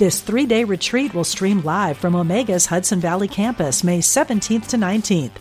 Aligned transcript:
This 0.00 0.22
three 0.22 0.46
day 0.46 0.64
retreat 0.64 1.12
will 1.12 1.24
stream 1.24 1.60
live 1.60 1.98
from 1.98 2.14
Omega's 2.14 2.64
Hudson 2.64 3.00
Valley 3.00 3.28
campus 3.28 3.84
May 3.84 3.98
17th 3.98 4.68
to 4.68 4.78
19th. 4.78 5.32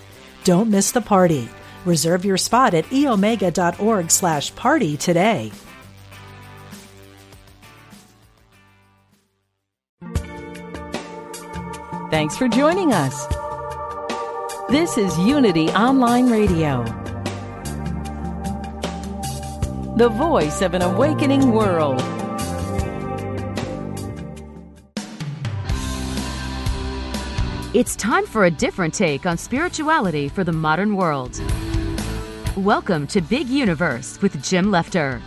Don't 0.43 0.69
miss 0.69 0.91
the 0.91 0.99
party. 0.99 1.47
Reserve 1.85 2.25
your 2.25 2.35
spot 2.35 2.73
at 2.73 2.83
eomega.org 2.87 4.11
slash 4.11 4.53
party 4.55 4.97
today. 4.97 5.53
Thanks 12.11 12.35
for 12.35 12.49
joining 12.49 12.91
us. 12.91 13.27
This 14.69 14.97
is 14.97 15.17
Unity 15.19 15.69
Online 15.69 16.29
Radio, 16.29 16.83
the 19.95 20.09
voice 20.09 20.61
of 20.61 20.73
an 20.73 20.81
awakening 20.81 21.53
world. 21.53 22.18
It's 27.71 27.95
time 27.95 28.25
for 28.25 28.45
a 28.45 28.49
different 28.49 28.95
take 28.95 29.27
on 29.27 29.37
spirituality 29.37 30.27
for 30.27 30.43
the 30.43 30.51
modern 30.51 30.95
world. 30.95 31.39
Welcome 32.57 33.05
to 33.05 33.21
Big 33.21 33.47
Universe 33.47 34.19
with 34.23 34.43
Jim 34.43 34.71
Lefter. 34.71 35.21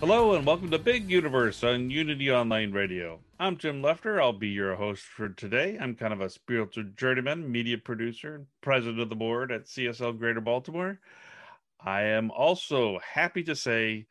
Hello 0.00 0.34
and 0.34 0.46
welcome 0.46 0.70
to 0.70 0.78
Big 0.78 1.10
Universe 1.10 1.62
on 1.62 1.90
Unity 1.90 2.32
Online 2.32 2.72
Radio. 2.72 3.20
I'm 3.38 3.58
Jim 3.58 3.82
Lefter. 3.82 4.18
I'll 4.18 4.32
be 4.32 4.48
your 4.48 4.76
host 4.76 5.02
for 5.02 5.28
today. 5.28 5.76
I'm 5.78 5.96
kind 5.96 6.14
of 6.14 6.22
a 6.22 6.30
spiritual 6.30 6.84
journeyman, 6.96 7.52
media 7.52 7.76
producer, 7.76 8.36
and 8.36 8.46
president 8.62 9.00
of 9.00 9.10
the 9.10 9.16
board 9.16 9.52
at 9.52 9.66
CSL 9.66 10.18
Greater 10.18 10.40
Baltimore. 10.40 10.98
I 11.78 12.04
am 12.04 12.30
also 12.30 13.00
happy 13.00 13.42
to 13.42 13.54
say 13.54 14.06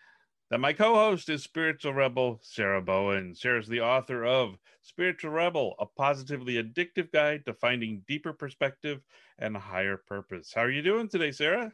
that 0.53 0.59
my 0.59 0.71
co-host 0.71 1.29
is 1.29 1.41
spiritual 1.41 1.95
rebel 1.95 2.39
Sarah 2.43 2.79
Bowen. 2.79 3.33
Sarah's 3.33 3.67
the 3.67 3.81
author 3.81 4.23
of 4.23 4.55
Spiritual 4.83 5.31
Rebel: 5.31 5.73
A 5.79 5.87
Positively 5.87 6.61
Addictive 6.61 7.11
Guide 7.11 7.43
to 7.47 7.55
Finding 7.55 8.03
Deeper 8.07 8.33
Perspective 8.33 9.01
and 9.39 9.57
Higher 9.57 9.97
Purpose. 9.97 10.51
How 10.53 10.61
are 10.61 10.69
you 10.69 10.83
doing 10.83 11.09
today, 11.09 11.31
Sarah? 11.31 11.73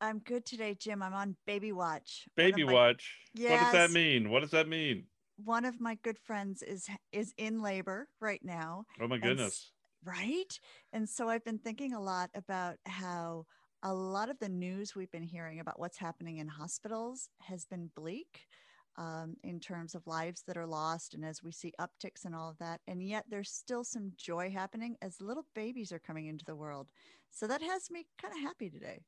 I'm 0.00 0.18
good 0.18 0.44
today, 0.44 0.74
Jim. 0.76 1.04
I'm 1.04 1.14
on 1.14 1.36
baby 1.46 1.70
watch. 1.70 2.24
Baby 2.34 2.64
my, 2.64 2.72
watch. 2.72 3.16
Yes. 3.32 3.52
What 3.52 3.60
does 3.60 3.72
that 3.72 3.94
mean? 3.96 4.28
What 4.28 4.40
does 4.40 4.50
that 4.50 4.66
mean? 4.66 5.04
One 5.44 5.64
of 5.64 5.80
my 5.80 5.96
good 6.02 6.18
friends 6.18 6.62
is 6.62 6.88
is 7.12 7.32
in 7.38 7.62
labor 7.62 8.08
right 8.20 8.42
now. 8.42 8.86
Oh 9.00 9.06
my 9.06 9.18
goodness. 9.18 9.70
right? 10.04 10.58
And 10.92 11.08
so 11.08 11.28
I've 11.28 11.44
been 11.44 11.58
thinking 11.58 11.94
a 11.94 12.02
lot 12.02 12.30
about 12.34 12.78
how 12.86 13.46
a 13.86 13.94
lot 13.94 14.28
of 14.28 14.38
the 14.40 14.48
news 14.48 14.96
we've 14.96 15.12
been 15.12 15.22
hearing 15.22 15.60
about 15.60 15.78
what's 15.78 15.96
happening 15.96 16.38
in 16.38 16.48
hospitals 16.48 17.28
has 17.38 17.64
been 17.64 17.88
bleak 17.94 18.48
um, 18.96 19.36
in 19.44 19.60
terms 19.60 19.94
of 19.94 20.04
lives 20.08 20.42
that 20.42 20.56
are 20.56 20.66
lost 20.66 21.14
and 21.14 21.24
as 21.24 21.40
we 21.40 21.52
see 21.52 21.72
upticks 21.80 22.24
and 22.24 22.34
all 22.34 22.50
of 22.50 22.58
that. 22.58 22.80
And 22.88 23.00
yet 23.00 23.26
there's 23.30 23.52
still 23.52 23.84
some 23.84 24.10
joy 24.16 24.50
happening 24.50 24.96
as 25.02 25.20
little 25.20 25.46
babies 25.54 25.92
are 25.92 26.00
coming 26.00 26.26
into 26.26 26.44
the 26.44 26.56
world. 26.56 26.90
So 27.30 27.46
that 27.46 27.62
has 27.62 27.88
me 27.88 28.06
kind 28.20 28.34
of 28.34 28.40
happy 28.40 28.70
today. 28.70 29.02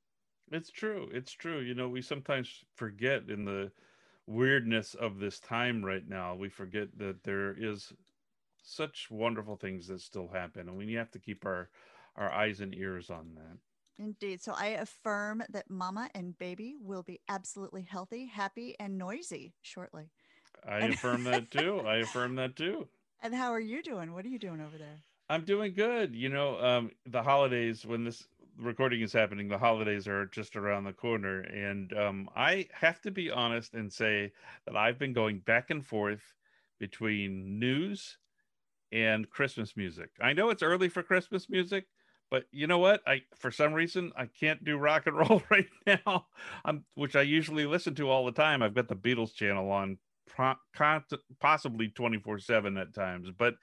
It's 0.53 0.71
true. 0.71 1.09
It's 1.13 1.33
true. 1.33 1.59
You 1.59 1.75
know, 1.75 1.89
we 1.89 2.01
sometimes 2.01 2.65
forget 2.77 3.29
in 3.29 3.45
the 3.45 3.73
weirdness 4.29 4.95
of 4.95 5.19
this 5.19 5.41
time 5.41 5.85
right 5.85 6.09
now, 6.09 6.37
we 6.37 6.51
forget 6.51 6.97
that 6.99 7.25
there 7.25 7.53
is 7.59 7.93
such 8.63 9.09
wonderful 9.11 9.57
things 9.57 9.89
that 9.89 10.03
still 10.03 10.29
happen. 10.29 10.69
And 10.69 10.79
we 10.79 10.93
have 10.93 11.11
to 11.11 11.19
keep 11.19 11.45
our, 11.45 11.69
our 12.15 12.31
eyes 12.31 12.61
and 12.61 12.73
ears 12.77 13.11
on 13.11 13.35
that. 13.35 13.59
Indeed. 13.99 14.41
So 14.41 14.53
I 14.57 14.69
affirm 14.69 15.43
that 15.51 15.69
mama 15.69 16.09
and 16.15 16.39
baby 16.39 16.77
will 16.81 17.03
be 17.03 17.21
absolutely 17.29 17.83
healthy, 17.83 18.27
happy, 18.27 18.77
and 18.79 18.97
noisy 18.97 19.55
shortly. 19.63 20.11
I 20.67 20.79
affirm 20.87 21.25
that 21.25 21.51
too. 21.51 21.81
I 21.87 21.97
affirm 21.97 22.37
that 22.37 22.57
too. 22.57 22.87
And 23.21 23.35
how 23.35 23.51
are 23.51 23.59
you 23.59 23.83
doing? 23.83 24.13
What 24.15 24.25
are 24.25 24.29
you 24.29 24.39
doing 24.39 24.61
over 24.61 24.79
there? 24.79 24.95
I'm 25.29 25.45
doing 25.45 25.75
good. 25.75 26.15
You 26.15 26.29
know, 26.29 26.57
um, 26.61 26.93
the 27.05 27.21
holidays, 27.21 27.85
when 27.85 28.05
this 28.05 28.29
recording 28.57 29.01
is 29.01 29.13
happening, 29.13 29.49
the 29.49 29.59
holidays 29.59 30.07
are 30.07 30.27
just 30.27 30.55
around 30.55 30.85
the 30.85 30.93
corner. 30.93 31.41
And 31.41 31.93
um, 31.95 32.31
I 32.37 32.69
have 32.73 33.01
to 33.03 33.11
be 33.11 33.29
honest 33.29 33.75
and 33.75 33.93
say 33.93 34.31
that 34.67 34.77
I've 34.77 35.01
been 35.01 35.13
going 35.13 35.41
back 35.41 35.71
and 35.71 35.85
forth 35.85 36.23
between 36.79 37.59
news 37.59 38.19
and 38.93 39.29
Christmas 39.29 39.77
music. 39.77 40.11
I 40.21 40.33
know 40.33 40.51
it's 40.51 40.63
early 40.63 40.89
for 40.89 41.03
Christmas 41.03 41.51
music, 41.51 41.87
but 42.31 42.45
you 42.53 42.67
know 42.67 42.79
what? 42.79 43.01
I 43.07 43.23
for 43.37 43.51
some 43.51 43.73
reason 43.73 44.13
I 44.17 44.27
can't 44.27 44.65
do 44.65 44.77
rock 44.77 45.07
and 45.07 45.17
roll 45.29 45.43
right 45.51 45.69
now. 45.87 46.27
I'm 46.65 46.85
which 46.95 47.17
I 47.17 47.23
usually 47.23 47.67
listen 47.67 47.95
to 47.97 48.09
all 48.09 48.27
the 48.27 48.33
time. 48.33 48.63
I've 48.63 48.75
got 48.75 48.89
the 48.89 48.97
Beatles 48.97 49.35
channel 49.35 49.71
on 49.71 49.99
possibly 51.41 51.89
24/7 51.89 52.81
at 52.81 52.95
times. 52.95 53.29
But 53.37 53.55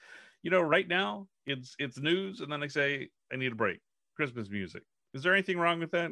you 0.42 0.50
know, 0.50 0.60
right 0.60 0.86
now 0.86 1.28
it's 1.46 1.74
it's 1.78 1.98
news 1.98 2.40
and 2.40 2.50
then 2.50 2.62
I 2.62 2.66
say 2.66 3.08
I 3.32 3.36
need 3.36 3.52
a 3.52 3.56
break. 3.56 3.80
Christmas 4.16 4.48
music. 4.48 4.82
Is 5.14 5.22
there 5.22 5.34
anything 5.34 5.58
wrong 5.58 5.78
with 5.78 5.90
that? 5.92 6.10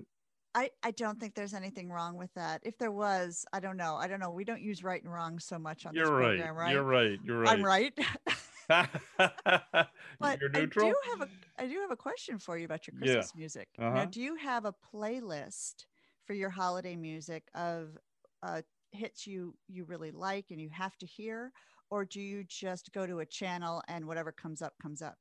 I, 0.55 0.71
I 0.85 0.93
don't 0.93 1.19
think 1.19 1.35
there's 1.35 1.55
anything 1.55 1.91
wrong 1.91 2.17
with 2.17 2.33
that. 2.35 2.61
If 2.65 2.79
there 2.79 2.93
was, 2.93 3.45
I 3.53 3.59
don't 3.59 3.77
know. 3.77 3.97
I 3.97 4.07
don't 4.07 4.21
know. 4.21 4.31
We 4.31 4.45
don't 4.45 4.63
use 4.63 4.85
right 4.85 5.03
and 5.03 5.13
wrong 5.13 5.41
so 5.41 5.59
much 5.59 5.85
on 5.85 5.95
You're 5.95 6.05
this 6.05 6.13
right. 6.13 6.39
program, 6.39 6.55
right? 6.55 6.73
You're 6.73 6.85
right. 6.85 7.19
You're 7.25 7.41
right. 7.41 7.49
I'm 7.49 7.65
right. 7.65 7.99
but 10.21 10.41
You're 10.41 10.51
I 10.55 10.65
do 10.65 10.95
have 11.19 11.29
a 11.29 11.63
I 11.63 11.69
do 11.69 11.81
have 11.81 11.91
a 11.91 11.97
question 11.97 12.39
for 12.39 12.57
you 12.59 12.65
about 12.65 12.87
your 12.87 12.93
Yeah. 12.93 13.29
Christmas 13.33 13.35
music. 13.35 13.81
Now, 13.91 14.05
Uh-huh. 14.05 14.11
do 14.11 14.21
you 14.21 14.37
have 14.37 14.65
a 14.65 14.73
playlist 14.73 15.87
for 16.25 16.35
your 16.35 16.51
holiday 16.51 16.97
music 16.97 17.49
of 17.55 17.99
uh, 18.43 18.63
hits 18.93 19.27
you 19.27 19.57
you 19.69 19.85
really 19.85 20.11
like 20.11 20.51
and 20.51 20.61
you 20.61 20.71
have 20.71 20.97
to 20.99 21.07
hear, 21.07 21.53
or 21.91 22.05
do 22.05 22.21
you 22.21 22.45
just 22.45 22.93
go 22.93 23.07
to 23.07 23.21
a 23.21 23.27
channel 23.27 23.83
and 23.89 24.07
whatever 24.07 24.33
comes 24.33 24.63
up 24.63 24.75
comes 24.81 25.03
up? 25.03 25.19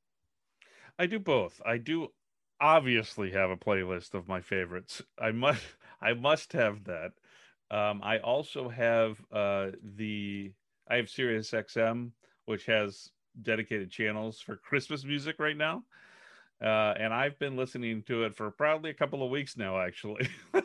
I 0.98 1.06
do 1.06 1.18
both. 1.18 1.60
I 1.64 1.78
do 1.78 2.14
obviously 2.60 3.30
have 3.32 3.50
a 3.50 3.56
playlist 3.56 4.14
of 4.14 4.28
my 4.28 4.40
favorites. 4.40 5.02
I 5.18 5.30
must 5.32 5.64
I 6.00 6.14
must 6.14 6.52
have 6.52 6.84
that. 6.84 7.12
Um, 7.70 8.00
I 8.02 8.18
also 8.18 8.68
have 8.68 9.24
uh, 9.30 9.72
the 9.82 10.52
I 10.88 10.96
have 10.96 11.08
Sirius 11.10 11.52
XM, 11.54 12.14
which 12.44 12.66
has 12.66 13.12
dedicated 13.40 13.90
channels 13.90 14.40
for 14.40 14.56
Christmas 14.56 15.04
music 15.04 15.36
right 15.38 15.56
now. 15.56 15.84
Uh, 16.62 16.94
and 16.98 17.12
I've 17.12 17.38
been 17.38 17.56
listening 17.56 18.02
to 18.04 18.24
it 18.24 18.36
for 18.36 18.50
probably 18.50 18.90
a 18.90 18.94
couple 18.94 19.22
of 19.24 19.30
weeks 19.30 19.56
now, 19.56 19.80
actually. 19.80 20.28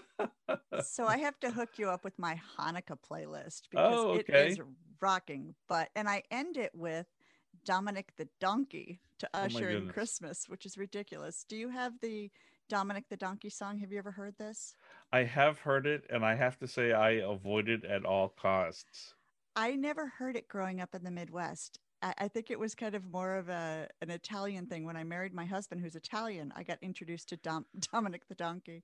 so 0.77 1.07
I 1.07 1.17
have 1.17 1.39
to 1.41 1.51
hook 1.51 1.77
you 1.77 1.89
up 1.89 2.03
with 2.03 2.17
my 2.19 2.39
Hanukkah 2.57 2.97
playlist 3.01 3.69
because 3.69 4.05
Oh, 4.05 4.11
okay. 4.15 4.49
is 4.49 4.59
rocking. 5.01 5.55
But 5.67 5.89
and 5.95 6.09
I 6.09 6.23
end 6.31 6.57
it 6.57 6.71
with 6.73 7.07
Dominic 7.65 8.13
the 8.17 8.29
Donkey 8.39 9.01
to 9.19 9.29
Oh 9.33 9.45
usher 9.45 9.69
in. 9.69 9.87
Christmas, 9.87 10.47
which 10.47 10.65
is 10.65 10.77
ridiculous. 10.77 11.43
Do 11.43 11.57
you 11.57 11.69
have 11.69 11.99
the 12.01 12.31
Dominic 12.69 13.05
the 13.09 13.17
Donkey 13.17 13.49
song? 13.49 13.79
Have 13.79 13.91
you 13.91 13.97
ever 13.99 14.11
heard 14.11 14.37
this? 14.37 14.75
I 15.11 15.25
have 15.25 15.59
heard 15.59 15.85
it, 15.85 16.07
and 16.09 16.25
I 16.25 16.33
have 16.33 16.57
to 16.57 16.67
say 16.67 16.91
I 16.93 17.11
avoid 17.11 17.69
it 17.69 17.83
at 17.85 18.05
all 18.05 18.27
costs. 18.27 19.13
I 19.55 19.75
never 19.75 20.07
heard 20.07 20.35
it 20.35 20.47
growing 20.47 20.81
up 20.81 20.95
in 20.95 21.03
the 21.03 21.11
Midwest. 21.11 21.79
I, 22.01 22.13
I 22.17 22.27
think 22.27 22.51
it 22.51 22.59
was 22.59 22.75
kind 22.75 22.95
of 22.95 23.05
more 23.11 23.35
of 23.35 23.49
a 23.49 23.87
an 24.01 24.09
Italian 24.09 24.65
thing. 24.67 24.85
When 24.85 24.95
I 24.95 25.03
married 25.03 25.33
my 25.33 25.45
husband, 25.45 25.81
who's 25.81 25.95
Italian, 25.95 26.53
I 26.55 26.63
got 26.63 26.77
introduced 26.81 27.29
to 27.29 27.37
Dom, 27.37 27.65
Dominic 27.91 28.27
the 28.27 28.35
donkey, 28.35 28.83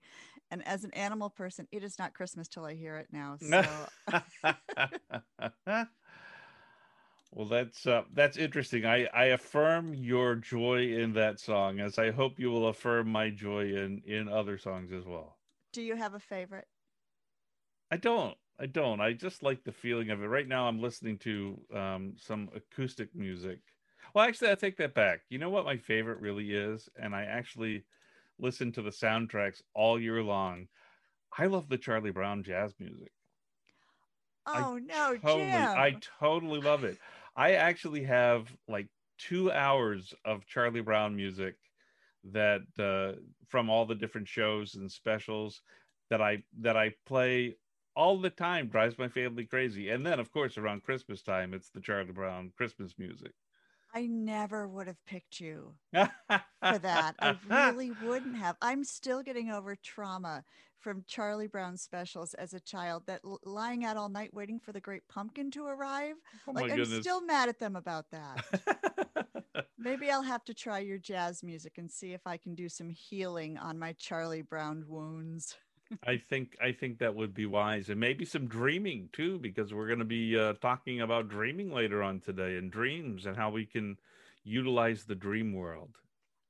and 0.52 0.66
as 0.68 0.84
an 0.84 0.94
animal 0.94 1.30
person, 1.30 1.68
it 1.72 1.84
is 1.84 1.98
not 2.00 2.14
Christmas 2.14 2.48
till 2.48 2.66
I 2.66 2.76
hear 2.76 2.98
it 2.98 3.08
now. 3.12 3.38
So 3.40 3.64
well, 7.32 7.48
that's 7.50 7.86
uh, 7.88 8.04
that's 8.14 8.38
interesting. 8.38 8.86
I 8.86 9.06
I 9.08 9.26
affirm 9.26 9.94
your 9.94 10.36
joy 10.36 10.94
in 10.94 11.14
that 11.14 11.40
song, 11.40 11.80
as 11.80 11.98
I 12.00 12.12
hope 12.12 12.40
you 12.40 12.52
will 12.52 12.68
affirm 12.68 13.10
my 13.10 13.30
joy 13.30 13.66
in 13.76 14.02
in 14.06 14.28
other 14.28 14.58
songs 14.58 14.92
as 14.92 15.06
well. 15.06 15.38
do 15.72 15.82
you 15.82 15.96
have 15.96 16.14
a 16.14 16.20
favorite? 16.20 16.68
I 17.92 17.98
don't. 17.98 18.38
I 18.60 18.68
don't. 18.68 19.02
I 19.02 19.14
just 19.14 19.44
like 19.44 19.64
the 19.64 19.72
feeling 19.72 20.10
of 20.10 20.24
it. 20.24 20.28
Right 20.28 20.48
now, 20.48 20.68
I'm 20.68 20.82
listening 20.82 21.18
to 21.20 21.60
um, 21.74 22.14
some 22.18 22.50
acoustic 22.56 23.14
music. 23.14 23.60
Well, 24.14 24.26
actually, 24.26 24.52
I 24.52 24.56
take 24.56 24.78
that 24.78 24.94
back. 24.94 25.22
You 25.30 25.40
know 25.40 25.50
what 25.50 25.66
my 25.66 25.78
favorite 25.78 26.22
really 26.22 26.54
is, 26.54 26.88
and 26.96 27.14
I 27.14 27.24
actually 27.24 27.84
listen 28.40 28.72
to 28.74 28.82
the 28.82 28.92
soundtracks 28.92 29.62
all 29.74 30.00
year 30.00 30.24
long. 30.24 30.68
I 31.38 31.48
love 31.48 31.68
the 31.68 31.78
Charlie 31.78 32.12
Brown 32.12 32.44
jazz 32.44 32.74
music. 32.80 33.12
Oh 34.48 34.80
no, 34.82 35.18
totally, 35.18 35.46
Jim. 35.46 35.54
I 35.54 35.98
totally 36.20 36.62
love 36.62 36.84
it. 36.84 36.98
I 37.36 37.54
actually 37.54 38.04
have 38.04 38.48
like 38.68 38.88
two 39.18 39.52
hours 39.52 40.14
of 40.24 40.46
Charlie 40.46 40.82
Brown 40.82 41.16
music 41.16 41.56
that 42.32 42.62
uh, 42.80 43.20
from 43.48 43.70
all 43.70 43.86
the 43.86 43.96
different 43.96 44.28
shows 44.28 44.76
and 44.76 44.90
specials 44.92 45.62
that 46.10 46.22
I 46.22 46.44
that 46.62 46.78
I 46.78 46.94
play 47.06 47.56
all 47.96 48.18
the 48.20 48.30
time 48.30 48.68
drives 48.68 48.98
my 48.98 49.08
family 49.08 49.46
crazy. 49.46 49.90
And 49.90 50.06
then 50.06 50.20
of 50.20 50.32
course 50.32 50.58
around 50.58 50.84
Christmas 50.84 51.22
time 51.22 51.54
it's 51.54 51.70
the 51.70 51.82
Charlie 51.82 52.12
Brown 52.12 52.52
Christmas 52.58 52.94
music. 52.98 53.34
I 53.94 54.08
never 54.08 54.68
would 54.68 54.88
have 54.88 55.04
picked 55.06 55.40
you 55.40 55.76
for 55.94 56.80
that. 56.80 57.16
I 57.20 57.38
really 57.50 57.92
wouldn't 57.92 58.36
have. 58.36 58.58
I'm 58.62 58.84
still 58.84 59.24
getting 59.24 59.52
over 59.52 59.76
trauma 59.76 60.44
from 60.80 61.04
Charlie 61.08 61.48
Brown 61.48 61.78
specials 61.78 62.34
as 62.34 62.54
a 62.54 62.60
child 62.60 63.04
that 63.08 63.22
lying 63.44 63.86
out 63.86 63.98
all 63.98 64.10
night 64.10 64.34
waiting 64.34 64.60
for 64.60 64.74
the 64.74 64.82
great 64.82 65.08
pumpkin 65.08 65.50
to 65.52 65.66
arrive. 65.66 66.16
Oh 66.48 66.52
like 66.52 66.70
I'm 66.70 66.76
goodness. 66.76 67.00
still 67.00 67.22
mad 67.22 67.50
at 67.50 67.60
them 67.60 67.76
about 67.76 68.12
that. 68.12 68.46
Maybe 69.80 70.12
I'll 70.12 70.24
have 70.24 70.44
to 70.46 70.54
try 70.54 70.80
your 70.80 70.98
jazz 70.98 71.44
music 71.44 71.78
and 71.78 71.92
see 71.92 72.14
if 72.14 72.28
I 72.28 72.38
can 72.38 72.54
do 72.54 72.70
some 72.70 72.90
healing 72.90 73.58
on 73.58 73.80
my 73.80 73.94
Charlie 73.94 74.42
Brown 74.42 74.86
wounds. 74.88 75.56
I 76.06 76.18
think 76.18 76.56
I 76.62 76.72
think 76.72 77.00
that 77.00 77.16
would 77.16 77.34
be 77.34 77.46
wise, 77.46 77.90
and 77.90 78.00
maybe 78.00 78.26
some 78.26 78.48
dreaming 78.48 79.10
too, 79.12 79.40
because 79.40 79.74
we're 79.74 79.88
going 79.88 80.00
to 80.00 80.06
be 80.06 80.38
uh, 80.38 80.54
talking 80.54 81.02
about 81.02 81.30
dreaming 81.30 81.72
later 81.72 82.04
on 82.04 82.20
today, 82.20 82.58
and 82.58 82.72
dreams, 82.72 83.26
and 83.26 83.36
how 83.36 83.50
we 83.50 83.66
can 83.66 83.98
utilize 84.44 85.06
the 85.06 85.16
dream 85.16 85.54
world. 85.54 85.98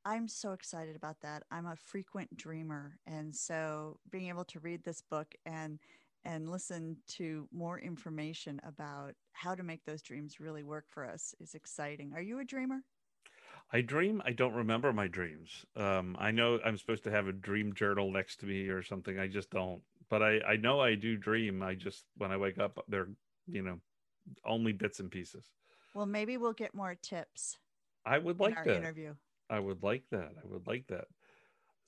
I'm 0.06 0.28
so 0.28 0.54
excited 0.54 0.96
about 0.96 1.22
that. 1.22 1.44
I'm 1.52 1.66
a 1.66 1.76
frequent 1.76 2.36
dreamer, 2.38 3.00
and 3.08 3.36
so 3.36 4.00
being 4.12 4.30
able 4.30 4.46
to 4.46 4.60
read 4.60 4.84
this 4.84 5.02
book 5.02 5.34
and 5.46 5.80
and 6.24 6.50
listen 6.50 6.98
to 7.08 7.48
more 7.52 7.80
information 7.80 8.60
about 8.64 9.14
how 9.34 9.54
to 9.54 9.64
make 9.64 9.86
those 9.86 10.02
dreams 10.02 10.40
really 10.40 10.64
work 10.64 10.86
for 10.90 11.06
us 11.06 11.36
is 11.40 11.54
exciting. 11.54 12.14
Are 12.14 12.22
you 12.22 12.40
a 12.40 12.46
dreamer? 12.46 12.82
I 13.72 13.82
dream. 13.82 14.22
I 14.26 14.32
don't 14.32 14.54
remember 14.54 14.94
my 14.94 15.08
dreams. 15.08 15.66
Um, 15.76 16.16
I 16.20 16.32
know 16.32 16.60
I'm 16.64 16.78
supposed 16.78 17.04
to 17.06 17.12
have 17.12 17.28
a 17.28 17.34
dream 17.34 17.74
journal 17.74 18.12
next 18.12 18.40
to 18.42 18.46
me 18.46 18.68
or 18.70 18.84
something. 18.84 19.20
I 19.20 19.28
just 19.28 19.50
don't. 19.50 19.82
But 20.10 20.22
I, 20.22 20.40
I 20.42 20.56
know 20.56 20.80
I 20.80 20.96
do 20.96 21.18
dream. 21.18 21.64
I 21.64 21.74
just 21.76 22.06
when 22.18 22.32
I 22.32 22.38
wake 22.38 22.60
up, 22.60 22.84
they're 22.88 23.10
you 23.48 23.64
know 23.64 23.80
only 24.46 24.72
bits 24.72 25.00
and 25.00 25.10
pieces. 25.12 25.46
Well, 25.94 26.06
maybe 26.06 26.38
we'll 26.38 26.54
get 26.54 26.76
more 26.76 26.96
tips 26.96 27.58
I 28.06 28.18
would 28.18 28.38
in 28.38 28.44
like 28.44 28.58
our 28.58 28.66
that. 28.66 28.78
interview. 28.78 29.16
I 29.50 29.60
would 29.60 29.84
like 29.84 30.04
that. 30.12 30.32
I 30.44 30.48
would 30.48 30.68
like 30.68 30.88
that. 30.88 31.06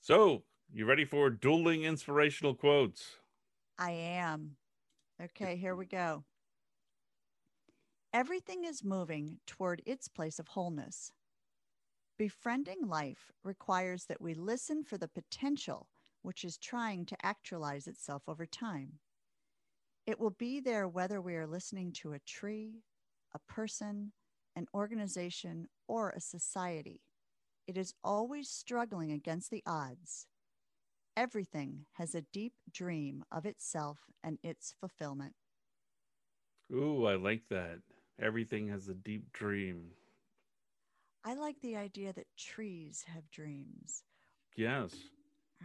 So, 0.00 0.44
you 0.72 0.86
ready 0.86 1.04
for 1.04 1.30
dueling 1.30 1.84
inspirational 1.84 2.54
quotes? 2.54 3.16
I 3.78 3.90
am. 3.92 4.56
Okay, 5.22 5.56
here 5.56 5.74
we 5.76 5.86
go. 5.86 6.24
Everything 8.12 8.64
is 8.64 8.84
moving 8.84 9.38
toward 9.46 9.82
its 9.84 10.08
place 10.08 10.38
of 10.38 10.48
wholeness. 10.48 11.12
Befriending 12.18 12.88
life 12.88 13.30
requires 13.44 14.06
that 14.06 14.20
we 14.20 14.34
listen 14.34 14.82
for 14.82 14.98
the 14.98 15.06
potential 15.06 15.88
which 16.22 16.44
is 16.44 16.58
trying 16.58 17.06
to 17.06 17.16
actualize 17.24 17.86
itself 17.86 18.24
over 18.26 18.44
time. 18.44 18.98
It 20.04 20.18
will 20.18 20.30
be 20.30 20.58
there 20.58 20.88
whether 20.88 21.20
we 21.20 21.36
are 21.36 21.46
listening 21.46 21.92
to 21.92 22.12
a 22.12 22.18
tree, 22.18 22.82
a 23.32 23.38
person, 23.38 24.12
an 24.56 24.66
organization, 24.74 25.68
or 25.86 26.10
a 26.10 26.20
society. 26.20 27.02
It 27.68 27.78
is 27.78 27.94
always 28.02 28.50
struggling 28.50 29.12
against 29.12 29.52
the 29.52 29.62
odds. 29.64 30.26
Everything 31.16 31.86
has 31.92 32.16
a 32.16 32.22
deep 32.32 32.54
dream 32.72 33.24
of 33.30 33.46
itself 33.46 33.98
and 34.24 34.38
its 34.42 34.74
fulfillment. 34.80 35.34
Ooh, 36.72 37.06
I 37.06 37.14
like 37.14 37.44
that. 37.50 37.78
Everything 38.20 38.68
has 38.68 38.88
a 38.88 38.94
deep 38.94 39.32
dream. 39.32 39.92
I 41.24 41.34
like 41.34 41.60
the 41.60 41.76
idea 41.76 42.12
that 42.12 42.26
trees 42.36 43.04
have 43.06 43.30
dreams, 43.30 44.02
Yes. 44.56 44.94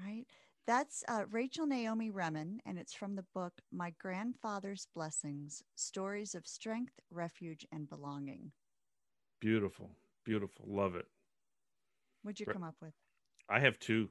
right? 0.06 0.26
That's 0.66 1.04
uh, 1.08 1.24
Rachel 1.30 1.66
Naomi 1.66 2.10
Remen, 2.10 2.60
and 2.66 2.78
it's 2.80 2.94
from 2.94 3.16
the 3.16 3.26
book 3.34 3.54
My 3.72 3.94
Grandfather's 4.00 4.88
Blessings 4.96 5.62
Stories 5.76 6.36
of 6.36 6.48
Strength, 6.48 6.94
Refuge, 7.12 7.66
and 7.72 7.88
Belonging. 7.90 8.52
Beautiful. 9.42 9.92
Beautiful. 10.26 10.66
Love 10.68 10.96
it. 10.96 11.06
What'd 12.24 12.40
you 12.40 12.46
Re- 12.48 12.54
come 12.54 12.64
up 12.64 12.76
with? 12.82 12.94
I 13.50 13.60
have 13.60 13.78
two. 13.80 14.10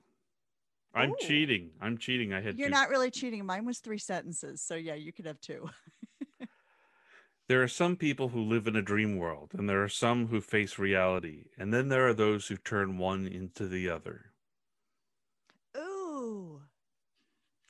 I'm 0.95 1.11
Ooh. 1.12 1.17
cheating. 1.21 1.71
I'm 1.81 1.97
cheating. 1.97 2.35
I 2.35 2.43
had 2.43 2.59
You're 2.59 2.69
two. 2.69 2.73
not 2.73 2.91
really 2.91 3.11
cheating. 3.11 3.47
Mine 3.47 3.65
was 3.65 3.79
three 3.79 3.97
sentences. 3.99 4.61
So, 4.61 4.75
yeah, 4.75 4.95
you 4.95 5.11
could 5.12 5.27
have 5.27 5.41
two. 5.41 5.69
There 7.52 7.62
are 7.62 7.69
some 7.69 7.96
people 7.96 8.28
who 8.31 8.40
live 8.40 8.66
in 8.66 8.76
a 8.76 8.81
dream 8.81 9.19
world, 9.19 9.50
and 9.52 9.69
there 9.69 9.82
are 9.84 9.88
some 9.90 10.28
who 10.28 10.40
face 10.40 10.78
reality, 10.78 11.49
and 11.58 11.70
then 11.70 11.90
there 11.90 12.08
are 12.08 12.14
those 12.14 12.46
who 12.46 12.56
turn 12.56 12.96
one 12.96 13.26
into 13.26 13.69
the 13.69 13.90
other. 13.90 14.32
Ooh, 15.76 16.62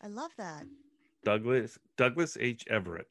I 0.00 0.06
love 0.06 0.31
that. 0.38 0.67
Douglas 1.25 1.81
Douglas 1.96 2.37
H. 2.38 2.64
Everett. 2.70 3.08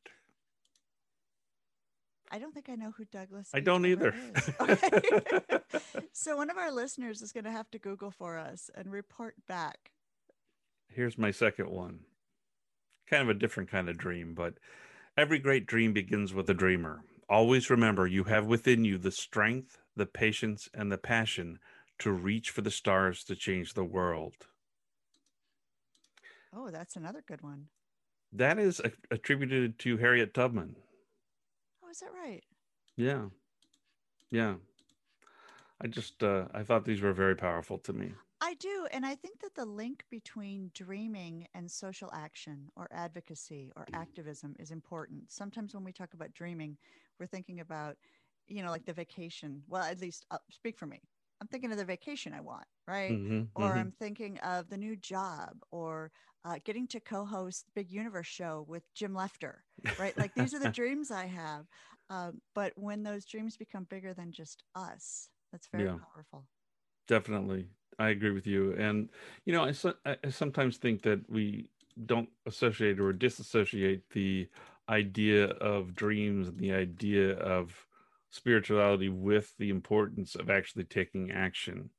I 2.32 2.40
don't 2.40 2.54
think 2.54 2.70
I 2.70 2.76
know 2.76 2.94
who 2.96 3.04
Douglas. 3.04 3.50
I 3.54 3.58
H. 3.58 3.66
don't 3.66 3.86
Everett 3.86 4.16
either. 4.24 4.56
Okay. 4.62 5.60
so 6.14 6.38
one 6.38 6.50
of 6.50 6.56
our 6.58 6.72
listeners 6.72 7.22
is 7.22 7.34
going 7.34 7.44
to 7.44 7.52
have 7.52 7.70
to 7.72 7.80
Google 7.80 8.12
for 8.12 8.38
us 8.38 8.70
and 8.76 8.90
report 8.90 9.36
back. 9.46 9.92
Here's 10.88 11.18
my 11.18 11.32
second 11.32 11.70
one. 11.70 12.06
Kind 13.10 13.24
of 13.24 13.28
a 13.28 13.38
different 13.38 13.70
kind 13.70 13.90
of 13.90 13.98
dream, 13.98 14.34
but 14.34 14.54
every 15.18 15.40
great 15.40 15.66
dream 15.66 15.94
begins 15.94 16.34
with 16.34 16.50
a 16.50 16.54
dreamer. 16.54 17.04
Always 17.30 17.70
remember 17.70 18.08
you 18.08 18.26
have 18.26 18.46
within 18.46 18.84
you 18.86 18.98
the 18.98 19.12
strength, 19.12 19.78
the 19.96 20.06
patience, 20.06 20.70
and 20.74 20.92
the 20.92 20.98
passion 20.98 21.60
to 22.00 22.12
reach 22.12 22.50
for 22.50 22.62
the 22.62 22.72
stars 22.72 23.24
to 23.26 23.36
change 23.36 23.74
the 23.74 23.86
world. 23.86 24.48
Oh, 26.54 26.70
that's 26.70 26.96
another 26.96 27.22
good 27.26 27.42
one. 27.42 27.68
That 28.34 28.60
is 28.60 28.80
a- 28.82 28.92
attributed 29.10 29.80
to 29.80 29.98
Harriet 29.98 30.34
Tubman. 30.34 30.76
Oh, 31.84 31.90
is 31.90 32.00
that 32.00 32.12
right? 32.14 32.44
Yeah. 32.96 33.30
Yeah. 34.32 34.56
I 35.82 35.88
just 35.88 36.24
uh 36.24 36.48
I 36.54 36.64
thought 36.64 36.86
these 36.86 37.02
were 37.02 37.14
very 37.14 37.36
powerful 37.36 37.78
to 37.80 37.94
me. 37.94 38.14
I 38.52 38.56
do. 38.56 38.88
And 38.92 39.06
I 39.06 39.16
think 39.16 39.40
that 39.42 39.56
the 39.56 39.66
link 39.66 40.06
between 40.10 40.72
dreaming 40.74 41.48
and 41.54 41.72
social 41.72 42.10
action 42.14 42.70
or 42.76 42.88
advocacy 42.92 43.72
or 43.76 43.88
activism 43.94 44.56
is 44.60 44.72
important. 44.72 45.32
Sometimes 45.32 45.74
when 45.74 45.84
we 45.84 45.94
talk 45.94 46.14
about 46.14 46.34
dreaming, 46.34 46.78
we're 47.20 47.28
thinking 47.28 47.60
about, 47.62 47.98
you 48.48 48.62
know, 48.64 48.72
like 48.72 48.86
the 48.86 48.94
vacation. 48.94 49.64
Well, 49.68 49.84
at 49.84 50.02
least 50.02 50.26
uh, 50.32 50.40
speak 50.52 50.78
for 50.78 50.86
me. 50.86 51.02
I'm 51.40 51.48
thinking 51.48 51.72
of 51.72 51.78
the 51.78 51.86
vacation 51.86 52.34
I 52.34 52.42
want, 52.42 52.66
right? 52.88 53.18
Mhm, 53.18 53.52
Or 53.56 53.76
mhm. 53.76 53.78
I'm 53.78 53.92
thinking 53.92 54.38
of 54.40 54.70
the 54.70 54.78
new 54.78 54.96
job 54.98 55.60
or 55.72 56.12
uh, 56.44 56.60
getting 56.64 56.88
to 56.90 57.00
co 57.00 57.26
host 57.26 57.70
Big 57.74 57.92
Universe 57.92 58.28
show 58.28 58.66
with 58.68 58.84
Jim 58.94 59.14
Lefter, 59.14 59.60
right? 59.98 60.18
Like 60.18 60.34
these 60.36 60.54
are 60.54 60.60
the 60.60 60.70
dreams 60.70 61.12
I 61.12 61.28
have. 61.28 61.68
Um, 62.10 62.42
but 62.54 62.74
when 62.76 63.04
those 63.04 63.26
dreams 63.26 63.58
become 63.58 63.86
bigger 63.86 64.14
than 64.14 64.32
just 64.34 64.64
us, 64.76 65.30
that's 65.52 65.68
very 65.70 65.88
Yeah. 65.88 66.00
powerful. 66.14 66.48
Definitely. 67.08 67.70
I 68.00 68.10
agree 68.10 68.32
with 68.32 68.48
you. 68.48 68.74
And, 68.74 69.10
you 69.46 69.54
know, 69.54 69.64
I, 69.64 69.72
so- 69.72 69.96
I 70.06 70.30
sometimes 70.30 70.78
think 70.78 71.02
that 71.04 71.30
we 71.30 71.70
don't 72.06 72.30
associate 72.46 73.00
or 73.00 73.14
disassociate 73.14 74.10
the 74.12 74.50
idea 74.90 75.46
of 75.46 75.96
dreams 75.96 76.48
and 76.48 76.60
the 76.60 76.74
idea 76.74 77.38
of 77.38 77.88
spirituality 78.32 79.10
with 79.10 79.54
the 79.58 79.70
importance 79.70 80.36
of 80.36 80.50
actually 80.50 80.86
taking 80.86 81.32
action. 81.32 81.90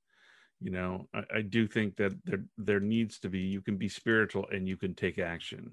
You 0.60 0.70
know, 0.70 1.08
I, 1.12 1.22
I 1.36 1.42
do 1.42 1.66
think 1.66 1.96
that 1.96 2.12
there 2.24 2.44
there 2.56 2.80
needs 2.80 3.18
to 3.20 3.28
be 3.28 3.40
you 3.40 3.60
can 3.60 3.76
be 3.76 3.88
spiritual 3.88 4.46
and 4.50 4.68
you 4.68 4.76
can 4.76 4.94
take 4.94 5.18
action. 5.18 5.72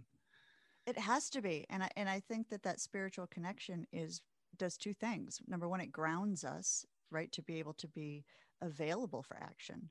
It 0.86 0.98
has 0.98 1.30
to 1.32 1.42
be, 1.42 1.66
and 1.70 1.84
I 1.84 1.90
and 1.96 2.10
I 2.10 2.20
think 2.20 2.50
that 2.50 2.64
that 2.64 2.80
spiritual 2.80 3.28
connection 3.28 3.86
is 3.94 4.22
does 4.58 4.78
two 4.78 4.94
things. 4.94 5.40
Number 5.48 5.70
one, 5.70 5.82
it 5.82 5.92
grounds 5.92 6.44
us, 6.44 6.86
right, 7.12 7.32
to 7.34 7.42
be 7.42 7.60
able 7.60 7.74
to 7.76 7.88
be 7.88 8.26
available 8.62 9.24
for 9.24 9.38
action, 9.38 9.90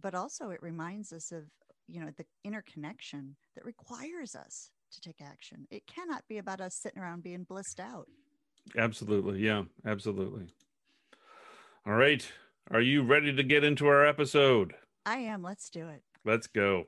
but 0.00 0.14
also 0.14 0.50
it 0.50 0.62
reminds 0.62 1.12
us 1.12 1.32
of 1.32 1.44
you 1.86 2.00
know 2.00 2.10
the 2.16 2.24
interconnection 2.44 3.36
that 3.54 3.64
requires 3.64 4.34
us 4.34 4.70
to 4.92 5.00
take 5.00 5.20
action. 5.20 5.66
It 5.70 5.86
cannot 5.86 6.22
be 6.28 6.38
about 6.38 6.60
us 6.60 6.74
sitting 6.74 7.00
around 7.00 7.22
being 7.22 7.44
blissed 7.44 7.80
out. 7.80 8.06
Absolutely. 8.76 9.40
Yeah, 9.40 9.64
absolutely. 9.84 10.46
All 11.86 11.94
right. 11.94 12.26
Are 12.70 12.80
you 12.80 13.02
ready 13.02 13.34
to 13.34 13.42
get 13.42 13.62
into 13.62 13.86
our 13.86 14.06
episode? 14.06 14.74
I 15.04 15.18
am. 15.18 15.42
Let's 15.42 15.68
do 15.68 15.88
it. 15.88 16.02
Let's 16.24 16.46
go. 16.46 16.86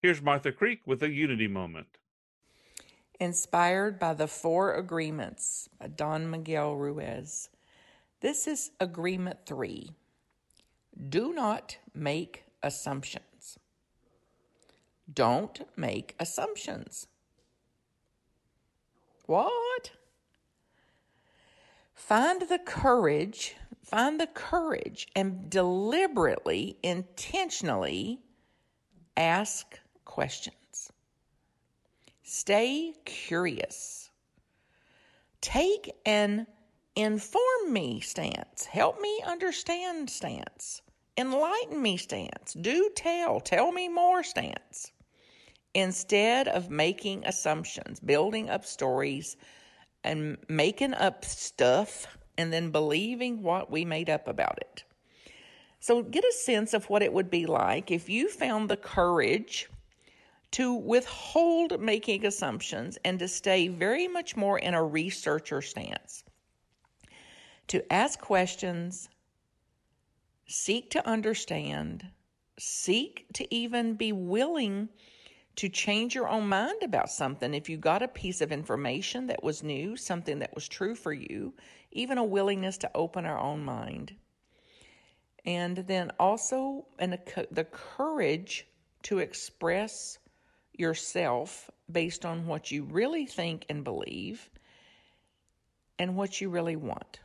Here's 0.00 0.22
Martha 0.22 0.52
Creek 0.52 0.86
with 0.86 1.02
a 1.02 1.10
Unity 1.10 1.48
moment. 1.48 1.98
Inspired 3.20 3.98
by 3.98 4.14
the 4.14 4.28
Four 4.28 4.74
Agreements 4.74 5.68
by 5.80 5.88
Don 5.88 6.30
Miguel 6.30 6.76
Ruiz. 6.76 7.48
This 8.20 8.46
is 8.46 8.70
agreement 8.78 9.40
three. 9.44 9.90
Do 11.08 11.32
not 11.32 11.78
make 11.92 12.44
assumptions. 12.62 13.58
Don't 15.12 15.62
make 15.76 16.14
assumptions. 16.20 17.08
What? 19.26 19.90
Find 21.94 22.42
the 22.42 22.60
courage, 22.64 23.56
find 23.82 24.20
the 24.20 24.28
courage 24.28 25.08
and 25.16 25.50
deliberately, 25.50 26.78
intentionally 26.84 28.20
ask 29.16 29.80
questions. 30.04 30.54
Stay 32.30 32.92
curious. 33.06 34.10
Take 35.40 35.94
an 36.04 36.46
inform 36.94 37.72
me 37.72 38.00
stance, 38.00 38.66
help 38.66 39.00
me 39.00 39.22
understand 39.26 40.10
stance, 40.10 40.82
enlighten 41.16 41.80
me 41.80 41.96
stance, 41.96 42.52
do 42.52 42.90
tell, 42.94 43.40
tell 43.40 43.72
me 43.72 43.88
more 43.88 44.22
stance. 44.22 44.92
Instead 45.72 46.48
of 46.48 46.68
making 46.68 47.24
assumptions, 47.24 47.98
building 47.98 48.50
up 48.50 48.66
stories, 48.66 49.38
and 50.04 50.36
making 50.50 50.92
up 50.92 51.24
stuff 51.24 52.18
and 52.36 52.52
then 52.52 52.70
believing 52.70 53.42
what 53.42 53.70
we 53.70 53.86
made 53.86 54.10
up 54.10 54.28
about 54.28 54.58
it. 54.58 54.84
So, 55.80 56.02
get 56.02 56.24
a 56.24 56.32
sense 56.32 56.74
of 56.74 56.90
what 56.90 57.02
it 57.02 57.14
would 57.14 57.30
be 57.30 57.46
like 57.46 57.90
if 57.90 58.10
you 58.10 58.28
found 58.28 58.68
the 58.68 58.76
courage 58.76 59.70
to 60.52 60.72
withhold 60.74 61.80
making 61.80 62.24
assumptions 62.24 62.98
and 63.04 63.18
to 63.18 63.28
stay 63.28 63.68
very 63.68 64.08
much 64.08 64.36
more 64.36 64.58
in 64.58 64.74
a 64.74 64.82
researcher 64.82 65.60
stance. 65.60 66.24
To 67.68 67.92
ask 67.92 68.18
questions, 68.18 69.08
seek 70.46 70.90
to 70.92 71.06
understand, 71.06 72.06
seek 72.58 73.26
to 73.34 73.54
even 73.54 73.94
be 73.94 74.12
willing 74.12 74.88
to 75.56 75.68
change 75.68 76.14
your 76.14 76.28
own 76.28 76.48
mind 76.48 76.82
about 76.82 77.10
something. 77.10 77.52
If 77.52 77.68
you 77.68 77.76
got 77.76 78.02
a 78.02 78.08
piece 78.08 78.40
of 78.40 78.52
information 78.52 79.26
that 79.26 79.42
was 79.42 79.62
new, 79.62 79.96
something 79.96 80.38
that 80.38 80.54
was 80.54 80.68
true 80.68 80.94
for 80.94 81.12
you, 81.12 81.52
even 81.90 82.16
a 82.16 82.24
willingness 82.24 82.78
to 82.78 82.90
open 82.94 83.26
our 83.26 83.38
own 83.38 83.64
mind. 83.64 84.14
And 85.44 85.76
then 85.78 86.12
also 86.18 86.86
and 86.98 87.18
the 87.50 87.64
courage 87.64 88.66
to 89.02 89.18
express 89.18 90.18
yourself 90.78 91.70
based 91.90 92.24
on 92.24 92.46
what 92.46 92.70
you 92.70 92.84
really 92.84 93.26
think 93.26 93.66
and 93.68 93.84
believe 93.84 94.48
and 95.98 96.16
what 96.16 96.40
you 96.40 96.48
really 96.48 96.76
want. 96.76 97.20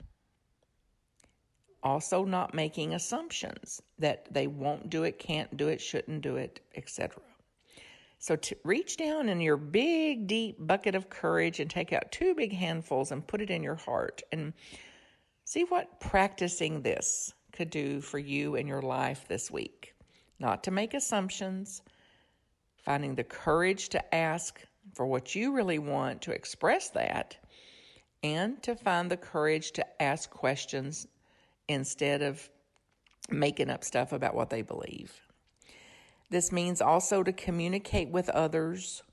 Also, 1.83 2.23
not 2.23 2.53
making 2.53 2.93
assumptions 2.93 3.81
that 3.99 4.33
they 4.33 4.47
won't 4.47 4.89
do 4.89 5.03
it, 5.03 5.19
can't 5.19 5.55
do 5.57 5.67
it, 5.67 5.81
shouldn't 5.81 6.21
do 6.21 6.37
it, 6.37 6.61
etc. 6.75 7.21
So, 8.19 8.37
to 8.37 8.55
reach 8.63 8.95
down 8.95 9.27
in 9.27 9.41
your 9.41 9.57
big, 9.57 10.27
deep 10.27 10.55
bucket 10.57 10.95
of 10.95 11.09
courage 11.09 11.59
and 11.59 11.69
take 11.69 11.91
out 11.91 12.09
two 12.09 12.33
big 12.35 12.53
handfuls 12.53 13.11
and 13.11 13.27
put 13.27 13.41
it 13.41 13.49
in 13.49 13.63
your 13.63 13.75
heart 13.75 14.21
and 14.31 14.53
see 15.43 15.65
what 15.65 15.99
practicing 15.99 16.81
this 16.81 17.33
could 17.51 17.69
do 17.69 17.99
for 17.99 18.17
you 18.17 18.55
and 18.55 18.67
your 18.67 18.81
life 18.81 19.27
this 19.27 19.51
week. 19.51 19.93
Not 20.39 20.63
to 20.63 20.71
make 20.71 20.93
assumptions, 20.93 21.81
finding 22.83 23.15
the 23.15 23.23
courage 23.23 23.89
to 23.89 24.15
ask 24.15 24.59
for 24.95 25.05
what 25.05 25.35
you 25.35 25.53
really 25.53 25.79
want, 25.79 26.21
to 26.23 26.31
express 26.31 26.89
that, 26.89 27.37
and 28.23 28.61
to 28.63 28.75
find 28.75 29.09
the 29.09 29.17
courage 29.17 29.71
to 29.73 30.01
ask 30.01 30.29
questions 30.29 31.07
instead 31.67 32.21
of 32.21 32.49
making 33.29 33.69
up 33.69 33.83
stuff 33.83 34.11
about 34.11 34.35
what 34.35 34.49
they 34.49 34.61
believe. 34.61 35.13
This 36.29 36.51
means 36.51 36.81
also 36.81 37.23
to 37.23 37.31
communicate 37.31 38.09
with 38.09 38.29
others 38.29 39.03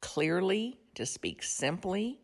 clearly, 0.00 0.78
to 0.94 1.06
speak 1.06 1.42
simply. 1.42 2.20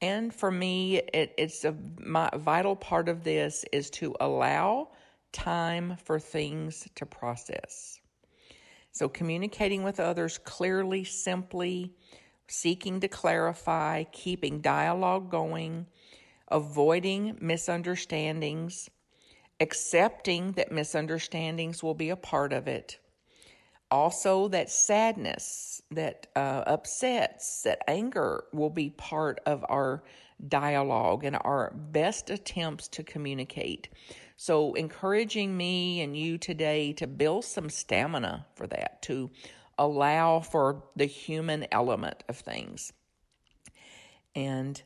And 0.00 0.34
for 0.34 0.50
me, 0.50 0.98
it, 0.98 1.34
it's 1.38 1.64
a 1.64 1.74
my 1.98 2.30
vital 2.36 2.76
part 2.76 3.08
of 3.08 3.24
this 3.24 3.64
is 3.72 3.90
to 3.90 4.14
allow 4.20 4.88
time 5.32 5.96
for 6.04 6.18
things 6.18 6.86
to 6.94 7.06
process. 7.06 8.00
So, 8.94 9.08
communicating 9.08 9.82
with 9.82 9.98
others 9.98 10.38
clearly, 10.38 11.02
simply, 11.02 11.92
seeking 12.46 13.00
to 13.00 13.08
clarify, 13.08 14.04
keeping 14.04 14.60
dialogue 14.60 15.32
going, 15.32 15.86
avoiding 16.46 17.36
misunderstandings, 17.40 18.88
accepting 19.58 20.52
that 20.52 20.70
misunderstandings 20.70 21.82
will 21.82 21.94
be 21.94 22.10
a 22.10 22.16
part 22.16 22.52
of 22.52 22.68
it. 22.68 23.00
Also, 23.90 24.46
that 24.48 24.70
sadness, 24.70 25.82
that 25.90 26.28
uh, 26.36 26.62
upsets, 26.64 27.62
that 27.62 27.82
anger 27.88 28.44
will 28.52 28.70
be 28.70 28.90
part 28.90 29.40
of 29.44 29.64
our 29.68 30.04
dialogue 30.46 31.24
and 31.24 31.36
our 31.42 31.72
best 31.90 32.30
attempts 32.30 32.86
to 32.86 33.02
communicate. 33.02 33.88
So, 34.36 34.74
encouraging 34.74 35.56
me 35.56 36.00
and 36.00 36.16
you 36.16 36.38
today 36.38 36.92
to 36.94 37.06
build 37.06 37.44
some 37.44 37.70
stamina 37.70 38.46
for 38.56 38.66
that, 38.66 39.00
to 39.02 39.30
allow 39.78 40.40
for 40.40 40.82
the 40.96 41.06
human 41.06 41.66
element 41.70 42.24
of 42.28 42.36
things. 42.38 42.92
And 44.34 44.82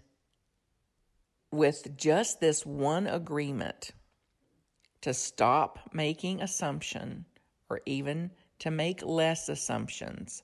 with 1.50 1.96
just 1.96 2.40
this 2.40 2.66
one 2.66 3.06
agreement 3.06 3.92
to 5.00 5.14
stop 5.14 5.78
making 5.94 6.42
assumption 6.42 7.24
or 7.70 7.80
even 7.86 8.30
to 8.58 8.70
make 8.70 9.02
less 9.02 9.48
assumptions, 9.48 10.42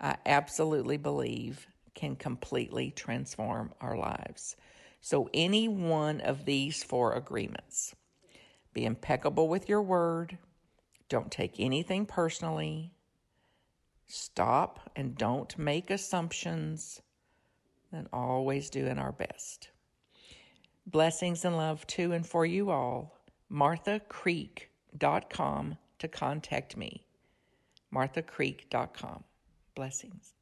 I 0.00 0.16
absolutely 0.24 0.96
believe 0.96 1.66
can 1.94 2.16
completely 2.16 2.90
transform 2.90 3.72
our 3.80 3.96
lives. 3.96 4.56
So, 5.00 5.28
any 5.34 5.68
one 5.68 6.22
of 6.22 6.46
these 6.46 6.82
four 6.82 7.12
agreements 7.12 7.94
be 8.74 8.84
impeccable 8.84 9.48
with 9.48 9.68
your 9.68 9.82
word. 9.82 10.38
Don't 11.08 11.30
take 11.30 11.54
anything 11.58 12.06
personally. 12.06 12.92
Stop 14.06 14.90
and 14.94 15.16
don't 15.16 15.56
make 15.56 15.90
assumptions. 15.90 17.00
And 17.92 18.08
always 18.12 18.68
doing 18.70 18.98
our 18.98 19.12
best. 19.12 19.70
Blessings 20.86 21.44
and 21.44 21.56
love 21.56 21.86
to 21.86 22.12
and 22.12 22.26
for 22.26 22.44
you 22.44 22.70
all. 22.70 23.16
MarthaCreek.com 23.50 25.78
to 26.00 26.08
contact 26.08 26.76
me. 26.76 27.06
MarthaCreek.com. 27.94 29.22
Blessings. 29.76 30.33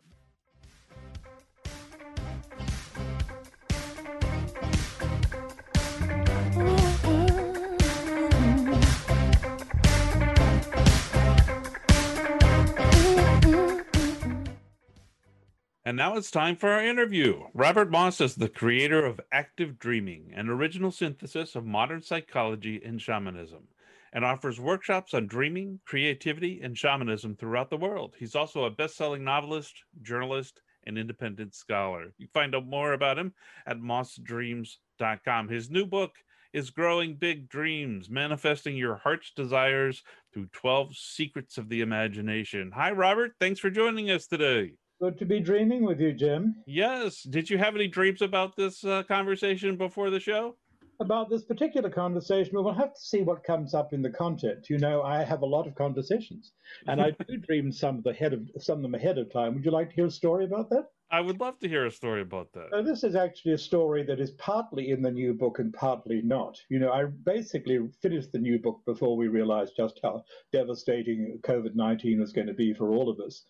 And 15.85 15.97
now 15.97 16.17
it's 16.17 16.31
time 16.31 16.55
for 16.55 16.71
our 16.71 16.85
interview. 16.85 17.43
Robert 17.55 17.91
Moss 17.91 18.21
is 18.21 18.37
the 18.37 18.49
creator 18.49 19.05
of 19.05 19.21
Active 19.33 19.81
Dreaming, 19.81 20.33
an 20.33 20.49
original 20.49 20.93
synthesis 20.93 21.57
of 21.57 21.67
modern 21.67 22.03
psychology 22.03 22.81
and 22.85 23.03
shamanism, 23.03 23.65
and 24.13 24.25
offers 24.25 24.61
workshops 24.61 25.13
on 25.13 25.27
dreaming, 25.27 25.81
creativity, 25.85 26.61
and 26.63 26.79
shamanism 26.79 27.35
throughout 27.35 27.69
the 27.69 27.77
world. 27.77 28.15
He's 28.17 28.37
also 28.37 28.65
a 28.65 28.71
best 28.71 28.97
selling 28.97 29.25
novelist, 29.25 29.75
journalist, 30.03 30.61
and 30.85 30.97
independent 30.97 31.53
scholar. 31.53 32.13
You 32.17 32.29
find 32.33 32.55
out 32.55 32.65
more 32.65 32.93
about 32.93 33.19
him 33.19 33.35
at 33.67 33.81
mossdreams.com. 33.81 35.49
His 35.49 35.69
new 35.69 35.85
book 35.85 36.13
is 36.53 36.71
Growing 36.71 37.17
Big 37.17 37.49
Dreams, 37.49 38.09
Manifesting 38.09 38.77
Your 38.77 38.99
Heart's 38.99 39.33
Desires 39.35 40.05
Through 40.33 40.47
12 40.53 40.97
Secrets 40.97 41.59
of 41.59 41.69
the 41.69 41.81
Imagination. 41.81 42.71
Hi, 42.73 42.93
Robert. 42.93 43.33
Thanks 43.41 43.59
for 43.59 43.71
joining 43.71 44.13
us 44.13 44.29
today. 44.29 44.75
Good 45.03 45.19
to 45.19 45.27
be 45.27 45.41
dreaming 45.41 45.85
with 45.85 46.01
you, 46.01 46.13
Jim. 46.13 46.55
Yes. 46.65 47.25
Did 47.25 47.51
you 47.51 47.59
have 47.59 47.75
any 47.75 47.89
dreams 47.89 48.23
about 48.23 48.55
this 48.55 48.85
uh, 48.85 49.03
conversation 49.03 49.77
before 49.77 50.11
the 50.11 50.21
show? 50.21 50.55
About 51.01 51.29
this 51.29 51.43
particular 51.43 51.91
conversation, 51.91 52.53
we'll 52.55 52.73
have 52.73 52.95
to 52.95 53.01
see 53.01 53.23
what 53.23 53.43
comes 53.43 53.75
up 53.75 53.93
in 53.93 54.01
the 54.01 54.11
content. 54.11 54.71
You 54.71 54.79
know, 54.79 55.03
I 55.03 55.25
have 55.25 55.43
a 55.43 55.47
lot 55.47 55.67
of 55.67 55.75
conversations, 55.75 56.53
and 56.87 57.03
I 57.03 57.11
do 57.27 57.37
dream 57.49 57.73
some 57.73 57.99
of 57.99 58.05
the 58.05 58.13
head 58.13 58.33
of 58.33 58.49
some 58.61 58.77
of 58.77 58.83
them 58.83 58.95
ahead 58.95 59.19
of 59.19 59.33
time. 59.33 59.55
Would 59.55 59.65
you 59.65 59.73
like 59.73 59.89
to 59.89 59.97
hear 59.97 60.07
a 60.07 60.11
story 60.11 60.45
about 60.45 60.71
that? 60.71 60.85
I 61.11 61.21
would 61.21 61.41
love 61.41 61.59
to 61.59 61.69
hear 61.69 61.85
a 61.85 61.91
story 61.91 62.23
about 62.23 62.53
that. 62.55 62.69
So 62.71 62.83
this 62.83 63.03
is 63.03 63.17
actually 63.17 63.53
a 63.53 63.59
story 63.59 64.05
that 64.05 64.21
is 64.21 64.31
partly 64.39 64.91
in 64.91 65.03
the 65.03 65.11
new 65.11 65.35
book 65.35 65.59
and 65.59 65.71
partly 65.75 66.23
not. 66.23 66.57
You 66.71 66.79
know, 66.79 66.93
I 66.93 67.05
basically 67.05 67.81
finished 68.01 68.31
the 68.31 68.39
new 68.39 68.61
book 68.61 68.81
before 68.87 69.17
we 69.17 69.27
realized 69.27 69.75
just 69.77 69.99
how 70.03 70.23
devastating 70.53 71.41
COVID 71.43 71.75
19 71.75 72.21
was 72.21 72.33
going 72.33 72.47
to 72.47 72.55
be 72.55 72.73
for 72.73 72.95
all 72.95 73.11
of 73.11 73.19
us. 73.19 73.45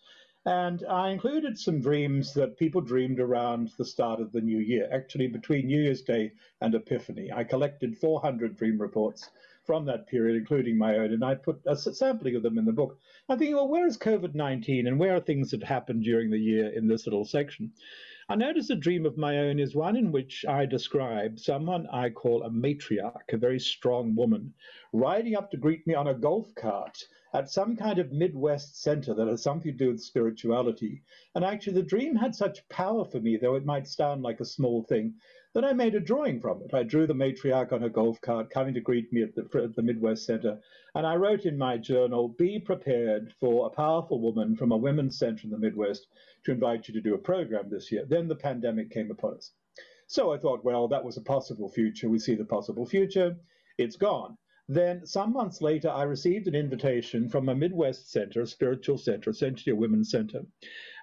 And 0.45 0.83
I 0.89 1.11
included 1.11 1.57
some 1.57 1.79
dreams 1.79 2.33
that 2.33 2.57
people 2.57 2.81
dreamed 2.81 3.21
around 3.21 3.71
the 3.77 3.85
start 3.85 4.19
of 4.19 4.33
the 4.33 4.41
new 4.41 4.59
year, 4.59 4.89
actually 4.91 5.27
between 5.27 5.67
New 5.67 5.81
Year's 5.81 6.01
Day 6.01 6.33
and 6.59 6.75
Epiphany. 6.75 7.31
I 7.31 7.45
collected 7.45 7.97
400 7.97 8.57
dream 8.57 8.79
reports 8.79 9.29
from 9.63 9.85
that 9.85 10.07
period, 10.07 10.35
including 10.35 10.77
my 10.77 10.97
own, 10.97 11.13
and 11.13 11.23
I 11.23 11.35
put 11.35 11.61
a 11.65 11.77
sampling 11.77 12.35
of 12.35 12.43
them 12.43 12.57
in 12.57 12.65
the 12.65 12.73
book. 12.73 12.99
I'm 13.29 13.37
thinking, 13.37 13.55
well, 13.55 13.69
where 13.69 13.87
is 13.87 13.97
COVID 13.97 14.35
19 14.35 14.87
and 14.87 14.99
where 14.99 15.15
are 15.15 15.21
things 15.21 15.51
that 15.51 15.63
happened 15.63 16.03
during 16.03 16.29
the 16.29 16.37
year 16.37 16.67
in 16.67 16.89
this 16.89 17.07
little 17.07 17.23
section? 17.23 17.71
I 18.33 18.35
notice 18.35 18.71
a 18.71 18.75
dream 18.75 19.05
of 19.05 19.15
my 19.15 19.37
own 19.37 19.59
is 19.59 19.75
one 19.75 19.95
in 19.95 20.11
which 20.11 20.43
I 20.43 20.65
describe 20.65 21.37
someone 21.37 21.85
I 21.91 22.09
call 22.09 22.41
a 22.41 22.49
matriarch, 22.49 23.31
a 23.31 23.37
very 23.37 23.59
strong 23.59 24.15
woman, 24.15 24.55
riding 24.91 25.35
up 25.35 25.51
to 25.51 25.57
greet 25.57 25.85
me 25.85 25.93
on 25.93 26.07
a 26.07 26.15
golf 26.15 26.55
cart 26.55 26.97
at 27.35 27.51
some 27.51 27.75
kind 27.75 27.99
of 27.99 28.11
Midwest 28.11 28.81
center 28.81 29.13
that 29.13 29.27
has 29.27 29.43
something 29.43 29.71
to 29.71 29.77
do 29.77 29.91
with 29.91 30.01
spirituality. 30.01 31.03
And 31.35 31.45
actually, 31.45 31.73
the 31.73 31.83
dream 31.83 32.15
had 32.15 32.33
such 32.33 32.67
power 32.69 33.05
for 33.05 33.19
me, 33.19 33.37
though 33.37 33.53
it 33.53 33.65
might 33.65 33.87
sound 33.87 34.23
like 34.23 34.39
a 34.39 34.45
small 34.45 34.81
thing, 34.81 35.13
that 35.53 35.63
I 35.63 35.73
made 35.73 35.93
a 35.93 35.99
drawing 35.99 36.39
from 36.39 36.63
it. 36.63 36.73
I 36.73 36.83
drew 36.83 37.05
the 37.05 37.13
matriarch 37.13 37.71
on 37.71 37.83
a 37.83 37.89
golf 37.89 38.19
cart 38.21 38.49
coming 38.49 38.73
to 38.73 38.81
greet 38.81 39.13
me 39.13 39.21
at 39.21 39.35
the, 39.35 39.47
at 39.63 39.75
the 39.75 39.83
Midwest 39.83 40.25
Center. 40.25 40.59
And 40.95 41.05
I 41.05 41.15
wrote 41.15 41.45
in 41.45 41.57
my 41.57 41.77
journal, 41.77 42.29
Be 42.29 42.59
prepared 42.59 43.33
for 43.39 43.67
a 43.67 43.69
powerful 43.69 44.19
woman 44.19 44.55
from 44.55 44.71
a 44.71 44.77
women's 44.77 45.19
center 45.19 45.43
in 45.43 45.51
the 45.51 45.57
Midwest 45.57 46.07
to 46.45 46.51
invite 46.51 46.87
you 46.87 46.93
to 46.95 47.01
do 47.01 47.13
a 47.13 47.19
program 47.19 47.69
this 47.69 47.91
year. 47.91 48.05
Then 48.05 48.27
the 48.27 48.35
pandemic 48.35 48.89
came 48.89 49.11
upon 49.11 49.35
us. 49.35 49.51
So 50.07 50.33
I 50.33 50.37
thought, 50.37 50.65
well, 50.65 50.87
that 50.87 51.03
was 51.03 51.17
a 51.17 51.21
possible 51.21 51.69
future. 51.69 52.09
We 52.09 52.19
see 52.19 52.35
the 52.35 52.45
possible 52.45 52.85
future. 52.85 53.35
It's 53.77 53.95
gone. 53.95 54.37
Then, 54.69 55.05
some 55.05 55.33
months 55.33 55.61
later, 55.61 55.89
I 55.89 56.03
received 56.03 56.47
an 56.47 56.55
invitation 56.55 57.27
from 57.27 57.49
a 57.49 57.55
Midwest 57.55 58.11
center, 58.11 58.41
a 58.41 58.47
spiritual 58.47 58.97
center, 58.97 59.29
essentially 59.29 59.73
a 59.73 59.75
women's 59.75 60.09
center, 60.09 60.45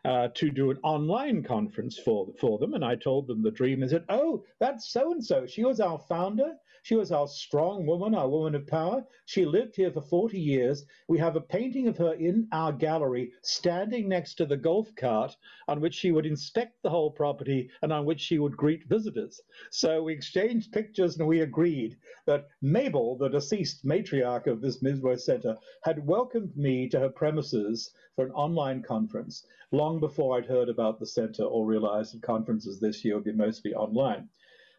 uh, 0.05 0.29
to 0.35 0.51
do 0.51 0.71
an 0.71 0.79
online 0.83 1.43
conference 1.43 1.99
for, 1.99 2.33
for 2.41 2.59
them. 2.59 2.73
And 2.73 2.85
I 2.85 2.97
told 2.97 3.27
them 3.27 3.43
the 3.43 3.51
dream. 3.51 3.81
They 3.81 3.89
said, 3.89 4.07
Oh, 4.09 4.45
that's 4.61 4.91
so 4.91 5.13
and 5.13 5.23
so. 5.23 5.47
She 5.47 5.65
was 5.65 5.79
our 5.79 5.99
founder. 5.99 6.55
She 6.83 6.95
was 6.95 7.13
our 7.13 7.29
strong 7.29 7.85
woman, 7.85 8.15
our 8.15 8.29
woman 8.29 8.55
of 8.55 8.67
power. 8.67 9.05
She 9.27 9.45
lived 9.45 9.77
here 9.77 9.93
for 9.93 10.01
40 10.01 10.41
years. 10.41 10.87
We 11.09 11.19
have 11.19 11.37
a 11.37 11.41
painting 11.41 11.89
of 11.89 11.99
her 11.99 12.15
in 12.15 12.49
our 12.53 12.73
gallery 12.73 13.33
standing 13.43 14.09
next 14.09 14.37
to 14.37 14.47
the 14.47 14.57
golf 14.57 14.95
cart 14.97 15.37
on 15.69 15.83
which 15.83 15.95
she 15.95 16.11
would 16.11 16.25
inspect 16.25 16.83
the 16.83 16.89
whole 16.89 17.11
property 17.11 17.69
and 17.83 17.93
on 17.93 18.07
which 18.07 18.21
she 18.21 18.39
would 18.39 18.57
greet 18.57 18.89
visitors. 18.89 19.41
So 19.71 20.03
we 20.03 20.15
exchanged 20.15 20.73
pictures 20.73 21.19
and 21.19 21.29
we 21.29 21.43
agreed 21.43 21.99
that 22.25 22.49
Mabel, 22.63 23.19
the 23.19 23.29
deceased 23.29 23.85
matriarch 23.85 24.47
of 24.47 24.63
this 24.63 24.81
Midwest 24.81 25.27
Center, 25.27 25.59
had 25.83 26.07
welcomed 26.07 26.57
me 26.57 26.89
to 26.89 26.99
her 26.99 27.11
premises 27.11 27.93
for 28.17 28.25
an 28.25 28.33
online 28.33 28.83
conference 28.83 29.47
long 29.73 30.01
before 30.01 30.37
I'd 30.37 30.47
heard 30.47 30.69
about 30.69 30.99
the 30.99 31.07
center 31.07 31.45
or 31.45 31.67
realized 31.67 32.15
that 32.15 32.23
conferences 32.23 32.81
this 32.81 33.05
year 33.05 33.15
would 33.15 33.25
be 33.25 33.33
mostly 33.33 33.75
online. 33.75 34.29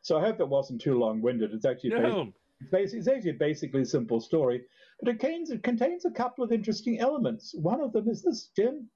So 0.01 0.17
I 0.17 0.21
hope 0.21 0.37
that 0.37 0.45
wasn't 0.47 0.81
too 0.81 0.97
long-winded. 0.97 1.53
It's 1.53 1.65
actually 1.65 1.91
no. 1.91 2.33
basically, 2.71 2.99
it's 2.99 3.07
actually 3.07 3.33
basically 3.33 3.81
a 3.81 3.85
simple 3.85 4.19
story, 4.19 4.63
but 4.99 5.09
it 5.09 5.19
contains, 5.19 5.51
it 5.51 5.63
contains 5.63 6.05
a 6.05 6.11
couple 6.11 6.43
of 6.43 6.51
interesting 6.51 6.99
elements. 6.99 7.53
One 7.55 7.81
of 7.81 7.93
them 7.93 8.07
is 8.07 8.21
this, 8.21 8.49
Jim. 8.55 8.89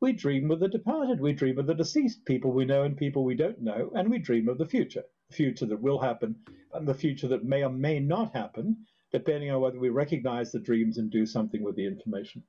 We 0.00 0.12
dream 0.12 0.50
of 0.50 0.60
the 0.60 0.68
departed. 0.68 1.20
We 1.20 1.32
dream 1.32 1.58
of 1.58 1.66
the 1.66 1.74
deceased, 1.74 2.24
people 2.24 2.52
we 2.52 2.64
know 2.64 2.84
and 2.84 2.96
people 2.96 3.24
we 3.24 3.34
don't 3.34 3.60
know, 3.60 3.90
and 3.94 4.10
we 4.10 4.18
dream 4.18 4.48
of 4.48 4.58
the 4.58 4.66
future, 4.66 5.04
the 5.28 5.36
future 5.36 5.66
that 5.66 5.80
will 5.80 5.98
happen, 5.98 6.36
and 6.72 6.88
the 6.88 6.94
future 6.94 7.28
that 7.28 7.44
may 7.44 7.64
or 7.64 7.70
may 7.70 8.00
not 8.00 8.34
happen, 8.34 8.76
depending 9.12 9.50
on 9.50 9.60
whether 9.60 9.78
we 9.78 9.90
recognize 9.90 10.52
the 10.52 10.58
dreams 10.58 10.96
and 10.98 11.10
do 11.10 11.26
something 11.26 11.62
with 11.62 11.76
the 11.76 11.86
information. 11.86 12.42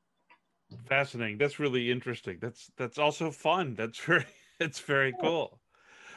Fascinating. 0.88 1.38
That's 1.38 1.60
really 1.60 1.92
interesting. 1.92 2.38
That's 2.42 2.72
that's 2.78 2.98
also 2.98 3.32
fun. 3.32 3.76
That's 3.76 4.00
very 4.06 4.26
it's 4.60 4.80
very 4.80 5.14
cool. 5.22 5.61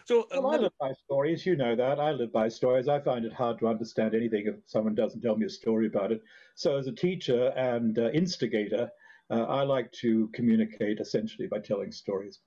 So 0.06 0.26
well, 0.30 0.50
I 0.50 0.56
live 0.56 0.73
by 0.78 0.92
stories. 0.92 1.46
You 1.46 1.56
know 1.56 1.75
that. 1.75 1.99
I 1.99 2.12
live 2.12 2.30
by 2.30 2.49
stories. 2.49 2.88
I 2.88 3.00
find 3.00 3.25
it 3.25 3.32
hard 3.32 3.58
to 3.61 3.68
understand 3.68 4.14
anything 4.14 4.46
if 4.46 4.56
someone 4.66 4.94
doesn't 4.94 5.23
tell 5.23 5.37
me 5.37 5.46
a 5.46 5.50
story 5.50 5.87
about 5.87 6.12
it. 6.12 6.23
So, 6.56 6.76
as 6.76 6.87
a 6.87 6.92
teacher 6.92 7.49
and 7.56 7.99
uh, 7.99 8.11
instigator, 8.11 8.90
uh, 9.30 9.44
I 9.44 9.62
like 9.62 9.90
to 9.92 10.28
communicate 10.35 11.00
essentially 11.00 11.48
by 11.48 11.61
telling 11.61 11.90
stories. 11.90 12.40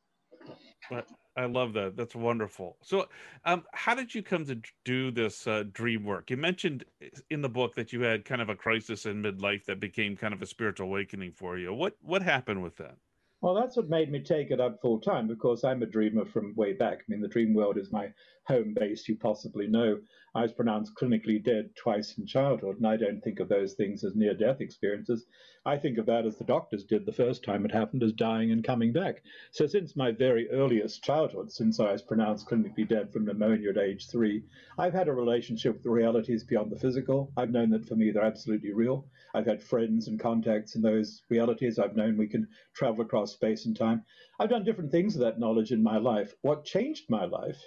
I 1.37 1.45
love 1.45 1.73
that. 1.73 1.95
That's 1.95 2.15
wonderful. 2.15 2.77
So, 2.81 3.07
um, 3.45 3.63
how 3.73 3.93
did 3.93 4.13
you 4.13 4.23
come 4.23 4.45
to 4.45 4.59
do 4.85 5.11
this 5.11 5.45
uh, 5.45 5.63
dream 5.71 6.03
work? 6.03 6.29
You 6.29 6.37
mentioned 6.37 6.85
in 7.29 7.41
the 7.41 7.49
book 7.49 7.75
that 7.75 7.93
you 7.93 8.01
had 8.01 8.25
kind 8.25 8.41
of 8.41 8.49
a 8.49 8.55
crisis 8.55 9.05
in 9.05 9.21
midlife 9.21 9.65
that 9.65 9.79
became 9.79 10.15
kind 10.15 10.33
of 10.33 10.41
a 10.41 10.47
spiritual 10.47 10.87
awakening 10.87 11.31
for 11.31 11.57
you. 11.57 11.73
What 11.73 11.95
what 12.01 12.21
happened 12.21 12.63
with 12.63 12.77
that? 12.77 12.97
Well, 13.41 13.53
that's 13.55 13.77
what 13.77 13.89
made 13.89 14.11
me 14.11 14.19
take 14.19 14.51
it 14.51 14.59
up 14.59 14.81
full 14.81 14.99
time 14.99 15.27
because 15.27 15.63
I'm 15.63 15.81
a 15.83 15.87
dreamer 15.87 16.25
from 16.25 16.55
way 16.55 16.73
back. 16.73 16.99
I 16.99 17.03
mean, 17.07 17.21
the 17.21 17.27
dream 17.27 17.53
world 17.53 17.77
is 17.77 17.91
my 17.91 18.13
home 18.47 18.73
base, 18.73 19.07
you 19.09 19.17
possibly 19.17 19.67
know. 19.67 19.99
I 20.33 20.43
was 20.43 20.53
pronounced 20.53 20.93
clinically 20.95 21.43
dead 21.43 21.75
twice 21.75 22.17
in 22.17 22.25
childhood, 22.25 22.77
and 22.77 22.87
I 22.87 22.95
don't 22.95 23.21
think 23.21 23.39
of 23.39 23.49
those 23.49 23.73
things 23.73 24.03
as 24.03 24.15
near 24.15 24.33
death 24.33 24.61
experiences. 24.61 25.25
I 25.65 25.77
think 25.77 25.97
of 25.97 26.05
that 26.05 26.25
as 26.25 26.37
the 26.37 26.45
doctors 26.45 26.85
did 26.85 27.05
the 27.05 27.11
first 27.11 27.43
time 27.43 27.65
it 27.65 27.71
happened, 27.71 28.03
as 28.03 28.13
dying 28.13 28.51
and 28.51 28.63
coming 28.63 28.93
back. 28.93 29.23
So, 29.51 29.67
since 29.67 29.95
my 29.95 30.11
very 30.11 30.49
earliest 30.51 31.03
childhood, 31.03 31.51
since 31.51 31.79
I 31.79 31.91
was 31.91 32.01
pronounced 32.01 32.47
clinically 32.47 32.87
dead 32.87 33.11
from 33.11 33.25
pneumonia 33.25 33.71
at 33.71 33.77
age 33.77 34.07
three, 34.09 34.43
I've 34.77 34.93
had 34.93 35.07
a 35.07 35.13
relationship 35.13 35.73
with 35.73 35.83
the 35.83 35.89
realities 35.89 36.43
beyond 36.43 36.71
the 36.71 36.79
physical. 36.79 37.33
I've 37.35 37.51
known 37.51 37.71
that 37.71 37.87
for 37.87 37.95
me, 37.95 38.11
they're 38.11 38.23
absolutely 38.23 38.73
real. 38.73 39.09
I've 39.33 39.45
had 39.45 39.61
friends 39.61 40.07
and 40.07 40.19
contacts 40.19 40.75
in 40.75 40.81
those 40.81 41.23
realities. 41.29 41.79
I've 41.79 41.97
known 41.97 42.15
we 42.15 42.27
can 42.27 42.47
travel 42.75 43.01
across 43.01 43.33
space 43.33 43.65
and 43.65 43.75
time. 43.75 44.05
I've 44.39 44.49
done 44.49 44.63
different 44.63 44.91
things 44.91 45.15
with 45.15 45.23
that 45.23 45.39
knowledge 45.39 45.71
in 45.71 45.83
my 45.83 45.97
life. 45.97 46.33
What 46.43 46.63
changed 46.63 47.09
my 47.09 47.25
life 47.25 47.61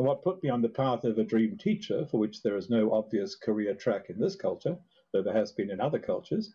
and 0.00 0.06
what 0.06 0.22
put 0.22 0.42
me 0.42 0.48
on 0.48 0.62
the 0.62 0.68
path 0.70 1.04
of 1.04 1.18
a 1.18 1.24
dream 1.24 1.58
teacher, 1.58 2.06
for 2.06 2.16
which 2.16 2.42
there 2.42 2.56
is 2.56 2.70
no 2.70 2.90
obvious 2.90 3.34
career 3.34 3.74
track 3.74 4.08
in 4.08 4.18
this 4.18 4.34
culture, 4.34 4.78
though 5.12 5.22
there 5.22 5.34
has 5.34 5.52
been 5.52 5.70
in 5.70 5.78
other 5.78 5.98
cultures, 5.98 6.54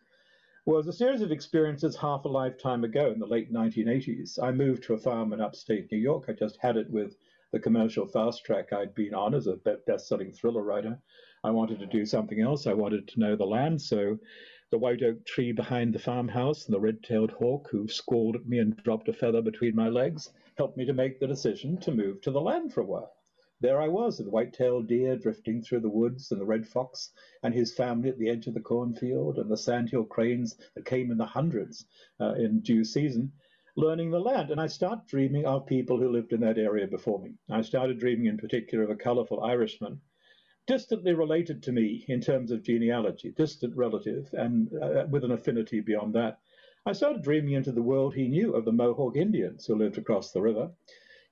was 0.66 0.88
a 0.88 0.92
series 0.92 1.22
of 1.22 1.32
experiences 1.32 1.96
half 1.96 2.26
a 2.26 2.28
lifetime 2.28 2.84
ago 2.84 3.12
in 3.12 3.20
the 3.20 3.28
late 3.28 3.54
1980s. 3.54 4.42
I 4.42 4.52
moved 4.52 4.82
to 4.86 4.96
a 4.96 4.98
farm 4.98 5.32
in 5.32 5.42
upstate 5.42 5.92
New 5.92 6.00
York. 6.00 6.26
I 6.28 6.34
just 6.34 6.58
had 6.60 6.76
it 6.76 6.90
with 6.90 7.18
the 7.52 7.60
commercial 7.60 8.08
fast 8.08 8.44
track 8.44 8.74
I'd 8.74 8.96
been 8.96 9.14
on 9.14 9.36
as 9.36 9.46
a 9.46 9.58
best 9.86 10.08
selling 10.08 10.32
thriller 10.32 10.64
writer. 10.64 11.00
I 11.44 11.52
wanted 11.52 11.78
to 11.82 11.86
do 11.86 12.04
something 12.04 12.42
else. 12.42 12.66
I 12.66 12.74
wanted 12.74 13.08
to 13.10 13.20
know 13.20 13.36
the 13.36 13.46
land. 13.46 13.80
So 13.80 14.18
the 14.72 14.80
white 14.80 15.04
oak 15.04 15.24
tree 15.24 15.52
behind 15.52 15.94
the 15.94 16.00
farmhouse 16.00 16.66
and 16.66 16.74
the 16.74 16.80
red 16.80 17.04
tailed 17.04 17.30
hawk 17.30 17.70
who 17.70 17.88
squalled 17.88 18.38
at 18.38 18.48
me 18.48 18.58
and 18.58 18.76
dropped 18.78 19.08
a 19.08 19.14
feather 19.14 19.44
between 19.44 19.76
my 19.76 19.90
legs 19.90 20.32
helped 20.58 20.78
me 20.78 20.86
to 20.86 20.94
make 20.94 21.20
the 21.20 21.28
decision 21.28 21.78
to 21.82 21.92
move 21.92 22.22
to 22.22 22.32
the 22.32 22.42
land 22.42 22.74
for 22.74 22.82
a 22.82 22.86
while. 22.86 23.15
There 23.62 23.80
I 23.82 23.88
was, 23.88 24.18
the 24.18 24.30
white-tailed 24.30 24.88
deer 24.88 25.16
drifting 25.16 25.62
through 25.62 25.80
the 25.80 25.90
woods, 25.90 26.30
and 26.30 26.42
the 26.42 26.46
red 26.46 26.68
fox 26.68 27.14
and 27.42 27.54
his 27.54 27.74
family 27.74 28.10
at 28.10 28.18
the 28.18 28.28
edge 28.28 28.48
of 28.48 28.54
the 28.54 28.60
cornfield, 28.60 29.38
and 29.38 29.50
the 29.50 29.56
sandhill 29.56 30.04
cranes 30.04 30.58
that 30.74 30.84
came 30.84 31.10
in 31.10 31.18
the 31.18 31.26
hundreds 31.26 31.86
uh, 32.20 32.34
in 32.34 32.60
due 32.60 32.84
season, 32.84 33.32
learning 33.78 34.12
the 34.12 34.20
land. 34.20 34.52
And 34.52 34.60
I 34.60 34.68
start 34.68 35.08
dreaming 35.08 35.46
of 35.46 35.66
people 35.66 35.98
who 35.98 36.12
lived 36.12 36.34
in 36.34 36.42
that 36.42 36.58
area 36.58 36.86
before 36.86 37.22
me. 37.22 37.36
I 37.50 37.62
started 37.62 37.98
dreaming 37.98 38.26
in 38.26 38.38
particular 38.38 38.84
of 38.84 38.90
a 38.90 38.96
colorful 38.98 39.42
Irishman, 39.42 40.02
distantly 40.68 41.14
related 41.14 41.64
to 41.64 41.72
me 41.72 42.04
in 42.10 42.20
terms 42.20 42.52
of 42.52 42.62
genealogy, 42.62 43.32
distant 43.32 43.76
relative, 43.78 44.34
and 44.34 44.70
uh, 44.82 45.06
with 45.10 45.24
an 45.24 45.32
affinity 45.32 45.80
beyond 45.80 46.14
that. 46.16 46.40
I 46.86 46.92
started 46.92 47.24
dreaming 47.24 47.54
into 47.54 47.72
the 47.72 47.82
world 47.82 48.14
he 48.14 48.28
knew 48.28 48.54
of 48.54 48.66
the 48.66 48.74
Mohawk 48.74 49.16
Indians 49.16 49.66
who 49.66 49.76
lived 49.76 49.98
across 49.98 50.32
the 50.32 50.42
river 50.42 50.72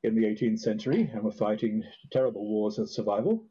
in 0.04 0.16
the 0.16 0.26
18th 0.26 0.60
century 0.60 1.10
and 1.14 1.24
were 1.24 1.32
fighting 1.32 1.84
terrible 2.12 2.46
wars 2.46 2.78
of 2.78 2.90
survival. 2.90 3.46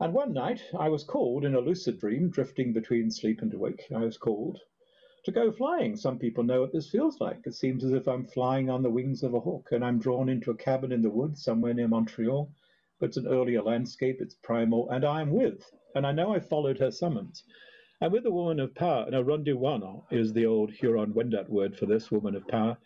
And 0.00 0.14
one 0.14 0.32
night 0.32 0.62
I 0.78 0.88
was 0.88 1.02
called 1.02 1.44
in 1.44 1.56
a 1.56 1.60
lucid 1.60 1.98
dream, 1.98 2.30
drifting 2.30 2.72
between 2.72 3.10
sleep 3.10 3.42
and 3.42 3.52
awake. 3.52 3.82
I 3.94 4.04
was 4.04 4.16
called 4.16 4.60
to 5.24 5.32
go 5.32 5.50
flying. 5.50 5.96
Some 5.96 6.18
people 6.20 6.44
know 6.44 6.60
what 6.60 6.72
this 6.72 6.88
feels 6.88 7.20
like. 7.20 7.40
It 7.44 7.54
seems 7.54 7.82
as 7.82 7.92
if 7.92 8.06
I'm 8.06 8.24
flying 8.24 8.70
on 8.70 8.84
the 8.84 8.90
wings 8.90 9.24
of 9.24 9.34
a 9.34 9.40
hawk 9.40 9.72
and 9.72 9.84
I'm 9.84 9.98
drawn 9.98 10.28
into 10.28 10.52
a 10.52 10.56
cabin 10.56 10.92
in 10.92 11.02
the 11.02 11.10
woods 11.10 11.42
somewhere 11.42 11.74
near 11.74 11.88
Montreal. 11.88 12.48
But 13.00 13.06
it's 13.06 13.16
an 13.16 13.26
earlier 13.26 13.62
landscape, 13.62 14.20
it's 14.20 14.36
primal, 14.36 14.88
and 14.90 15.04
I 15.04 15.20
am 15.20 15.32
with. 15.32 15.68
And 15.96 16.06
I 16.06 16.12
know 16.12 16.32
I 16.32 16.38
followed 16.38 16.78
her 16.78 16.92
summons. 16.92 17.42
I'm 18.00 18.12
with 18.12 18.24
a 18.26 18.30
woman 18.30 18.60
of 18.60 18.74
power. 18.76 19.02
And 19.04 19.16
a 19.16 19.24
Ronduwana 19.24 20.04
is 20.12 20.32
the 20.32 20.46
old 20.46 20.70
Huron 20.70 21.12
Wendat 21.12 21.48
word 21.48 21.76
for 21.76 21.86
this 21.86 22.12
woman 22.12 22.36
of 22.36 22.46
power 22.46 22.78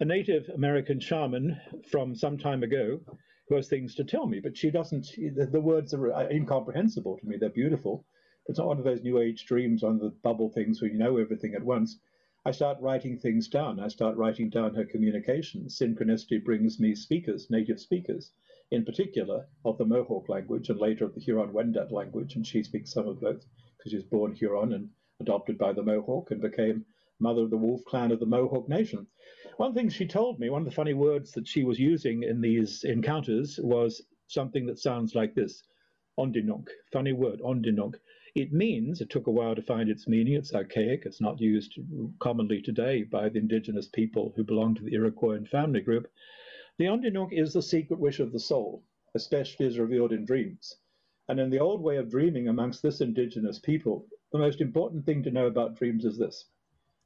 a 0.00 0.04
Native 0.04 0.48
American 0.50 1.00
shaman 1.00 1.60
from 1.90 2.14
some 2.14 2.38
time 2.38 2.62
ago 2.62 3.00
who 3.48 3.56
has 3.56 3.66
things 3.66 3.96
to 3.96 4.04
tell 4.04 4.28
me, 4.28 4.38
but 4.38 4.56
she 4.56 4.70
doesn't. 4.70 5.08
The, 5.16 5.46
the 5.46 5.60
words 5.60 5.92
are 5.92 6.30
incomprehensible 6.30 7.18
to 7.18 7.26
me. 7.26 7.36
They're 7.36 7.48
beautiful. 7.48 8.04
It's 8.46 8.58
not 8.58 8.68
one 8.68 8.78
of 8.78 8.84
those 8.84 9.02
New 9.02 9.18
Age 9.18 9.44
dreams 9.44 9.82
on 9.82 9.98
the 9.98 10.10
bubble 10.22 10.50
things 10.50 10.80
where 10.80 10.90
you 10.90 10.98
know 10.98 11.16
everything 11.16 11.54
at 11.54 11.64
once. 11.64 11.98
I 12.44 12.52
start 12.52 12.80
writing 12.80 13.18
things 13.18 13.48
down. 13.48 13.80
I 13.80 13.88
start 13.88 14.16
writing 14.16 14.50
down 14.50 14.72
her 14.76 14.84
communications. 14.84 15.76
Synchronicity 15.76 16.44
brings 16.44 16.78
me 16.78 16.94
speakers, 16.94 17.50
native 17.50 17.80
speakers, 17.80 18.30
in 18.70 18.84
particular 18.84 19.48
of 19.64 19.78
the 19.78 19.84
Mohawk 19.84 20.28
language 20.28 20.70
and 20.70 20.78
later 20.78 21.06
of 21.06 21.14
the 21.14 21.20
Huron 21.20 21.52
Wendat 21.52 21.90
language, 21.90 22.36
and 22.36 22.46
she 22.46 22.62
speaks 22.62 22.92
some 22.92 23.08
of 23.08 23.20
both 23.20 23.44
because 23.76 23.90
she 23.90 23.96
was 23.96 24.04
born 24.04 24.32
Huron 24.32 24.74
and 24.74 24.90
adopted 25.18 25.58
by 25.58 25.72
the 25.72 25.82
Mohawk 25.82 26.30
and 26.30 26.40
became 26.40 26.84
mother 27.20 27.42
of 27.42 27.50
the 27.50 27.56
wolf 27.56 27.84
clan 27.84 28.12
of 28.12 28.20
the 28.20 28.26
Mohawk 28.26 28.68
Nation. 28.68 29.06
One 29.58 29.74
thing 29.74 29.88
she 29.88 30.06
told 30.06 30.38
me, 30.38 30.50
one 30.50 30.62
of 30.62 30.66
the 30.66 30.74
funny 30.74 30.94
words 30.94 31.32
that 31.32 31.48
she 31.48 31.64
was 31.64 31.80
using 31.80 32.22
in 32.22 32.40
these 32.40 32.84
encounters 32.84 33.58
was 33.58 34.00
something 34.28 34.66
that 34.66 34.78
sounds 34.78 35.16
like 35.16 35.34
this 35.34 35.64
ondinnonk. 36.16 36.68
Funny 36.92 37.12
word, 37.12 37.40
ondinnonk. 37.40 37.96
It 38.36 38.52
means, 38.52 39.00
it 39.00 39.10
took 39.10 39.26
a 39.26 39.32
while 39.32 39.56
to 39.56 39.62
find 39.62 39.90
its 39.90 40.06
meaning, 40.06 40.34
it's 40.34 40.54
archaic, 40.54 41.06
it's 41.06 41.20
not 41.20 41.40
used 41.40 41.76
commonly 42.20 42.62
today 42.62 43.02
by 43.02 43.28
the 43.28 43.40
indigenous 43.40 43.88
people 43.88 44.32
who 44.36 44.44
belong 44.44 44.76
to 44.76 44.84
the 44.84 44.94
Iroquois 44.94 45.44
family 45.46 45.80
group. 45.80 46.08
The 46.76 46.86
ondinnonk 46.86 47.32
is 47.32 47.52
the 47.52 47.60
secret 47.60 47.98
wish 47.98 48.20
of 48.20 48.30
the 48.30 48.38
soul, 48.38 48.84
especially 49.16 49.66
as 49.66 49.80
revealed 49.80 50.12
in 50.12 50.24
dreams. 50.24 50.76
And 51.26 51.40
in 51.40 51.50
the 51.50 51.58
old 51.58 51.82
way 51.82 51.96
of 51.96 52.10
dreaming 52.10 52.46
amongst 52.46 52.80
this 52.80 53.00
indigenous 53.00 53.58
people, 53.58 54.06
the 54.30 54.38
most 54.38 54.60
important 54.60 55.04
thing 55.04 55.24
to 55.24 55.32
know 55.32 55.48
about 55.48 55.74
dreams 55.74 56.04
is 56.04 56.16
this 56.16 56.44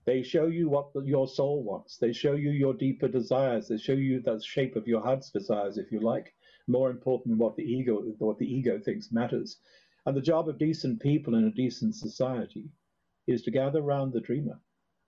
they 0.04 0.22
show 0.22 0.46
you 0.46 0.68
what 0.68 0.90
your 1.04 1.28
soul 1.28 1.62
wants. 1.62 1.96
They 1.96 2.12
show 2.12 2.34
you 2.34 2.50
your 2.50 2.74
deeper 2.74 3.06
desires. 3.06 3.68
They 3.68 3.76
show 3.76 3.92
you 3.92 4.20
the 4.20 4.40
shape 4.40 4.74
of 4.74 4.88
your 4.88 5.00
heart's 5.00 5.30
desires, 5.30 5.78
if 5.78 5.92
you 5.92 6.00
like. 6.00 6.34
More 6.66 6.90
important 6.90 7.30
than 7.30 7.38
what 7.38 7.56
the 7.56 7.62
ego, 7.62 8.02
what 8.18 8.38
the 8.38 8.52
ego 8.52 8.80
thinks 8.80 9.12
matters. 9.12 9.58
And 10.04 10.16
the 10.16 10.20
job 10.20 10.48
of 10.48 10.58
decent 10.58 11.00
people 11.00 11.36
in 11.36 11.44
a 11.44 11.52
decent 11.52 11.94
society 11.94 12.68
is 13.28 13.42
to 13.42 13.52
gather 13.52 13.80
round 13.80 14.12
the 14.12 14.20
dreamer 14.20 14.60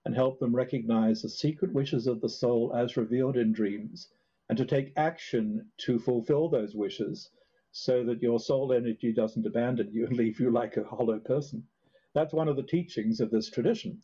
and 0.04 0.14
help 0.14 0.38
them 0.38 0.54
recognize 0.54 1.22
the 1.22 1.28
secret 1.28 1.72
wishes 1.72 2.06
of 2.06 2.20
the 2.20 2.28
soul 2.28 2.72
as 2.74 2.96
revealed 2.96 3.36
in 3.36 3.52
dreams, 3.52 4.08
and 4.48 4.58
to 4.58 4.64
take 4.64 4.92
action 4.96 5.70
to 5.78 5.98
fulfill 5.98 6.48
those 6.48 6.76
wishes 6.76 7.30
so 7.72 8.04
that 8.04 8.22
your 8.22 8.38
soul 8.38 8.72
energy 8.72 9.12
doesn't 9.12 9.46
abandon 9.46 9.90
you 9.90 10.06
and 10.06 10.16
leave 10.18 10.38
you 10.38 10.50
like 10.50 10.76
a 10.76 10.84
hollow 10.84 11.18
person. 11.18 11.66
That's 12.12 12.32
one 12.32 12.46
of 12.46 12.54
the 12.54 12.62
teachings 12.62 13.18
of 13.20 13.30
this 13.30 13.50
tradition. 13.50 14.00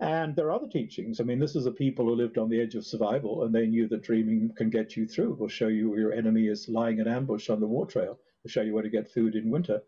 And 0.00 0.34
there 0.34 0.46
are 0.46 0.52
other 0.52 0.66
teachings. 0.66 1.20
I 1.20 1.24
mean, 1.24 1.38
this 1.38 1.54
is 1.54 1.66
a 1.66 1.70
people 1.70 2.06
who 2.06 2.16
lived 2.16 2.36
on 2.36 2.48
the 2.48 2.60
edge 2.60 2.74
of 2.74 2.84
survival 2.84 3.44
and 3.44 3.54
they 3.54 3.68
knew 3.68 3.86
that 3.86 4.02
dreaming 4.02 4.50
can 4.56 4.68
get 4.68 4.96
you 4.96 5.06
through. 5.06 5.34
It 5.34 5.38
will 5.38 5.48
show 5.48 5.68
you 5.68 5.88
where 5.90 6.00
your 6.00 6.12
enemy 6.12 6.48
is 6.48 6.68
lying 6.68 6.98
in 6.98 7.06
ambush 7.06 7.48
on 7.48 7.60
the 7.60 7.68
war 7.68 7.86
trail. 7.86 8.18
It'll 8.44 8.52
show 8.52 8.62
you 8.62 8.74
where 8.74 8.82
to 8.82 8.88
get 8.88 9.08
food 9.08 9.36
in 9.36 9.50
winter. 9.50 9.82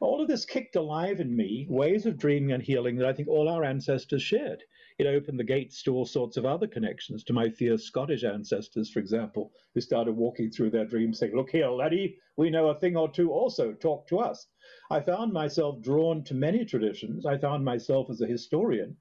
All 0.00 0.22
of 0.22 0.28
this 0.28 0.46
kicked 0.46 0.76
alive 0.76 1.20
in 1.20 1.36
me 1.36 1.66
ways 1.68 2.06
of 2.06 2.16
dreaming 2.16 2.52
and 2.52 2.62
healing 2.62 2.96
that 2.96 3.06
I 3.06 3.12
think 3.12 3.28
all 3.28 3.50
our 3.50 3.62
ancestors 3.62 4.22
shared. 4.22 4.64
It 4.98 5.06
opened 5.06 5.38
the 5.38 5.44
gates 5.44 5.82
to 5.82 5.94
all 5.94 6.06
sorts 6.06 6.38
of 6.38 6.46
other 6.46 6.66
connections, 6.66 7.22
to 7.24 7.34
my 7.34 7.50
fierce 7.50 7.84
Scottish 7.84 8.24
ancestors, 8.24 8.90
for 8.90 8.98
example, 8.98 9.52
who 9.74 9.82
started 9.82 10.16
walking 10.16 10.50
through 10.50 10.70
their 10.70 10.86
dreams 10.86 11.18
saying, 11.18 11.36
Look 11.36 11.50
here, 11.50 11.68
laddie, 11.68 12.16
we 12.38 12.48
know 12.48 12.68
a 12.70 12.80
thing 12.80 12.96
or 12.96 13.10
two 13.10 13.30
also, 13.30 13.74
talk 13.74 14.06
to 14.08 14.20
us. 14.20 14.46
I 14.90 15.00
found 15.00 15.34
myself 15.34 15.82
drawn 15.82 16.24
to 16.24 16.34
many 16.34 16.64
traditions. 16.64 17.26
I 17.26 17.36
found 17.36 17.62
myself 17.62 18.08
as 18.08 18.22
a 18.22 18.26
historian 18.26 18.96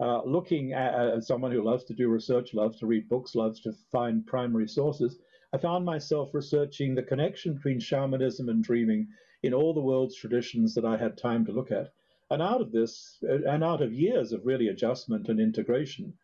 uh, 0.00 0.22
looking 0.24 0.72
at, 0.72 0.94
as 0.94 1.26
someone 1.26 1.52
who 1.52 1.62
loves 1.62 1.84
to 1.84 1.94
do 1.94 2.08
research, 2.08 2.54
loves 2.54 2.78
to 2.78 2.86
read 2.86 3.08
books, 3.08 3.34
loves 3.34 3.60
to 3.60 3.72
find 3.92 4.26
primary 4.26 4.66
sources, 4.66 5.18
I 5.52 5.58
found 5.58 5.84
myself 5.84 6.34
researching 6.34 6.94
the 6.94 7.02
connection 7.02 7.54
between 7.54 7.78
shamanism 7.78 8.48
and 8.48 8.62
dreaming 8.62 9.08
in 9.42 9.54
all 9.54 9.72
the 9.72 9.80
world's 9.80 10.16
traditions 10.16 10.74
that 10.74 10.84
I 10.84 10.96
had 10.96 11.16
time 11.16 11.44
to 11.46 11.52
look 11.52 11.70
at. 11.70 11.92
And 12.30 12.42
out 12.42 12.60
of 12.60 12.72
this, 12.72 13.22
uh, 13.22 13.42
and 13.48 13.62
out 13.62 13.82
of 13.82 13.92
years 13.92 14.32
of 14.32 14.46
really 14.46 14.68
adjustment 14.68 15.28
and 15.28 15.38
integration, 15.38 16.14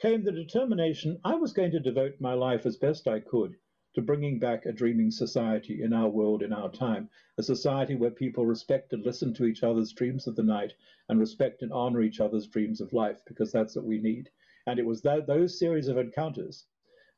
came 0.00 0.22
the 0.22 0.30
determination 0.30 1.18
I 1.24 1.34
was 1.34 1.52
going 1.52 1.72
to 1.72 1.80
devote 1.80 2.20
my 2.20 2.34
life 2.34 2.66
as 2.66 2.76
best 2.76 3.08
I 3.08 3.20
could 3.20 3.56
to 3.96 4.02
bringing 4.02 4.38
back 4.38 4.66
a 4.66 4.72
dreaming 4.72 5.10
society 5.10 5.82
in 5.82 5.94
our 5.94 6.08
world, 6.08 6.42
in 6.42 6.52
our 6.52 6.68
time, 6.68 7.08
a 7.38 7.42
society 7.42 7.94
where 7.94 8.10
people 8.10 8.44
respect 8.44 8.92
and 8.92 9.02
listen 9.02 9.32
to 9.32 9.46
each 9.46 9.62
other's 9.62 9.94
dreams 9.94 10.26
of 10.26 10.36
the 10.36 10.42
night 10.42 10.74
and 11.08 11.18
respect 11.18 11.62
and 11.62 11.72
honor 11.72 12.02
each 12.02 12.20
other's 12.20 12.46
dreams 12.46 12.82
of 12.82 12.92
life, 12.92 13.22
because 13.26 13.50
that's 13.50 13.74
what 13.74 13.86
we 13.86 13.98
need. 13.98 14.28
And 14.66 14.78
it 14.78 14.84
was 14.84 15.00
that, 15.00 15.26
those 15.26 15.58
series 15.58 15.88
of 15.88 15.96
encounters 15.96 16.66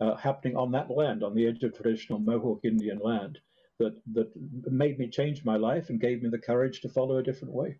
uh, 0.00 0.14
happening 0.14 0.56
on 0.56 0.70
that 0.70 0.88
land, 0.88 1.24
on 1.24 1.34
the 1.34 1.48
edge 1.48 1.64
of 1.64 1.76
traditional 1.76 2.20
Mohawk 2.20 2.60
Indian 2.62 3.00
land, 3.00 3.40
that, 3.80 4.00
that 4.12 4.30
made 4.70 5.00
me 5.00 5.08
change 5.08 5.44
my 5.44 5.56
life 5.56 5.90
and 5.90 6.00
gave 6.00 6.22
me 6.22 6.28
the 6.28 6.38
courage 6.38 6.80
to 6.82 6.88
follow 6.88 7.16
a 7.16 7.24
different 7.24 7.54
way. 7.54 7.76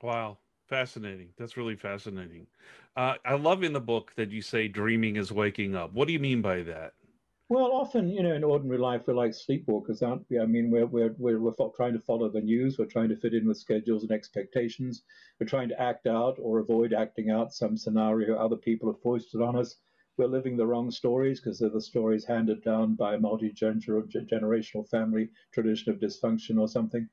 Wow. 0.00 0.38
Fascinating. 0.68 1.30
That's 1.38 1.56
really 1.56 1.76
fascinating. 1.76 2.46
Uh, 2.94 3.14
I 3.24 3.34
love 3.34 3.64
in 3.64 3.72
the 3.72 3.80
book 3.80 4.12
that 4.16 4.30
you 4.30 4.42
say 4.42 4.68
dreaming 4.68 5.16
is 5.16 5.32
waking 5.32 5.74
up. 5.74 5.92
What 5.94 6.06
do 6.06 6.12
you 6.12 6.20
mean 6.20 6.40
by 6.40 6.62
that? 6.62 6.92
Well, 7.50 7.72
often, 7.72 8.10
you 8.10 8.22
know, 8.22 8.34
in 8.34 8.44
ordinary 8.44 8.78
life, 8.78 9.06
we're 9.06 9.14
like 9.14 9.32
sleepwalkers, 9.32 10.02
aren't 10.02 10.28
we? 10.28 10.38
I 10.38 10.44
mean, 10.44 10.70
we're, 10.70 10.84
we're, 10.84 11.14
we're, 11.18 11.40
we're 11.40 11.70
trying 11.74 11.94
to 11.94 11.98
follow 11.98 12.28
the 12.28 12.42
news. 12.42 12.78
We're 12.78 12.84
trying 12.84 13.08
to 13.08 13.16
fit 13.16 13.32
in 13.32 13.46
with 13.46 13.56
schedules 13.56 14.02
and 14.02 14.12
expectations. 14.12 15.02
We're 15.40 15.46
trying 15.46 15.70
to 15.70 15.80
act 15.80 16.06
out 16.06 16.38
or 16.38 16.58
avoid 16.58 16.92
acting 16.92 17.30
out 17.30 17.54
some 17.54 17.78
scenario 17.78 18.36
other 18.36 18.56
people 18.56 18.92
have 18.92 19.00
foisted 19.00 19.40
on 19.40 19.56
us. 19.56 19.76
We're 20.18 20.26
living 20.26 20.58
the 20.58 20.66
wrong 20.66 20.90
stories 20.90 21.40
because 21.40 21.58
they're 21.58 21.70
the 21.70 21.80
stories 21.80 22.26
handed 22.26 22.62
down 22.62 22.96
by 22.96 23.14
a 23.14 23.18
multi-generational 23.18 24.88
family 24.90 25.30
tradition 25.54 25.90
of 25.90 26.00
dysfunction 26.00 26.60
or 26.60 26.68
something. 26.68 27.08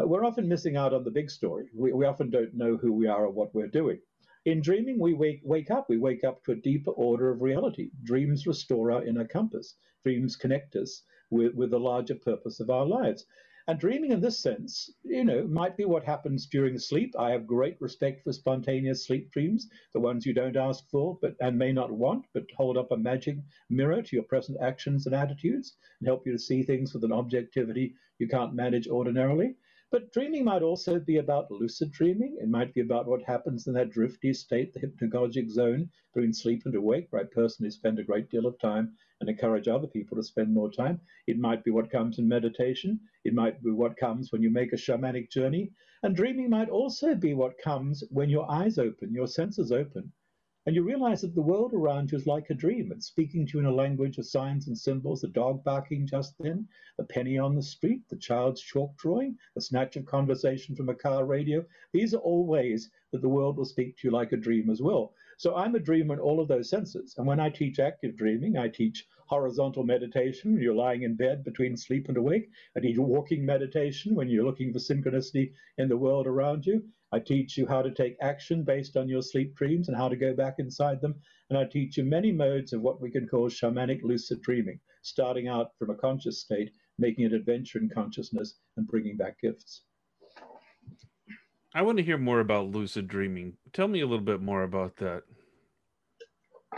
Uh, 0.00 0.06
we're 0.06 0.24
often 0.24 0.48
missing 0.48 0.76
out 0.78 0.94
on 0.94 1.04
the 1.04 1.10
big 1.10 1.30
story. 1.30 1.68
We, 1.74 1.92
we 1.92 2.06
often 2.06 2.30
don't 2.30 2.54
know 2.54 2.78
who 2.78 2.92
we 2.94 3.06
are 3.06 3.26
or 3.26 3.30
what 3.30 3.54
we're 3.54 3.68
doing. 3.68 4.00
In 4.46 4.60
dreaming, 4.60 4.98
we 4.98 5.14
wake, 5.14 5.40
wake 5.42 5.70
up. 5.70 5.88
We 5.88 5.96
wake 5.96 6.22
up 6.22 6.44
to 6.44 6.52
a 6.52 6.56
deeper 6.56 6.90
order 6.90 7.30
of 7.30 7.40
reality. 7.40 7.90
Dreams 8.02 8.46
restore 8.46 8.92
our 8.92 9.02
inner 9.02 9.26
compass. 9.26 9.74
Dreams 10.02 10.36
connect 10.36 10.76
us 10.76 11.02
with, 11.30 11.54
with 11.54 11.70
the 11.70 11.80
larger 11.80 12.14
purpose 12.14 12.60
of 12.60 12.68
our 12.68 12.84
lives. 12.84 13.24
And 13.66 13.80
dreaming 13.80 14.12
in 14.12 14.20
this 14.20 14.38
sense, 14.38 14.90
you 15.02 15.24
know, 15.24 15.46
might 15.46 15.78
be 15.78 15.86
what 15.86 16.04
happens 16.04 16.46
during 16.46 16.78
sleep. 16.78 17.14
I 17.18 17.30
have 17.30 17.46
great 17.46 17.80
respect 17.80 18.22
for 18.22 18.34
spontaneous 18.34 19.06
sleep 19.06 19.30
dreams, 19.30 19.66
the 19.94 20.00
ones 20.00 20.26
you 20.26 20.34
don't 20.34 20.58
ask 20.58 20.86
for 20.90 21.18
but 21.22 21.34
and 21.40 21.58
may 21.58 21.72
not 21.72 21.90
want, 21.90 22.26
but 22.34 22.44
hold 22.54 22.76
up 22.76 22.92
a 22.92 22.98
magic 22.98 23.38
mirror 23.70 24.02
to 24.02 24.16
your 24.16 24.26
present 24.26 24.58
actions 24.60 25.06
and 25.06 25.14
attitudes 25.14 25.78
and 26.00 26.06
help 26.06 26.26
you 26.26 26.32
to 26.32 26.38
see 26.38 26.62
things 26.62 26.92
with 26.92 27.04
an 27.04 27.12
objectivity 27.12 27.94
you 28.18 28.28
can't 28.28 28.54
manage 28.54 28.88
ordinarily. 28.88 29.56
But 29.90 30.10
dreaming 30.12 30.44
might 30.44 30.62
also 30.62 30.98
be 30.98 31.18
about 31.18 31.50
lucid 31.50 31.92
dreaming. 31.92 32.38
It 32.40 32.48
might 32.48 32.72
be 32.72 32.80
about 32.80 33.06
what 33.06 33.22
happens 33.22 33.66
in 33.66 33.74
that 33.74 33.90
drifty 33.90 34.32
state, 34.32 34.72
the 34.72 34.80
hypnagogic 34.80 35.50
zone 35.50 35.90
between 36.12 36.32
sleep 36.32 36.62
and 36.64 36.74
awake, 36.74 37.08
where 37.10 37.22
I 37.22 37.26
personally 37.26 37.70
spend 37.70 37.98
a 37.98 38.02
great 38.02 38.30
deal 38.30 38.46
of 38.46 38.58
time 38.58 38.96
and 39.20 39.28
encourage 39.28 39.68
other 39.68 39.86
people 39.86 40.16
to 40.16 40.22
spend 40.22 40.52
more 40.52 40.70
time. 40.70 41.00
It 41.26 41.38
might 41.38 41.64
be 41.64 41.70
what 41.70 41.90
comes 41.90 42.18
in 42.18 42.26
meditation. 42.26 42.98
It 43.24 43.34
might 43.34 43.62
be 43.62 43.70
what 43.70 43.96
comes 43.96 44.32
when 44.32 44.42
you 44.42 44.50
make 44.50 44.72
a 44.72 44.76
shamanic 44.76 45.30
journey. 45.30 45.70
And 46.02 46.16
dreaming 46.16 46.50
might 46.50 46.70
also 46.70 47.14
be 47.14 47.34
what 47.34 47.58
comes 47.58 48.02
when 48.10 48.30
your 48.30 48.50
eyes 48.50 48.78
open, 48.78 49.12
your 49.12 49.26
senses 49.26 49.70
open, 49.70 50.12
and 50.66 50.74
you 50.74 50.82
realize 50.82 51.20
that 51.20 51.34
the 51.34 51.42
world 51.42 51.74
around 51.74 52.10
you 52.10 52.16
is 52.16 52.26
like 52.26 52.48
a 52.48 52.54
dream. 52.54 52.90
It's 52.90 53.06
speaking 53.06 53.46
to 53.46 53.58
you 53.58 53.60
in 53.60 53.66
a 53.66 53.74
language 53.74 54.16
of 54.16 54.26
signs 54.26 54.66
and 54.66 54.76
symbols, 54.76 55.20
the 55.20 55.28
dog 55.28 55.62
barking 55.62 56.06
just 56.06 56.34
then, 56.38 56.66
the 56.96 57.04
penny 57.04 57.38
on 57.38 57.54
the 57.54 57.62
street, 57.62 58.08
the 58.08 58.16
child's 58.16 58.62
chalk 58.62 58.96
drawing, 58.96 59.36
the 59.54 59.60
snatch 59.60 59.96
of 59.96 60.06
conversation 60.06 60.74
from 60.74 60.88
a 60.88 60.94
car 60.94 61.26
radio. 61.26 61.64
These 61.92 62.14
are 62.14 62.18
all 62.18 62.46
ways 62.46 62.90
that 63.12 63.20
the 63.20 63.28
world 63.28 63.58
will 63.58 63.66
speak 63.66 63.98
to 63.98 64.08
you 64.08 64.10
like 64.10 64.32
a 64.32 64.38
dream 64.38 64.70
as 64.70 64.80
well. 64.80 65.12
So 65.36 65.56
I'm 65.56 65.74
a 65.74 65.80
dreamer 65.80 66.14
in 66.14 66.20
all 66.20 66.40
of 66.40 66.48
those 66.48 66.70
senses. 66.70 67.14
And 67.18 67.26
when 67.26 67.40
I 67.40 67.50
teach 67.50 67.78
active 67.78 68.16
dreaming, 68.16 68.56
I 68.56 68.68
teach 68.68 69.06
horizontal 69.26 69.82
meditation 69.84 70.60
you're 70.60 70.74
lying 70.74 71.02
in 71.02 71.16
bed 71.16 71.42
between 71.44 71.76
sleep 71.76 72.08
and 72.08 72.16
awake. 72.16 72.50
I 72.76 72.80
teach 72.80 72.98
walking 72.98 73.44
meditation 73.44 74.14
when 74.14 74.28
you're 74.28 74.44
looking 74.44 74.72
for 74.72 74.78
synchronicity 74.78 75.52
in 75.78 75.88
the 75.88 75.96
world 75.96 76.26
around 76.26 76.66
you. 76.66 76.84
I 77.10 77.20
teach 77.20 77.56
you 77.56 77.66
how 77.66 77.80
to 77.82 77.90
take 77.90 78.16
action 78.20 78.64
based 78.64 78.96
on 78.96 79.08
your 79.08 79.22
sleep 79.22 79.54
dreams 79.54 79.88
and 79.88 79.96
how 79.96 80.08
to 80.08 80.16
go 80.16 80.34
back 80.34 80.56
inside 80.58 81.00
them. 81.00 81.14
And 81.48 81.58
I 81.58 81.64
teach 81.64 81.96
you 81.96 82.04
many 82.04 82.32
modes 82.32 82.72
of 82.72 82.82
what 82.82 83.00
we 83.00 83.10
can 83.10 83.28
call 83.28 83.48
shamanic 83.48 84.02
lucid 84.02 84.42
dreaming, 84.42 84.80
starting 85.02 85.48
out 85.48 85.70
from 85.78 85.90
a 85.90 85.94
conscious 85.94 86.40
state, 86.40 86.72
making 86.98 87.24
an 87.24 87.34
adventure 87.34 87.78
in 87.78 87.88
consciousness, 87.88 88.58
and 88.76 88.86
bringing 88.86 89.16
back 89.16 89.40
gifts. 89.40 89.82
I 91.76 91.82
want 91.82 91.98
to 91.98 92.04
hear 92.04 92.18
more 92.18 92.38
about 92.38 92.70
lucid 92.70 93.08
dreaming. 93.08 93.54
Tell 93.72 93.88
me 93.88 94.00
a 94.00 94.06
little 94.06 94.24
bit 94.24 94.40
more 94.40 94.62
about 94.62 94.96
that. 94.98 95.24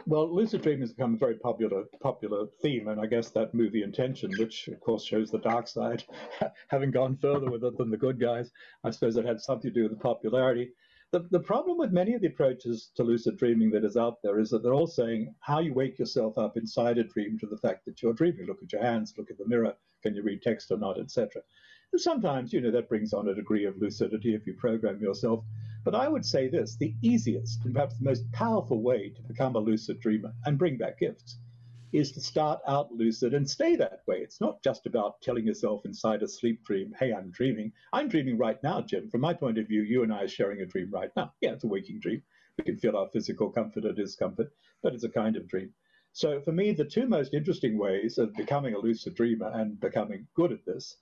Well, 0.06 0.34
lucid 0.34 0.62
dreaming 0.62 0.80
has 0.82 0.94
become 0.94 1.14
a 1.14 1.18
very 1.18 1.34
popular 1.34 1.84
popular 2.00 2.46
theme, 2.62 2.88
and 2.88 2.98
I 2.98 3.06
guess 3.06 3.30
that 3.30 3.52
movie 3.52 3.82
Inception, 3.82 4.32
which 4.38 4.68
of 4.68 4.80
course 4.80 5.04
shows 5.04 5.30
the 5.30 5.38
dark 5.38 5.68
side, 5.68 6.04
having 6.68 6.90
gone 6.90 7.16
further 7.16 7.50
with 7.50 7.62
it 7.62 7.76
than 7.76 7.90
the 7.90 7.96
good 7.98 8.18
guys, 8.18 8.50
I 8.84 8.90
suppose 8.90 9.16
it 9.16 9.26
had 9.26 9.40
something 9.40 9.70
to 9.70 9.74
do 9.74 9.82
with 9.82 9.92
the 9.92 10.02
popularity. 10.02 10.72
The, 11.12 11.26
the 11.30 11.40
problem 11.40 11.76
with 11.76 11.92
many 11.92 12.14
of 12.14 12.22
the 12.22 12.28
approaches 12.28 12.90
to 12.96 13.04
lucid 13.04 13.36
dreaming 13.36 13.70
that 13.70 13.84
is 13.84 13.96
out 13.96 14.22
there 14.22 14.38
is 14.38 14.50
that 14.50 14.62
they're 14.62 14.74
all 14.74 14.86
saying 14.86 15.34
how 15.40 15.60
you 15.60 15.74
wake 15.74 15.98
yourself 15.98 16.36
up 16.38 16.56
inside 16.56 16.98
a 16.98 17.04
dream 17.04 17.38
to 17.38 17.46
the 17.46 17.58
fact 17.58 17.84
that 17.84 18.02
you're 18.02 18.14
dreaming. 18.14 18.46
Look 18.46 18.62
at 18.62 18.72
your 18.72 18.82
hands, 18.82 19.14
look 19.16 19.30
at 19.30 19.38
the 19.38 19.46
mirror, 19.46 19.74
can 20.02 20.14
you 20.14 20.22
read 20.22 20.42
text 20.42 20.70
or 20.70 20.78
not, 20.78 20.98
etc. 20.98 21.42
And 21.92 22.00
sometimes, 22.00 22.52
you 22.52 22.60
know, 22.60 22.70
that 22.72 22.88
brings 22.88 23.12
on 23.12 23.28
a 23.28 23.34
degree 23.34 23.64
of 23.64 23.78
lucidity 23.78 24.34
if 24.34 24.46
you 24.46 24.54
program 24.54 25.00
yourself. 25.00 25.44
But 25.84 25.94
I 25.94 26.08
would 26.08 26.24
say 26.24 26.48
this 26.48 26.76
the 26.76 26.94
easiest 27.00 27.64
and 27.64 27.72
perhaps 27.72 27.96
the 27.96 28.04
most 28.04 28.30
powerful 28.32 28.82
way 28.82 29.10
to 29.10 29.22
become 29.22 29.54
a 29.54 29.60
lucid 29.60 30.00
dreamer 30.00 30.34
and 30.44 30.58
bring 30.58 30.76
back 30.76 30.98
gifts 30.98 31.38
is 31.92 32.10
to 32.12 32.20
start 32.20 32.60
out 32.66 32.92
lucid 32.92 33.34
and 33.34 33.48
stay 33.48 33.76
that 33.76 34.00
way. 34.06 34.18
It's 34.18 34.40
not 34.40 34.62
just 34.62 34.86
about 34.86 35.22
telling 35.22 35.46
yourself 35.46 35.86
inside 35.86 36.22
a 36.22 36.28
sleep 36.28 36.64
dream, 36.64 36.92
hey, 36.98 37.12
I'm 37.14 37.30
dreaming. 37.30 37.72
I'm 37.92 38.08
dreaming 38.08 38.36
right 38.36 38.60
now, 38.62 38.82
Jim. 38.82 39.08
From 39.08 39.20
my 39.20 39.32
point 39.32 39.58
of 39.58 39.68
view, 39.68 39.82
you 39.82 40.02
and 40.02 40.12
I 40.12 40.24
are 40.24 40.28
sharing 40.28 40.60
a 40.60 40.66
dream 40.66 40.90
right 40.90 41.10
now. 41.16 41.32
Yeah, 41.40 41.52
it's 41.52 41.64
a 41.64 41.68
waking 41.68 42.00
dream. 42.00 42.22
We 42.58 42.64
can 42.64 42.78
feel 42.78 42.96
our 42.96 43.08
physical 43.08 43.50
comfort 43.50 43.84
or 43.84 43.92
discomfort, 43.92 44.50
but 44.82 44.92
it's 44.92 45.04
a 45.04 45.08
kind 45.08 45.36
of 45.36 45.46
dream. 45.46 45.72
So 46.12 46.40
for 46.40 46.52
me, 46.52 46.72
the 46.72 46.84
two 46.84 47.06
most 47.06 47.32
interesting 47.32 47.78
ways 47.78 48.18
of 48.18 48.34
becoming 48.34 48.74
a 48.74 48.78
lucid 48.78 49.14
dreamer 49.14 49.50
and 49.54 49.78
becoming 49.78 50.26
good 50.34 50.50
at 50.50 50.64
this 50.66 50.96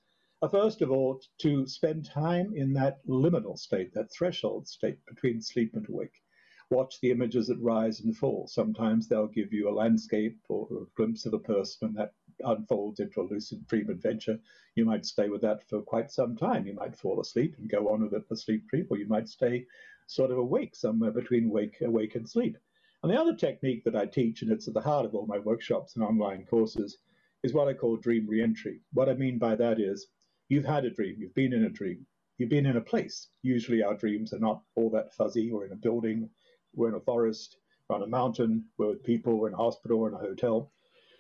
first 0.49 0.83
of 0.83 0.91
all 0.91 1.21
to 1.39 1.67
spend 1.67 2.05
time 2.05 2.53
in 2.57 2.73
that 2.75 3.07
liminal 3.07 3.59
state, 3.59 3.95
that 3.95 4.13
threshold 4.13 4.67
state 4.67 4.99
between 5.07 5.41
sleep 5.41 5.75
and 5.75 5.89
awake. 5.89 6.23
Watch 6.71 7.01
the 7.01 7.11
images 7.11 7.47
that 7.49 7.59
rise 7.61 8.01
and 8.01 8.17
fall. 8.17 8.49
Sometimes 8.49 9.07
they'll 9.07 9.29
give 9.29 9.53
you 9.53 9.69
a 9.69 9.79
landscape 9.79 10.39
or 10.49 10.67
a 10.73 10.87
glimpse 10.97 11.27
of 11.27 11.35
a 11.35 11.39
person, 11.39 11.89
and 11.89 11.97
that 11.97 12.15
unfolds 12.41 13.01
into 13.01 13.21
a 13.21 13.29
lucid 13.31 13.67
dream 13.67 13.91
adventure. 13.91 14.39
You 14.75 14.85
might 14.85 15.07
stay 15.07 15.29
with 15.29 15.43
that 15.43 15.69
for 15.69 15.83
quite 15.83 16.11
some 16.11 16.37
time. 16.37 16.67
You 16.67 16.75
might 16.75 16.97
fall 16.97 17.21
asleep 17.21 17.55
and 17.59 17.69
go 17.69 17.91
on 17.91 18.03
with 18.03 18.15
it 18.15 18.27
for 18.27 18.35
sleep 18.35 18.67
dream, 18.69 18.87
or 18.91 18.99
you 18.99 19.07
might 19.07 19.29
stay 19.29 19.67
sort 20.07 20.31
of 20.31 20.39
awake 20.39 20.75
somewhere 20.75 21.13
between 21.13 21.51
wake, 21.51 21.81
awake 21.83 22.15
and 22.17 22.29
sleep. 22.29 22.57
And 23.03 23.13
the 23.13 23.21
other 23.21 23.37
technique 23.37 23.85
that 23.85 23.95
I 23.95 24.07
teach, 24.07 24.43
and 24.43 24.51
it's 24.51 24.67
at 24.67 24.75
the 24.75 24.81
heart 24.81 25.07
of 25.07 25.15
all 25.15 25.27
my 25.27 25.39
workshops 25.39 25.95
and 25.95 26.05
online 26.05 26.47
courses, 26.47 26.99
is 27.43 27.53
what 27.53 27.69
I 27.69 27.75
call 27.75 27.99
dream 27.99 28.27
reentry. 28.27 28.81
What 28.95 29.11
I 29.11 29.15
mean 29.15 29.39
by 29.39 29.55
that 29.57 29.79
is 29.79 30.07
you've 30.49 30.65
had 30.65 30.85
a 30.85 30.91
dream, 30.91 31.17
you've 31.19 31.35
been 31.35 31.53
in 31.53 31.65
a 31.65 31.71
dream, 31.71 32.07
you've 32.39 32.51
been 32.51 32.67
in 32.67 32.77
a 32.77 32.81
place. 32.81 33.29
Usually 33.43 33.83
our 33.83 33.95
dreams 33.95 34.33
are 34.33 34.39
not 34.39 34.63
all 34.77 34.91
that 34.91 35.15
fuzzy. 35.15 35.51
We're 35.51 35.67
in 35.67 35.73
a 35.73 35.77
building, 35.77 36.29
we're 36.75 36.89
in 36.89 36.95
a 36.95 37.01
forest, 37.01 37.57
we're 37.89 37.97
on 37.97 38.03
a 38.03 38.07
mountain, 38.07 38.65
we're 38.79 38.89
with 38.89 39.05
people, 39.05 39.39
we're 39.39 39.49
in 39.49 39.55
a 39.55 39.59
hospital, 39.59 39.99
we're 39.99 40.09
in 40.09 40.15
a 40.15 40.19
hotel. 40.19 40.73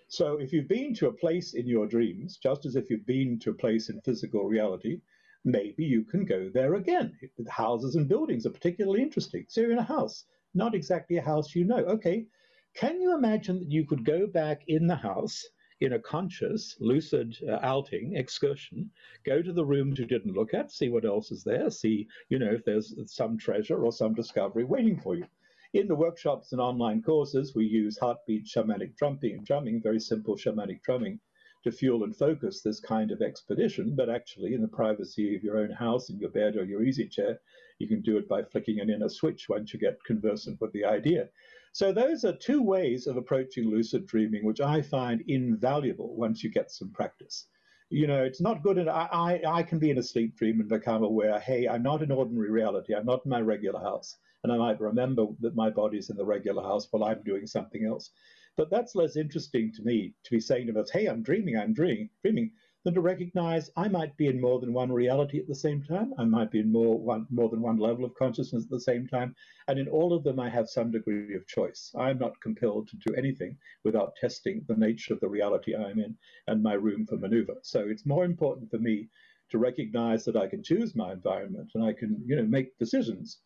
So 0.08 0.38
if 0.38 0.52
you've 0.52 0.68
been 0.68 0.94
to 0.96 1.08
a 1.08 1.12
place 1.12 1.54
in 1.54 1.66
your 1.66 1.86
dreams, 1.86 2.36
just 2.36 2.66
as 2.66 2.76
if 2.76 2.90
you've 2.90 3.06
been 3.06 3.38
to 3.40 3.50
a 3.50 3.54
place 3.54 3.88
in 3.88 4.00
physical 4.02 4.44
reality, 4.44 5.00
maybe 5.44 5.84
you 5.84 6.04
can 6.04 6.24
go 6.24 6.50
there 6.52 6.74
again. 6.74 7.12
Houses 7.48 7.96
and 7.96 8.08
buildings 8.08 8.46
are 8.46 8.50
particularly 8.50 9.02
interesting. 9.02 9.46
So 9.48 9.60
you're 9.60 9.72
in 9.72 9.78
a 9.78 9.82
house, 9.82 10.24
not 10.54 10.74
exactly 10.74 11.16
a 11.16 11.22
house 11.22 11.54
you 11.54 11.64
know. 11.64 11.78
Okay, 11.78 12.26
can 12.74 13.00
you 13.00 13.14
imagine 13.14 13.60
that 13.60 13.70
you 13.70 13.86
could 13.86 14.04
go 14.04 14.26
back 14.26 14.62
in 14.68 14.86
the 14.86 14.96
house 14.96 15.42
in 15.80 15.94
a 15.94 15.98
conscious, 15.98 16.76
lucid 16.80 17.36
uh, 17.48 17.58
outing, 17.62 18.16
excursion, 18.16 18.90
go 19.24 19.42
to 19.42 19.52
the 19.52 19.64
rooms 19.64 19.98
you 19.98 20.06
didn't 20.06 20.34
look 20.34 20.54
at, 20.54 20.70
see 20.70 20.88
what 20.88 21.04
else 21.04 21.30
is 21.30 21.44
there, 21.44 21.70
see, 21.70 22.06
you 22.28 22.38
know, 22.38 22.52
if 22.52 22.64
there's 22.64 22.94
some 23.06 23.36
treasure 23.36 23.84
or 23.84 23.92
some 23.92 24.14
discovery 24.14 24.64
waiting 24.64 24.98
for 24.98 25.16
you. 25.16 25.26
In 25.72 25.88
the 25.88 25.94
workshops 25.94 26.52
and 26.52 26.60
online 26.60 27.02
courses, 27.02 27.54
we 27.54 27.66
use 27.66 27.98
heartbeat 27.98 28.46
shamanic 28.46 28.96
drumming, 28.96 29.42
drumming, 29.42 29.82
very 29.82 29.98
simple 29.98 30.36
shamanic 30.36 30.82
drumming, 30.82 31.18
to 31.64 31.72
fuel 31.72 32.04
and 32.04 32.14
focus 32.14 32.60
this 32.60 32.78
kind 32.78 33.10
of 33.10 33.22
expedition. 33.22 33.94
But 33.96 34.10
actually, 34.10 34.54
in 34.54 34.60
the 34.60 34.68
privacy 34.68 35.34
of 35.34 35.42
your 35.42 35.58
own 35.58 35.70
house, 35.70 36.10
in 36.10 36.18
your 36.18 36.30
bed 36.30 36.56
or 36.56 36.64
your 36.64 36.84
easy 36.84 37.08
chair, 37.08 37.40
you 37.78 37.88
can 37.88 38.02
do 38.02 38.18
it 38.18 38.28
by 38.28 38.42
flicking 38.44 38.80
an 38.80 38.90
inner 38.90 39.08
switch 39.08 39.48
once 39.48 39.72
you 39.72 39.80
get 39.80 40.04
conversant 40.04 40.60
with 40.60 40.72
the 40.72 40.84
idea. 40.84 41.28
So 41.74 41.92
those 41.92 42.24
are 42.24 42.32
two 42.32 42.62
ways 42.62 43.06
of 43.06 43.16
approaching 43.16 43.68
lucid 43.68 44.06
dreaming, 44.06 44.44
which 44.44 44.60
I 44.60 44.80
find 44.80 45.22
invaluable 45.28 46.16
once 46.16 46.42
you 46.42 46.50
get 46.50 46.70
some 46.70 46.90
practice. 46.92 47.48
You 47.90 48.06
know, 48.06 48.24
it's 48.24 48.40
not 48.40 48.62
good. 48.62 48.78
And 48.78 48.88
I, 48.88 49.08
I, 49.12 49.58
I 49.58 49.62
can 49.64 49.78
be 49.78 49.90
in 49.90 49.98
a 49.98 50.02
sleep 50.02 50.36
dream 50.36 50.60
and 50.60 50.68
become 50.68 51.02
aware, 51.02 51.40
hey, 51.40 51.68
I'm 51.68 51.82
not 51.82 52.02
in 52.02 52.12
ordinary 52.12 52.50
reality. 52.50 52.94
I'm 52.94 53.04
not 53.04 53.26
in 53.26 53.30
my 53.30 53.40
regular 53.40 53.80
house 53.80 54.16
and 54.44 54.52
I 54.52 54.58
might 54.58 54.80
remember 54.80 55.26
that 55.40 55.56
my 55.56 55.70
body's 55.70 56.10
in 56.10 56.16
the 56.16 56.24
regular 56.24 56.62
house 56.62 56.86
while 56.90 57.04
I'm 57.04 57.22
doing 57.24 57.46
something 57.46 57.84
else. 57.86 58.10
But 58.56 58.70
that's 58.70 58.94
less 58.94 59.16
interesting 59.16 59.72
to 59.72 59.82
me 59.82 60.14
to 60.22 60.30
be 60.30 60.38
saying 60.38 60.68
to 60.68 60.78
us, 60.78 60.90
hey, 60.90 61.06
I'm 61.06 61.22
dreaming, 61.22 61.56
I'm 61.56 61.72
dreaming, 61.72 62.10
dreaming, 62.22 62.52
than 62.84 62.94
to 62.94 63.00
recognize 63.00 63.70
I 63.76 63.88
might 63.88 64.14
be 64.18 64.26
in 64.26 64.40
more 64.40 64.60
than 64.60 64.74
one 64.74 64.92
reality 64.92 65.38
at 65.38 65.48
the 65.48 65.54
same 65.54 65.82
time. 65.82 66.12
I 66.18 66.24
might 66.24 66.50
be 66.50 66.60
in 66.60 66.70
more 66.70 66.98
one 66.98 67.26
more 67.30 67.48
than 67.48 67.62
one 67.62 67.78
level 67.78 68.04
of 68.04 68.14
consciousness 68.14 68.64
at 68.64 68.70
the 68.70 68.80
same 68.80 69.06
time. 69.06 69.34
And 69.68 69.78
in 69.78 69.88
all 69.88 70.12
of 70.12 70.22
them 70.22 70.38
I 70.38 70.50
have 70.50 70.68
some 70.68 70.90
degree 70.90 71.34
of 71.34 71.46
choice. 71.46 71.90
I'm 71.98 72.18
not 72.18 72.40
compelled 72.42 72.88
to 72.88 72.96
do 72.96 73.14
anything 73.14 73.56
without 73.84 74.16
testing 74.16 74.64
the 74.68 74.76
nature 74.76 75.14
of 75.14 75.20
the 75.20 75.28
reality 75.28 75.74
I'm 75.74 75.98
in 75.98 76.14
and 76.46 76.62
my 76.62 76.74
room 76.74 77.06
for 77.06 77.16
maneuver. 77.16 77.56
So 77.62 77.80
it's 77.88 78.04
more 78.04 78.26
important 78.26 78.70
for 78.70 78.78
me 78.78 79.08
to 79.50 79.58
recognize 79.58 80.24
that 80.26 80.36
I 80.36 80.46
can 80.46 80.62
choose 80.62 80.94
my 80.94 81.12
environment 81.12 81.70
and 81.74 81.84
I 81.84 81.94
can, 81.94 82.22
you 82.26 82.36
know, 82.36 82.44
make 82.44 82.76
decisions 82.78 83.38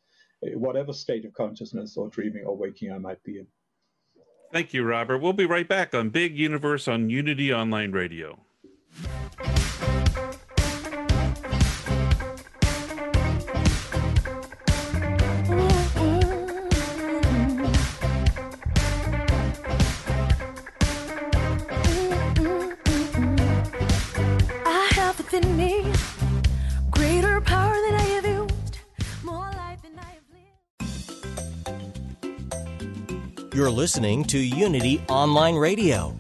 eh, 0.44 0.54
whatever 0.54 0.92
state 0.92 1.24
of 1.24 1.32
consciousness 1.32 1.96
or 1.96 2.08
dreaming 2.08 2.44
or 2.44 2.56
waking 2.56 2.92
I 2.92 2.98
might 2.98 3.22
be 3.22 3.38
in. 3.38 3.46
Thank 4.52 4.74
you, 4.74 4.82
Robert. 4.82 5.18
We'll 5.18 5.32
be 5.34 5.44
right 5.44 5.68
back 5.68 5.94
on 5.94 6.08
Big 6.08 6.36
Universe 6.36 6.88
on 6.88 7.10
Unity 7.10 7.52
Online 7.52 7.92
Radio. 7.92 8.40
You're 33.58 33.70
listening 33.70 34.22
to 34.26 34.38
Unity 34.38 35.02
Online 35.08 35.56
Radio, 35.56 36.14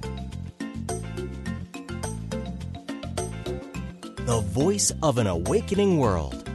the 4.28 4.40
voice 4.40 4.92
of 5.02 5.16
an 5.16 5.26
awakening 5.26 5.96
world. 5.96 6.46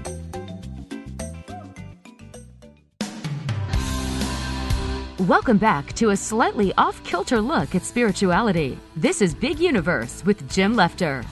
Welcome 5.21 5.57
back 5.57 5.91
to 5.93 6.11
a 6.11 6.15
slightly 6.15 6.71
off 6.77 7.03
kilter 7.03 7.41
look 7.41 7.73
at 7.73 7.81
spirituality. 7.81 8.77
This 8.95 9.23
is 9.23 9.33
Big 9.33 9.59
Universe 9.59 10.23
with 10.23 10.47
Jim 10.51 10.75
Lefter. 10.75 11.23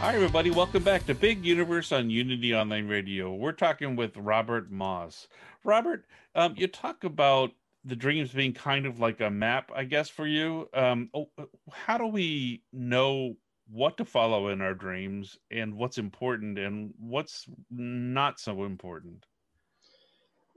Hi, 0.00 0.14
everybody. 0.14 0.50
Welcome 0.50 0.82
back 0.82 1.06
to 1.06 1.14
Big 1.14 1.42
Universe 1.42 1.92
on 1.92 2.10
Unity 2.10 2.54
Online 2.54 2.88
Radio. 2.88 3.32
We're 3.32 3.52
talking 3.52 3.96
with 3.96 4.18
Robert 4.18 4.70
Moss. 4.70 5.28
Robert, 5.64 6.04
um, 6.34 6.52
you 6.58 6.66
talk 6.66 7.04
about 7.04 7.52
the 7.84 7.96
dreams 7.96 8.30
being 8.30 8.52
kind 8.52 8.86
of 8.86 9.00
like 9.00 9.20
a 9.20 9.30
map, 9.30 9.70
I 9.74 9.84
guess, 9.84 10.08
for 10.08 10.26
you. 10.26 10.68
Um, 10.74 11.10
oh, 11.14 11.30
uh, 11.38 11.44
how 11.72 11.98
do 11.98 12.06
we 12.06 12.62
know 12.72 13.36
what 13.70 13.96
to 13.96 14.04
follow 14.04 14.48
in 14.48 14.60
our 14.60 14.74
dreams 14.74 15.38
and 15.50 15.74
what's 15.74 15.98
important 15.98 16.58
and 16.58 16.92
what's 16.98 17.46
not 17.70 18.40
so 18.40 18.64
important? 18.64 19.26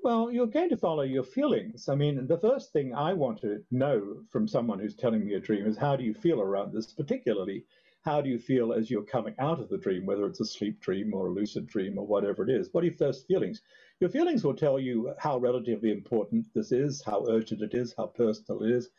Well, 0.03 0.31
you're 0.31 0.47
going 0.47 0.69
to 0.69 0.77
follow 0.77 1.03
your 1.03 1.23
feelings. 1.23 1.87
I 1.87 1.95
mean, 1.95 2.27
the 2.27 2.37
first 2.37 2.73
thing 2.73 2.93
I 2.93 3.13
want 3.13 3.39
to 3.41 3.63
know 3.71 4.17
from 4.29 4.49
someone 4.49 4.79
who's 4.79 4.95
telling 4.95 5.25
me 5.25 5.35
a 5.35 5.39
dream 5.39 5.65
is 5.65 5.77
how 5.77 5.95
do 5.95 6.03
you 6.03 6.13
feel 6.13 6.41
around 6.41 6.73
this, 6.73 6.91
particularly 6.91 7.63
how 8.03 8.19
do 8.19 8.29
you 8.29 8.37
feel 8.37 8.73
as 8.73 8.91
you're 8.91 9.03
coming 9.03 9.33
out 9.39 9.61
of 9.61 9.69
the 9.69 9.77
dream, 9.77 10.05
whether 10.05 10.25
it's 10.25 10.41
a 10.41 10.45
sleep 10.45 10.81
dream 10.81 11.13
or 11.13 11.27
a 11.27 11.31
lucid 11.31 11.65
dream 11.67 11.97
or 11.97 12.05
whatever 12.05 12.43
it 12.43 12.49
is? 12.49 12.67
What 12.73 12.83
are 12.83 12.87
your 12.87 12.97
first 12.97 13.27
feelings? 13.27 13.61
Your 14.03 14.09
feelings 14.09 14.43
will 14.43 14.53
tell 14.53 14.79
you 14.79 15.13
how 15.17 15.37
relatively 15.37 15.89
important 15.89 16.53
this 16.53 16.73
is, 16.73 17.01
how 17.05 17.25
urgent 17.29 17.61
it 17.61 17.73
is, 17.73 17.93
how 17.97 18.07
personal 18.07 18.61
it 18.61 18.69
is, 18.69 18.89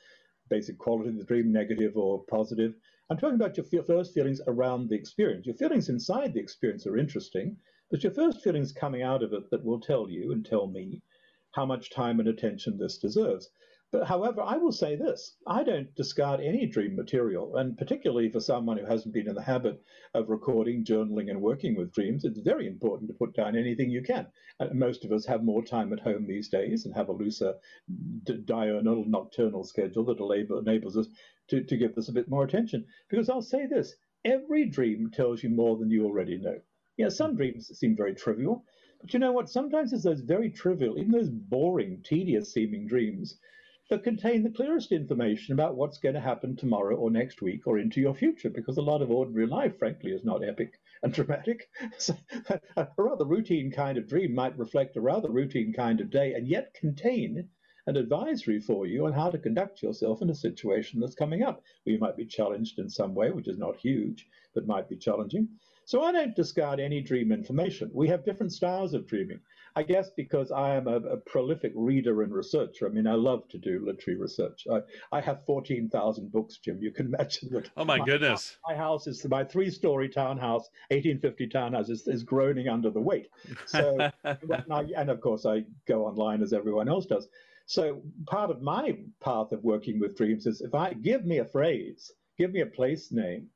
basic 0.48 0.78
quality 0.78 1.10
of 1.10 1.18
the 1.18 1.24
dream, 1.24 1.52
negative 1.52 1.94
or 1.94 2.24
positive. 2.24 2.74
I'm 3.10 3.18
talking 3.18 3.34
about 3.34 3.58
your 3.70 3.82
first 3.82 4.14
feelings 4.14 4.40
around 4.46 4.88
the 4.88 4.94
experience. 4.94 5.44
Your 5.44 5.56
feelings 5.56 5.90
inside 5.90 6.32
the 6.32 6.40
experience 6.40 6.86
are 6.86 6.96
interesting, 6.96 7.58
but 7.90 8.02
your 8.02 8.14
first 8.14 8.42
feelings 8.42 8.72
coming 8.72 9.02
out 9.02 9.22
of 9.22 9.34
it 9.34 9.50
that 9.50 9.62
will 9.62 9.78
tell 9.78 10.08
you 10.08 10.32
and 10.32 10.42
tell 10.42 10.68
me 10.68 11.02
how 11.50 11.66
much 11.66 11.90
time 11.90 12.18
and 12.18 12.30
attention 12.30 12.78
this 12.78 12.96
deserves. 12.96 13.50
But 13.94 14.08
however, 14.08 14.42
I 14.42 14.56
will 14.56 14.72
say 14.72 14.96
this 14.96 15.36
I 15.46 15.62
don't 15.62 15.94
discard 15.94 16.40
any 16.40 16.66
dream 16.66 16.96
material, 16.96 17.58
and 17.58 17.78
particularly 17.78 18.28
for 18.28 18.40
someone 18.40 18.76
who 18.76 18.86
hasn't 18.86 19.14
been 19.14 19.28
in 19.28 19.36
the 19.36 19.40
habit 19.40 19.80
of 20.14 20.28
recording, 20.28 20.84
journaling, 20.84 21.30
and 21.30 21.40
working 21.40 21.76
with 21.76 21.92
dreams, 21.92 22.24
it's 22.24 22.40
very 22.40 22.66
important 22.66 23.06
to 23.06 23.14
put 23.14 23.34
down 23.34 23.54
anything 23.54 23.90
you 23.90 24.02
can. 24.02 24.26
And 24.58 24.80
most 24.80 25.04
of 25.04 25.12
us 25.12 25.24
have 25.26 25.44
more 25.44 25.64
time 25.64 25.92
at 25.92 26.00
home 26.00 26.26
these 26.26 26.48
days 26.48 26.84
and 26.84 26.94
have 26.96 27.08
a 27.08 27.12
looser 27.12 27.54
diurnal, 28.24 29.04
nocturnal 29.04 29.62
schedule 29.62 30.04
that 30.06 30.18
enables 30.18 30.96
us 30.96 31.06
to, 31.50 31.62
to 31.62 31.76
give 31.76 31.94
this 31.94 32.08
a 32.08 32.12
bit 32.12 32.28
more 32.28 32.42
attention. 32.42 32.84
Because 33.08 33.28
I'll 33.28 33.42
say 33.42 33.66
this 33.66 33.94
every 34.24 34.64
dream 34.64 35.12
tells 35.12 35.40
you 35.40 35.50
more 35.50 35.76
than 35.76 35.92
you 35.92 36.04
already 36.04 36.38
know. 36.38 36.60
Yeah, 36.96 37.10
some 37.10 37.36
dreams 37.36 37.70
seem 37.78 37.94
very 37.94 38.16
trivial, 38.16 38.64
but 39.00 39.14
you 39.14 39.20
know 39.20 39.30
what? 39.30 39.50
Sometimes 39.50 39.92
it's 39.92 40.02
those 40.02 40.22
very 40.22 40.50
trivial, 40.50 40.98
even 40.98 41.12
those 41.12 41.30
boring, 41.30 42.02
tedious 42.02 42.52
seeming 42.52 42.88
dreams 42.88 43.38
that 43.90 44.02
contain 44.02 44.42
the 44.42 44.50
clearest 44.50 44.92
information 44.92 45.52
about 45.52 45.76
what's 45.76 45.98
going 45.98 46.14
to 46.14 46.20
happen 46.20 46.56
tomorrow 46.56 46.96
or 46.96 47.10
next 47.10 47.42
week 47.42 47.66
or 47.66 47.78
into 47.78 48.00
your 48.00 48.14
future, 48.14 48.48
because 48.50 48.78
a 48.78 48.82
lot 48.82 49.02
of 49.02 49.10
ordinary 49.10 49.46
life, 49.46 49.78
frankly, 49.78 50.12
is 50.12 50.24
not 50.24 50.42
epic 50.42 50.80
and 51.02 51.12
dramatic. 51.12 51.68
So 51.98 52.16
a 52.76 52.88
rather 52.96 53.24
routine 53.24 53.70
kind 53.70 53.98
of 53.98 54.08
dream 54.08 54.34
might 54.34 54.58
reflect 54.58 54.96
a 54.96 55.00
rather 55.00 55.30
routine 55.30 55.72
kind 55.72 56.00
of 56.00 56.10
day 56.10 56.34
and 56.34 56.48
yet 56.48 56.72
contain 56.74 57.48
an 57.86 57.96
advisory 57.96 58.60
for 58.60 58.86
you 58.86 59.04
on 59.06 59.12
how 59.12 59.30
to 59.30 59.38
conduct 59.38 59.82
yourself 59.82 60.22
in 60.22 60.30
a 60.30 60.34
situation 60.34 61.00
that's 61.00 61.14
coming 61.14 61.42
up. 61.42 61.62
you 61.84 61.98
might 61.98 62.16
be 62.16 62.24
challenged 62.24 62.78
in 62.78 62.88
some 62.88 63.14
way, 63.14 63.30
which 63.30 63.48
is 63.48 63.58
not 63.58 63.76
huge, 63.76 64.26
but 64.54 64.66
might 64.66 64.88
be 64.88 64.96
challenging. 64.96 65.48
So 65.84 66.02
I 66.02 66.12
don't 66.12 66.34
discard 66.34 66.80
any 66.80 67.02
dream 67.02 67.30
information. 67.30 67.90
We 67.92 68.08
have 68.08 68.24
different 68.24 68.52
styles 68.52 68.94
of 68.94 69.06
dreaming. 69.06 69.40
I 69.76 69.82
guess 69.82 70.10
because 70.10 70.52
I 70.52 70.74
am 70.74 70.86
a, 70.86 70.96
a 70.96 71.16
prolific 71.16 71.72
reader 71.74 72.22
and 72.22 72.32
researcher. 72.32 72.86
I 72.86 72.90
mean, 72.90 73.06
I 73.06 73.14
love 73.14 73.48
to 73.48 73.58
do 73.58 73.84
literary 73.84 74.20
research. 74.20 74.66
I, 74.70 74.80
I 75.10 75.20
have 75.20 75.44
14,000 75.46 76.30
books, 76.30 76.58
Jim. 76.58 76.78
You 76.80 76.92
can 76.92 77.06
imagine 77.14 77.50
that. 77.52 77.70
Oh, 77.76 77.84
my, 77.84 77.98
my 77.98 78.04
goodness. 78.04 78.56
My 78.68 78.74
house 78.76 79.06
is 79.06 79.24
my 79.26 79.44
three 79.44 79.70
story 79.70 80.08
townhouse, 80.08 80.68
1850 80.90 81.48
townhouse, 81.48 81.88
is, 81.88 82.06
is 82.06 82.22
groaning 82.22 82.68
under 82.68 82.90
the 82.90 83.00
weight. 83.00 83.28
So, 83.66 84.10
I, 84.24 84.84
and 84.96 85.10
of 85.10 85.20
course, 85.20 85.44
I 85.44 85.64
go 85.86 86.06
online 86.06 86.42
as 86.42 86.52
everyone 86.52 86.88
else 86.88 87.06
does. 87.06 87.28
So 87.66 88.02
part 88.26 88.50
of 88.50 88.60
my 88.60 88.98
path 89.20 89.52
of 89.52 89.64
working 89.64 89.98
with 89.98 90.16
dreams 90.16 90.46
is 90.46 90.60
if 90.60 90.74
I 90.74 90.92
give 90.92 91.24
me 91.24 91.38
a 91.38 91.44
phrase, 91.44 92.12
give 92.36 92.52
me 92.52 92.60
a 92.60 92.66
place 92.66 93.10
name, 93.10 93.48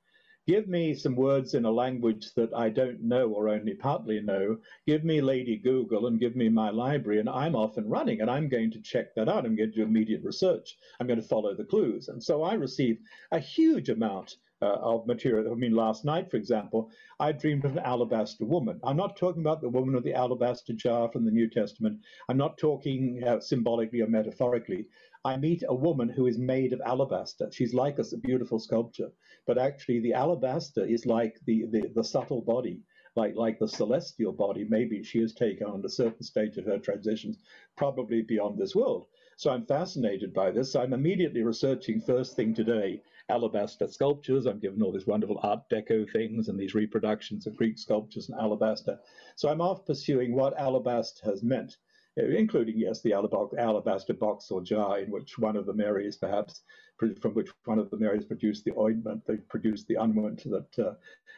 give 0.49 0.67
me 0.67 0.95
some 0.95 1.15
words 1.15 1.53
in 1.53 1.67
a 1.67 1.71
language 1.71 2.33
that 2.35 2.49
I 2.55 2.71
don't 2.71 3.03
know 3.03 3.29
or 3.29 3.51
only 3.51 3.75
partly 3.75 4.19
know, 4.23 4.57
give 4.87 5.05
me 5.05 5.21
Lady 5.21 5.59
Google 5.59 6.07
and 6.07 6.19
give 6.19 6.37
me 6.37 6.49
my 6.49 6.71
library, 6.71 7.21
and 7.21 7.29
I'm 7.29 7.55
off 7.55 7.77
and 7.77 7.91
running, 7.91 8.23
and 8.23 8.31
I'm 8.31 8.49
going 8.49 8.71
to 8.71 8.81
check 8.81 9.15
that 9.15 9.29
out. 9.29 9.45
I'm 9.45 9.55
going 9.55 9.71
to 9.71 9.77
do 9.77 9.83
immediate 9.83 10.25
research. 10.25 10.79
I'm 10.99 11.07
going 11.07 11.21
to 11.21 11.29
follow 11.29 11.55
the 11.55 11.65
clues. 11.65 12.09
And 12.09 12.25
so 12.25 12.43
I 12.43 12.55
receive 12.55 12.97
a 13.31 13.39
huge 13.39 13.91
amount 13.91 14.37
uh, 14.63 14.77
of 14.81 15.07
material. 15.07 15.53
I 15.53 15.55
mean, 15.55 15.75
last 15.75 16.05
night, 16.05 16.31
for 16.31 16.37
example, 16.37 16.91
I 17.21 17.33
dreamed 17.33 17.65
of 17.65 17.73
an 17.73 17.85
alabaster 17.85 18.45
woman. 18.45 18.81
I'm 18.83 18.97
not 18.97 19.17
talking 19.17 19.43
about 19.43 19.61
the 19.61 19.69
woman 19.69 19.95
of 19.95 20.05
the 20.05 20.15
alabaster 20.15 20.73
jar 20.73 21.11
from 21.11 21.25
the 21.25 21.31
New 21.31 21.49
Testament. 21.49 22.01
I'm 22.29 22.37
not 22.37 22.59
talking 22.59 23.23
uh, 23.25 23.41
symbolically 23.41 24.01
or 24.01 24.09
metaphorically. 24.09 24.87
I 25.25 25.37
meet 25.37 25.63
a 25.69 25.75
woman 25.75 26.09
who 26.09 26.27
is 26.27 26.39
made 26.39 26.73
of 26.73 26.81
alabaster. 26.85 27.51
She's 27.53 27.75
like 27.75 27.99
us, 27.99 28.13
a 28.13 28.19
beautiful 28.19 28.59
sculpture, 28.59 29.11
but 29.47 29.59
actually, 29.59 30.01
the 30.01 30.15
alabaster 30.15 30.85
is 30.85 31.07
like 31.07 31.39
the, 31.47 31.67
the, 31.71 31.91
the 31.95 32.05
subtle 32.05 32.43
body 32.43 32.81
like 33.17 33.35
like 33.35 33.59
the 33.59 33.67
celestial 33.67 34.33
body, 34.33 34.65
maybe 34.69 35.03
she 35.03 35.21
has 35.21 35.35
taken 35.35 35.67
on 35.67 35.85
a 35.85 35.89
certain 35.89 36.23
stage 36.23 36.57
of 36.57 36.65
her 36.65 36.79
transitions, 36.79 37.39
probably 37.77 38.23
beyond 38.23 38.57
this 38.57 38.77
world. 38.77 39.07
So 39.37 39.51
I'm 39.51 39.67
fascinated 39.67 40.33
by 40.33 40.53
this. 40.53 40.77
I'm 40.77 40.93
immediately 40.93 41.43
researching 41.43 42.01
first 42.01 42.37
thing 42.37 42.55
today 42.55 43.03
alabaster 43.31 43.87
sculptures. 43.87 44.47
I'm 44.47 44.59
given 44.59 44.83
all 44.83 44.93
these 44.93 45.07
wonderful 45.07 45.41
Art 45.43 45.69
Deco 45.71 46.11
things 46.11 46.49
and 46.49 46.59
these 46.59 46.75
reproductions 46.75 47.47
of 47.47 47.57
Greek 47.57 47.79
sculptures 47.79 48.29
in 48.29 48.35
alabaster. 48.35 48.99
So 49.37 49.49
I'm 49.49 49.61
off 49.61 49.87
pursuing 49.87 50.35
what 50.35 50.59
alabaster 50.59 51.29
has 51.31 51.43
meant, 51.43 51.77
including, 52.17 52.79
yes, 52.79 53.03
the 53.03 53.13
alabaster 53.13 54.15
box 54.15 54.51
or 54.51 54.63
jar 54.63 54.99
in 55.01 55.11
which 55.11 55.39
one 55.39 55.57
of 55.57 55.67
the 55.67 55.75
Marys, 55.75 56.17
perhaps, 56.17 56.63
from 57.21 57.35
which 57.35 57.51
one 57.65 57.79
of 57.79 57.91
the 57.91 57.97
Marys 57.99 58.25
produced 58.25 58.65
the 58.65 58.77
ointment, 58.77 59.23
they 59.27 59.37
produced 59.37 59.87
the 59.87 59.95
unguent 59.97 60.43
that 60.45 60.85
uh, 60.85 60.95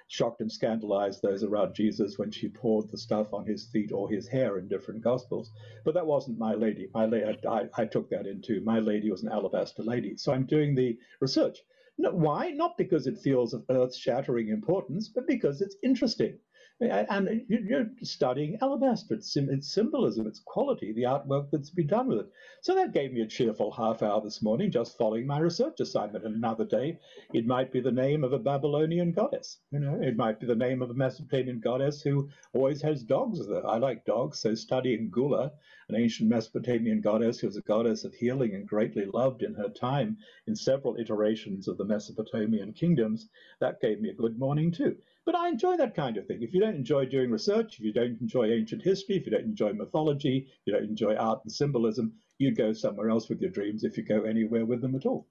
shocked 0.09 0.41
and 0.41 0.51
scandalized 0.51 1.23
those 1.23 1.45
around 1.45 1.75
Jesus 1.75 2.19
when 2.19 2.31
she 2.31 2.49
poured 2.49 2.91
the 2.91 2.99
stuff 2.99 3.33
on 3.33 3.47
his 3.47 3.67
feet 3.67 3.93
or 3.93 4.09
his 4.09 4.27
hair 4.27 4.59
in 4.59 4.69
different 4.69 5.03
gospels. 5.03 5.53
But 5.85 5.95
that 5.95 6.07
wasn't 6.07 6.39
my 6.39 6.55
lady. 6.55 6.89
My 6.95 7.05
la- 7.05 7.35
I, 7.49 7.69
I 7.77 7.85
took 7.85 8.09
that 8.11 8.27
into 8.27 8.61
my 8.63 8.79
lady 8.79 9.11
was 9.11 9.23
an 9.23 9.31
alabaster 9.33 9.83
lady. 9.83 10.17
So 10.17 10.33
I'm 10.33 10.47
doing 10.47 10.75
the 10.75 10.99
research. 11.21 11.59
Why? 12.03 12.51
Not 12.51 12.79
because 12.79 13.07
it 13.07 13.19
feels 13.19 13.55
of 13.55 13.65
earth 13.71 13.95
shattering 13.95 14.49
importance, 14.49 15.09
but 15.09 15.27
because 15.27 15.61
it's 15.61 15.77
interesting. 15.83 16.39
And 16.81 17.45
you're 17.49 17.91
studying 18.03 18.57
alabaster, 18.63 19.15
its, 19.15 19.37
symbolism, 19.61 20.27
its 20.27 20.41
quality, 20.41 20.93
the 20.93 21.03
artwork 21.03 21.51
that's 21.51 21.69
been 21.69 21.89
done 21.89 22.09
with 22.09 22.21
it. 22.21 22.33
So 22.63 22.75
that 22.75 22.95
gave 22.95 23.13
me 23.13 23.21
a 23.21 23.27
cheerful 23.27 23.71
half 23.71 24.03
hour 24.03 24.23
this 24.23 24.41
morning, 24.41 24.71
just 24.71 24.97
following 24.97 25.27
my 25.27 25.41
research 25.41 25.81
assignment. 25.81 26.25
And 26.25 26.37
another 26.37 26.65
day, 26.65 26.99
it 27.35 27.47
might 27.47 27.71
be 27.71 27.81
the 27.81 27.93
name 27.93 28.25
of 28.25 28.33
a 28.33 28.39
Babylonian 28.39 29.13
goddess. 29.13 29.59
You 29.71 29.81
know, 29.81 30.01
it 30.01 30.17
might 30.17 30.41
be 30.41 30.47
the 30.47 30.55
name 30.55 30.81
of 30.81 30.89
a 30.89 30.95
Mesopotamian 30.95 31.61
goddess 31.61 32.01
who 32.01 32.31
always 32.55 32.81
has 32.81 33.03
dogs 33.03 33.47
her. 33.47 33.67
I 33.67 33.77
like 33.77 34.07
dogs, 34.07 34.39
so 34.39 34.55
studying 34.55 35.11
Gula, 35.11 35.53
an 35.91 35.97
ancient 35.97 36.31
Mesopotamian 36.31 37.03
goddess 37.03 37.41
who 37.41 37.47
was 37.49 37.57
a 37.57 37.63
goddess 37.63 38.05
of 38.05 38.15
healing 38.15 38.55
and 38.55 38.67
greatly 38.67 39.05
loved 39.05 39.43
in 39.43 39.55
her 39.55 39.69
time 39.69 40.17
in 40.47 40.57
several 40.57 40.97
iterations 40.97 41.69
of 41.69 41.77
the 41.77 41.85
Mesopotamian 41.85 42.73
kingdoms, 42.73 43.29
that 43.61 43.81
gave 43.81 44.01
me 44.01 44.09
a 44.11 44.15
good 44.15 44.39
morning 44.39 44.71
too. 44.71 44.97
But 45.27 45.35
I 45.35 45.49
enjoy 45.49 45.77
that 45.77 45.95
kind 45.95 46.17
of 46.17 46.27
thing. 46.27 46.43
If 46.43 46.55
you 46.55 46.61
don't 46.61 46.75
enjoy 46.75 47.07
doing 47.07 47.31
research, 47.31 47.79
if 47.79 47.85
you 47.85 47.93
don't 47.93 48.21
enjoy 48.21 48.51
ancient 48.51 48.83
history, 48.83 49.17
if 49.17 49.27
you 49.27 49.33
don't 49.33 49.45
enjoy 49.45 49.73
mythology, 49.73 50.49
you 50.65 50.73
don't 50.73 50.85
enjoy 50.85 51.15
art 51.15 51.41
and 51.45 51.53
symbolism, 51.53 52.15
you'd 52.39 52.57
go 52.57 52.73
somewhere 52.73 53.11
else 53.11 53.29
with 53.29 53.41
your 53.41 53.51
dreams 53.51 53.85
if 53.85 53.97
you 53.97 54.03
go 54.03 54.23
anywhere 54.23 54.65
with 54.65 54.81
them 54.81 54.95
at 54.95 55.07
all. 55.07 55.29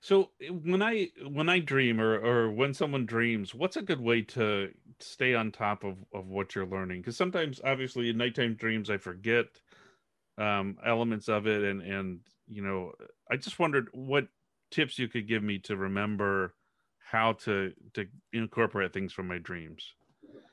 So 0.00 0.30
when 0.62 0.80
I 0.80 1.08
when 1.28 1.48
I 1.48 1.58
dream 1.58 2.00
or 2.00 2.14
or 2.18 2.50
when 2.50 2.72
someone 2.72 3.04
dreams, 3.04 3.54
what's 3.54 3.76
a 3.76 3.82
good 3.82 4.00
way 4.00 4.22
to 4.22 4.70
stay 5.00 5.34
on 5.34 5.50
top 5.50 5.82
of 5.84 5.96
of 6.12 6.28
what 6.28 6.54
you're 6.54 6.66
learning? 6.66 7.00
Because 7.00 7.16
sometimes, 7.16 7.60
obviously, 7.64 8.08
in 8.08 8.16
nighttime 8.16 8.54
dreams, 8.54 8.90
I 8.90 8.98
forget 8.98 9.46
um, 10.36 10.78
elements 10.86 11.28
of 11.28 11.46
it, 11.46 11.62
and 11.64 11.82
and 11.82 12.20
you 12.46 12.62
know, 12.62 12.92
I 13.30 13.36
just 13.36 13.58
wondered 13.58 13.88
what 13.92 14.28
tips 14.70 14.98
you 14.98 15.08
could 15.08 15.26
give 15.26 15.42
me 15.42 15.58
to 15.60 15.76
remember 15.76 16.54
how 17.10 17.32
to 17.32 17.72
to 17.94 18.06
incorporate 18.32 18.92
things 18.92 19.12
from 19.12 19.28
my 19.28 19.38
dreams. 19.38 19.94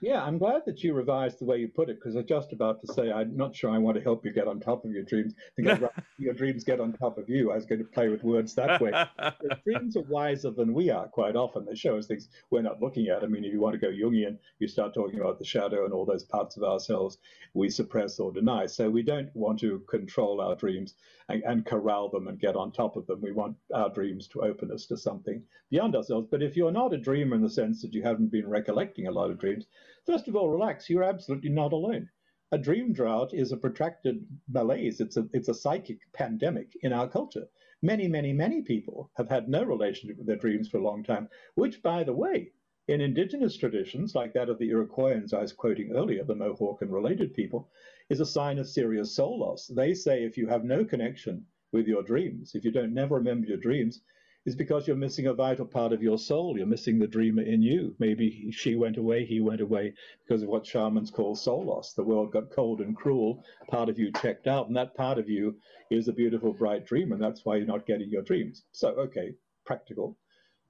Yeah, 0.01 0.23
I'm 0.23 0.37
glad 0.37 0.63
that 0.65 0.83
you 0.83 0.93
revised 0.93 1.39
the 1.39 1.45
way 1.45 1.57
you 1.57 1.67
put 1.67 1.89
it 1.89 1.95
because 1.95 2.15
I 2.15 2.19
was 2.19 2.27
just 2.27 2.53
about 2.53 2.81
to 2.81 2.93
say 2.93 3.11
I'm 3.11 3.35
not 3.35 3.55
sure 3.55 3.71
I 3.71 3.77
want 3.77 3.97
to 3.97 4.03
help 4.03 4.25
you 4.25 4.31
get 4.31 4.47
on 4.47 4.59
top 4.59 4.85
of 4.85 4.91
your 4.91 5.03
dreams. 5.03 5.33
Your 6.17 6.33
dreams 6.33 6.63
get 6.63 6.79
on 6.79 6.93
top 6.93 7.17
of 7.17 7.29
you. 7.29 7.51
I 7.51 7.55
was 7.55 7.65
going 7.65 7.79
to 7.79 7.85
play 7.85 8.07
with 8.07 8.23
words 8.23 8.53
that 8.55 8.81
way. 8.81 8.91
dreams 9.65 9.97
are 9.97 10.01
wiser 10.01 10.51
than 10.51 10.73
we 10.73 10.89
are 10.89 11.07
quite 11.07 11.35
often. 11.35 11.65
They 11.65 11.75
show 11.75 11.97
us 11.97 12.07
things 12.07 12.29
we're 12.51 12.61
not 12.61 12.81
looking 12.81 13.07
at. 13.07 13.23
I 13.23 13.27
mean, 13.27 13.43
if 13.43 13.51
you 13.51 13.59
want 13.59 13.73
to 13.73 13.79
go 13.79 13.91
Jungian, 13.91 14.37
you 14.59 14.67
start 14.67 14.93
talking 14.93 15.19
about 15.19 15.39
the 15.39 15.45
shadow 15.45 15.85
and 15.85 15.93
all 15.93 16.05
those 16.05 16.23
parts 16.23 16.57
of 16.57 16.63
ourselves 16.63 17.17
we 17.55 17.69
suppress 17.69 18.19
or 18.19 18.31
deny. 18.31 18.65
So 18.65 18.89
we 18.89 19.01
don't 19.01 19.33
want 19.33 19.59
to 19.61 19.79
control 19.89 20.41
our 20.41 20.55
dreams 20.55 20.95
and, 21.29 21.41
and 21.43 21.65
corral 21.65 22.09
them 22.09 22.27
and 22.27 22.39
get 22.39 22.55
on 22.55 22.71
top 22.71 22.97
of 22.97 23.07
them. 23.07 23.21
We 23.21 23.31
want 23.31 23.55
our 23.73 23.89
dreams 23.89 24.27
to 24.29 24.41
open 24.41 24.71
us 24.71 24.85
to 24.87 24.97
something 24.97 25.41
beyond 25.71 25.95
ourselves. 25.95 26.27
But 26.29 26.43
if 26.43 26.55
you're 26.55 26.71
not 26.71 26.93
a 26.93 26.97
dreamer 26.97 27.35
in 27.35 27.41
the 27.41 27.49
sense 27.49 27.81
that 27.81 27.93
you 27.93 28.03
haven't 28.03 28.31
been 28.31 28.47
recollecting 28.47 29.07
a 29.07 29.11
lot 29.11 29.31
of 29.31 29.39
dreams, 29.39 29.65
First 30.05 30.27
of 30.27 30.35
all, 30.35 30.49
relax. 30.49 30.89
You're 30.89 31.03
absolutely 31.03 31.49
not 31.49 31.73
alone. 31.73 32.09
A 32.51 32.59
dream 32.59 32.93
drought 32.93 33.33
is 33.33 33.51
a 33.51 33.57
protracted 33.57 34.25
malaise. 34.47 35.01
It's 35.01 35.17
a, 35.17 35.27
it's 35.33 35.49
a 35.49 35.53
psychic 35.53 35.99
pandemic 36.13 36.77
in 36.83 36.93
our 36.93 37.07
culture. 37.07 37.47
Many, 37.81 38.07
many, 38.07 38.31
many 38.31 38.61
people 38.61 39.09
have 39.15 39.29
had 39.29 39.49
no 39.49 39.63
relationship 39.63 40.17
with 40.17 40.27
their 40.27 40.35
dreams 40.35 40.69
for 40.69 40.77
a 40.77 40.83
long 40.83 41.03
time, 41.03 41.27
which, 41.55 41.81
by 41.81 42.03
the 42.03 42.13
way, 42.13 42.51
in 42.87 43.01
indigenous 43.01 43.57
traditions, 43.57 44.13
like 44.13 44.31
that 44.33 44.47
of 44.47 44.59
the 44.59 44.69
Iroquoians 44.69 45.33
I 45.33 45.41
was 45.41 45.53
quoting 45.53 45.91
earlier, 45.91 46.23
the 46.23 46.35
Mohawk 46.35 46.83
and 46.83 46.93
related 46.93 47.33
people, 47.33 47.71
is 48.09 48.19
a 48.19 48.25
sign 48.27 48.59
of 48.59 48.69
serious 48.69 49.15
soul 49.15 49.39
loss. 49.39 49.65
They 49.65 49.95
say 49.95 50.23
if 50.23 50.37
you 50.37 50.47
have 50.47 50.63
no 50.63 50.85
connection 50.85 51.47
with 51.71 51.87
your 51.87 52.03
dreams, 52.03 52.53
if 52.53 52.63
you 52.63 52.71
don't 52.71 52.93
never 52.93 53.15
remember 53.15 53.47
your 53.47 53.57
dreams, 53.57 54.01
is 54.45 54.55
because 54.55 54.87
you're 54.87 54.95
missing 54.95 55.27
a 55.27 55.33
vital 55.33 55.65
part 55.65 55.91
of 55.91 56.03
your 56.03 56.17
soul. 56.17 56.57
You're 56.57 56.67
missing 56.67 56.99
the 56.99 57.07
dreamer 57.07 57.41
in 57.41 57.61
you. 57.61 57.95
Maybe 57.99 58.51
she 58.51 58.75
went 58.75 58.97
away, 58.97 59.25
he 59.25 59.41
went 59.41 59.61
away 59.61 59.93
because 60.25 60.43
of 60.43 60.49
what 60.49 60.65
shamans 60.65 61.09
call 61.09 61.35
soul 61.35 61.65
loss. 61.65 61.93
The 61.93 62.03
world 62.03 62.31
got 62.31 62.51
cold 62.51 62.81
and 62.81 62.95
cruel. 62.95 63.43
Part 63.69 63.89
of 63.89 63.97
you 63.97 64.11
checked 64.11 64.47
out, 64.47 64.67
and 64.67 64.75
that 64.75 64.95
part 64.95 65.17
of 65.17 65.29
you 65.29 65.57
is 65.89 66.07
a 66.07 66.13
beautiful, 66.13 66.53
bright 66.53 66.85
dream, 66.85 67.11
and 67.11 67.21
that's 67.21 67.43
why 67.43 67.55
you're 67.55 67.65
not 67.65 67.87
getting 67.87 68.09
your 68.09 68.21
dreams. 68.21 68.63
So, 68.71 68.89
okay, 68.89 69.33
practical. 69.65 70.17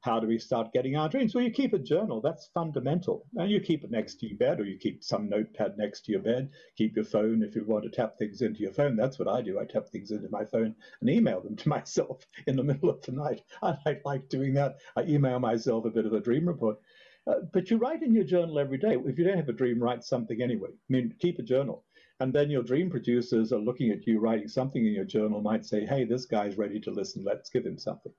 How 0.06 0.20
do 0.20 0.28
we 0.28 0.38
start 0.38 0.72
getting 0.72 0.96
our 0.96 1.10
dreams? 1.10 1.34
Well, 1.34 1.44
you 1.44 1.50
keep 1.50 1.74
a 1.74 1.80
journal. 1.80 2.22
That's 2.22 2.52
fundamental. 2.54 3.26
And 3.38 3.50
you 3.50 3.60
keep 3.60 3.84
it 3.84 3.90
next 3.90 4.20
to 4.20 4.28
your 4.28 4.38
bed, 4.38 4.60
or 4.60 4.64
you 4.64 4.78
keep 4.78 5.04
some 5.04 5.28
notepad 5.28 5.80
next 5.80 6.06
to 6.06 6.12
your 6.12 6.22
bed. 6.22 6.52
Keep 6.78 6.96
your 6.96 7.06
phone 7.06 7.42
if 7.42 7.56
you 7.56 7.66
want 7.66 7.86
to 7.86 7.90
tap 7.90 8.16
things 8.20 8.44
into 8.44 8.60
your 8.60 8.72
phone. 8.72 8.96
That's 8.96 9.18
what 9.18 9.28
I 9.28 9.42
do. 9.42 9.58
I 9.60 9.66
tap 9.66 9.90
things 9.90 10.12
into 10.12 10.30
my 10.30 10.46
phone 10.46 10.76
and 11.02 11.10
email 11.10 11.42
them 11.42 11.56
to 11.56 11.70
myself 11.78 12.24
in 12.46 12.56
the 12.56 12.64
middle 12.64 12.88
of 12.88 13.02
the 13.02 13.14
night. 13.14 13.42
I 13.64 13.76
like 14.06 14.30
doing 14.30 14.54
that. 14.54 14.76
I 14.96 15.06
email 15.06 15.40
myself 15.40 15.86
a 15.86 15.90
bit 15.90 16.06
of 16.06 16.14
a 16.14 16.20
dream 16.20 16.48
report. 16.48 16.78
Uh, 17.26 17.40
but 17.52 17.72
you 17.72 17.78
write 17.78 18.04
in 18.04 18.14
your 18.14 18.26
journal 18.26 18.60
every 18.60 18.78
day. 18.78 18.96
If 19.04 19.18
you 19.18 19.26
don't 19.26 19.38
have 19.38 19.50
a 19.50 19.54
dream, 19.54 19.82
write 19.82 20.04
something 20.04 20.40
anyway. 20.40 20.70
I 20.70 20.94
mean, 20.94 21.16
keep 21.18 21.40
a 21.40 21.42
journal. 21.42 21.84
And 22.20 22.32
then 22.32 22.52
your 22.52 22.62
dream 22.62 22.92
producers 22.92 23.52
are 23.52 23.58
looking 23.58 23.90
at 23.90 24.06
you 24.06 24.20
writing 24.20 24.50
something 24.50 24.86
in 24.86 24.94
your 24.94 25.06
journal, 25.06 25.42
might 25.42 25.66
say, 25.66 25.84
hey, 25.84 26.06
this 26.06 26.28
guy's 26.28 26.60
ready 26.60 26.80
to 26.82 26.92
listen. 26.92 27.24
Let's 27.26 27.50
give 27.50 27.66
him 27.66 27.80
something. 27.80 28.14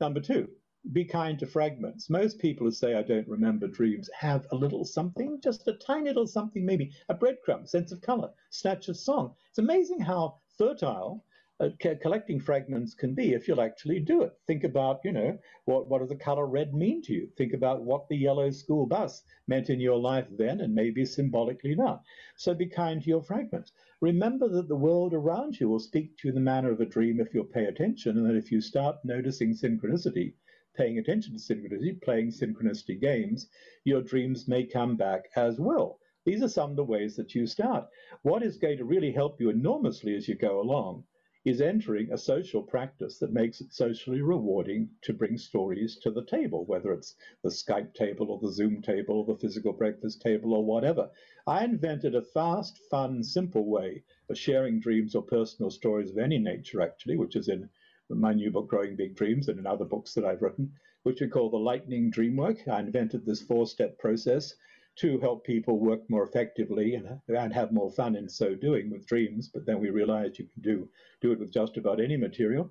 Number 0.00 0.20
two, 0.20 0.48
be 0.92 1.04
kind 1.04 1.38
to 1.38 1.46
fragments. 1.46 2.10
Most 2.10 2.38
people 2.38 2.66
who 2.66 2.70
say, 2.70 2.94
I 2.94 3.02
don't 3.02 3.26
remember 3.28 3.66
dreams, 3.66 4.10
have 4.18 4.46
a 4.52 4.56
little 4.56 4.84
something, 4.84 5.40
just 5.42 5.66
a 5.66 5.74
tiny 5.74 6.10
little 6.10 6.26
something, 6.26 6.64
maybe 6.64 6.92
a 7.08 7.14
breadcrumb, 7.14 7.66
sense 7.66 7.90
of 7.92 8.02
color, 8.02 8.30
snatch 8.50 8.88
of 8.88 8.96
song. 8.96 9.34
It's 9.48 9.58
amazing 9.58 10.00
how 10.00 10.40
fertile 10.58 11.24
uh, 11.60 11.68
collecting 12.02 12.40
fragments 12.40 12.94
can 12.94 13.14
be 13.14 13.32
if 13.32 13.46
you'll 13.46 13.60
actually 13.60 14.00
do 14.00 14.22
it. 14.22 14.32
Think 14.46 14.64
about, 14.64 15.00
you 15.04 15.12
know, 15.12 15.38
what, 15.66 15.88
what 15.88 16.00
does 16.00 16.08
the 16.08 16.16
color 16.16 16.46
red 16.46 16.74
mean 16.74 17.00
to 17.02 17.12
you? 17.12 17.28
Think 17.38 17.52
about 17.52 17.82
what 17.82 18.08
the 18.08 18.16
yellow 18.16 18.50
school 18.50 18.86
bus 18.86 19.22
meant 19.46 19.70
in 19.70 19.80
your 19.80 19.98
life 19.98 20.26
then 20.36 20.60
and 20.60 20.74
maybe 20.74 21.04
symbolically 21.04 21.76
now. 21.76 22.02
So 22.36 22.54
be 22.54 22.66
kind 22.66 23.00
to 23.02 23.08
your 23.08 23.22
fragments. 23.22 23.72
Remember 24.00 24.48
that 24.48 24.68
the 24.68 24.76
world 24.76 25.14
around 25.14 25.58
you 25.58 25.68
will 25.68 25.78
speak 25.78 26.18
to 26.18 26.28
you 26.28 26.30
in 26.30 26.34
the 26.34 26.40
manner 26.40 26.72
of 26.72 26.80
a 26.80 26.86
dream 26.86 27.20
if 27.20 27.32
you'll 27.32 27.44
pay 27.44 27.66
attention, 27.66 28.18
and 28.18 28.28
that 28.28 28.36
if 28.36 28.50
you 28.50 28.60
start 28.60 28.96
noticing 29.04 29.54
synchronicity, 29.54 30.34
paying 30.74 30.98
attention 30.98 31.32
to 31.32 31.38
synchronicity, 31.38 32.00
playing 32.02 32.28
synchronicity 32.28 33.00
games, 33.00 33.48
your 33.84 34.02
dreams 34.02 34.46
may 34.48 34.64
come 34.64 34.96
back 34.96 35.30
as 35.36 35.58
well. 35.58 35.98
These 36.24 36.42
are 36.42 36.48
some 36.48 36.70
of 36.70 36.76
the 36.76 36.84
ways 36.84 37.16
that 37.16 37.34
you 37.34 37.46
start. 37.46 37.86
What 38.22 38.42
is 38.42 38.56
going 38.56 38.78
to 38.78 38.84
really 38.84 39.12
help 39.12 39.40
you 39.40 39.50
enormously 39.50 40.14
as 40.16 40.26
you 40.26 40.34
go 40.34 40.60
along 40.60 41.04
is 41.44 41.60
entering 41.60 42.10
a 42.10 42.16
social 42.16 42.62
practice 42.62 43.18
that 43.18 43.30
makes 43.30 43.60
it 43.60 43.70
socially 43.70 44.22
rewarding 44.22 44.88
to 45.02 45.12
bring 45.12 45.36
stories 45.36 45.96
to 45.98 46.10
the 46.10 46.24
table, 46.24 46.64
whether 46.64 46.90
it's 46.90 47.16
the 47.42 47.50
Skype 47.50 47.92
table 47.92 48.30
or 48.30 48.38
the 48.38 48.50
Zoom 48.50 48.80
table 48.80 49.18
or 49.18 49.26
the 49.26 49.38
physical 49.38 49.74
breakfast 49.74 50.22
table 50.22 50.54
or 50.54 50.64
whatever. 50.64 51.10
I 51.46 51.62
invented 51.64 52.14
a 52.14 52.22
fast, 52.22 52.78
fun, 52.90 53.22
simple 53.22 53.66
way 53.66 54.02
of 54.30 54.38
sharing 54.38 54.80
dreams 54.80 55.14
or 55.14 55.22
personal 55.22 55.70
stories 55.70 56.10
of 56.10 56.16
any 56.16 56.38
nature, 56.38 56.80
actually, 56.80 57.18
which 57.18 57.36
is 57.36 57.48
in 57.48 57.68
my 58.10 58.32
new 58.32 58.50
book, 58.50 58.68
Growing 58.68 58.96
Big 58.96 59.16
Dreams, 59.16 59.48
and 59.48 59.58
in 59.58 59.66
other 59.66 59.84
books 59.84 60.14
that 60.14 60.24
I've 60.24 60.42
written, 60.42 60.72
which 61.04 61.20
we 61.20 61.28
call 61.28 61.50
the 61.50 61.56
Lightning 61.56 62.10
Dreamwork. 62.10 62.68
I 62.68 62.80
invented 62.80 63.24
this 63.24 63.42
four 63.42 63.66
step 63.66 63.98
process 63.98 64.54
to 64.96 65.18
help 65.18 65.44
people 65.44 65.78
work 65.78 66.08
more 66.08 66.22
effectively 66.22 66.94
and, 66.94 67.20
and 67.28 67.52
have 67.52 67.72
more 67.72 67.90
fun 67.90 68.14
in 68.14 68.28
so 68.28 68.54
doing 68.54 68.90
with 68.90 69.06
dreams. 69.06 69.48
But 69.52 69.66
then 69.66 69.80
we 69.80 69.90
realized 69.90 70.38
you 70.38 70.46
can 70.46 70.62
do, 70.62 70.88
do 71.20 71.32
it 71.32 71.40
with 71.40 71.52
just 71.52 71.76
about 71.76 72.00
any 72.00 72.16
material. 72.16 72.70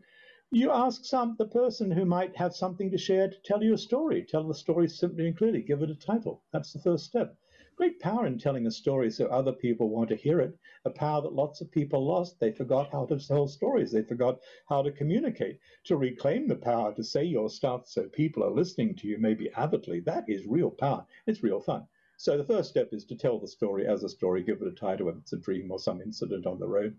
You 0.51 0.71
ask 0.71 1.03
some 1.03 1.35
the 1.37 1.47
person 1.47 1.91
who 1.91 2.05
might 2.05 2.37
have 2.37 2.55
something 2.55 2.91
to 2.91 2.97
share 2.97 3.27
to 3.27 3.41
tell 3.43 3.63
you 3.63 3.73
a 3.73 3.77
story. 3.77 4.23
Tell 4.23 4.47
the 4.47 4.53
story 4.53 4.87
simply 4.87 5.27
and 5.27 5.35
clearly. 5.35 5.61
Give 5.61 5.81
it 5.81 5.89
a 5.89 5.95
title. 5.95 6.43
That's 6.51 6.71
the 6.71 6.79
first 6.79 7.05
step. 7.05 7.35
Great 7.75 7.99
power 7.99 8.27
in 8.27 8.37
telling 8.37 8.67
a 8.67 8.71
story 8.71 9.09
so 9.09 9.25
other 9.25 9.51
people 9.51 9.89
want 9.89 10.07
to 10.09 10.15
hear 10.15 10.39
it. 10.39 10.57
A 10.85 10.89
power 10.91 11.21
that 11.21 11.33
lots 11.33 11.59
of 11.59 11.71
people 11.71 12.05
lost. 12.05 12.39
They 12.39 12.51
forgot 12.51 12.91
how 12.91 13.05
to 13.05 13.19
tell 13.19 13.47
stories. 13.47 13.91
They 13.91 14.03
forgot 14.03 14.39
how 14.69 14.83
to 14.83 14.91
communicate. 14.91 15.59
To 15.85 15.97
reclaim 15.97 16.47
the 16.47 16.55
power 16.55 16.93
to 16.93 17.03
say 17.03 17.23
your 17.23 17.49
stuff 17.49 17.87
so 17.87 18.07
people 18.09 18.43
are 18.43 18.51
listening 18.51 18.95
to 18.97 19.07
you 19.07 19.17
maybe 19.17 19.49
avidly, 19.57 20.01
that 20.01 20.25
is 20.29 20.45
real 20.45 20.69
power. 20.69 21.05
It's 21.25 21.43
real 21.43 21.59
fun. 21.59 21.87
So 22.17 22.37
the 22.37 22.43
first 22.43 22.69
step 22.69 22.93
is 22.93 23.05
to 23.05 23.15
tell 23.15 23.39
the 23.39 23.47
story 23.47 23.87
as 23.87 24.03
a 24.03 24.09
story, 24.09 24.43
give 24.43 24.61
it 24.61 24.67
a 24.67 24.71
title, 24.71 25.07
whether 25.07 25.17
it's 25.17 25.33
a 25.33 25.37
dream 25.37 25.71
or 25.71 25.79
some 25.79 25.99
incident 25.99 26.45
on 26.45 26.59
the 26.59 26.67
road. 26.67 26.95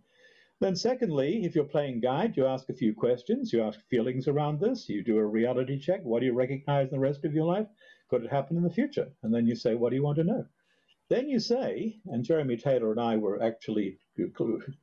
Then, 0.60 0.74
secondly, 0.76 1.44
if 1.44 1.54
you're 1.54 1.64
playing 1.64 2.00
guide, 2.00 2.36
you 2.36 2.46
ask 2.46 2.68
a 2.68 2.74
few 2.74 2.94
questions. 2.94 3.52
You 3.52 3.62
ask 3.62 3.80
feelings 3.88 4.28
around 4.28 4.60
this. 4.60 4.88
You 4.88 5.04
do 5.04 5.18
a 5.18 5.24
reality 5.24 5.78
check. 5.78 6.02
What 6.02 6.20
do 6.20 6.26
you 6.26 6.32
recognize 6.32 6.88
in 6.88 6.94
the 6.94 7.00
rest 7.00 7.24
of 7.24 7.32
your 7.32 7.46
life? 7.46 7.68
Could 8.08 8.24
it 8.24 8.30
happen 8.30 8.56
in 8.56 8.62
the 8.62 8.70
future? 8.70 9.08
And 9.22 9.32
then 9.32 9.46
you 9.46 9.54
say, 9.54 9.74
what 9.74 9.90
do 9.90 9.96
you 9.96 10.02
want 10.02 10.16
to 10.16 10.24
know? 10.24 10.46
Then 11.14 11.28
you 11.28 11.38
say, 11.38 12.00
and 12.06 12.24
Jeremy 12.24 12.56
Taylor 12.56 12.90
and 12.90 13.00
I 13.00 13.16
were 13.16 13.40
actually 13.40 14.00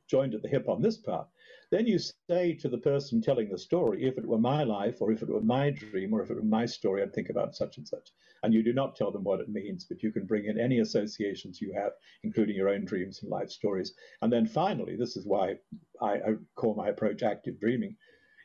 joined 0.08 0.34
at 0.34 0.40
the 0.40 0.48
hip 0.48 0.66
on 0.66 0.80
this 0.80 0.96
part. 0.96 1.28
Then 1.70 1.86
you 1.86 1.98
say 1.98 2.54
to 2.54 2.70
the 2.70 2.78
person 2.78 3.20
telling 3.20 3.50
the 3.50 3.58
story, 3.58 4.06
if 4.06 4.16
it 4.16 4.24
were 4.24 4.38
my 4.38 4.64
life, 4.64 5.02
or 5.02 5.12
if 5.12 5.20
it 5.20 5.28
were 5.28 5.42
my 5.42 5.68
dream, 5.68 6.14
or 6.14 6.22
if 6.22 6.30
it 6.30 6.36
were 6.36 6.42
my 6.42 6.64
story, 6.64 7.02
I'd 7.02 7.12
think 7.12 7.28
about 7.28 7.54
such 7.54 7.76
and 7.76 7.86
such. 7.86 8.12
And 8.42 8.54
you 8.54 8.62
do 8.62 8.72
not 8.72 8.96
tell 8.96 9.10
them 9.10 9.24
what 9.24 9.40
it 9.40 9.50
means, 9.50 9.84
but 9.84 10.02
you 10.02 10.10
can 10.10 10.24
bring 10.24 10.46
in 10.46 10.58
any 10.58 10.78
associations 10.78 11.60
you 11.60 11.74
have, 11.74 11.92
including 12.22 12.56
your 12.56 12.70
own 12.70 12.86
dreams 12.86 13.20
and 13.20 13.30
life 13.30 13.50
stories. 13.50 13.92
And 14.22 14.32
then 14.32 14.46
finally, 14.46 14.96
this 14.96 15.18
is 15.18 15.26
why 15.26 15.58
I, 16.00 16.12
I 16.14 16.34
call 16.54 16.74
my 16.74 16.88
approach 16.88 17.22
active 17.22 17.60
dreaming. 17.60 17.94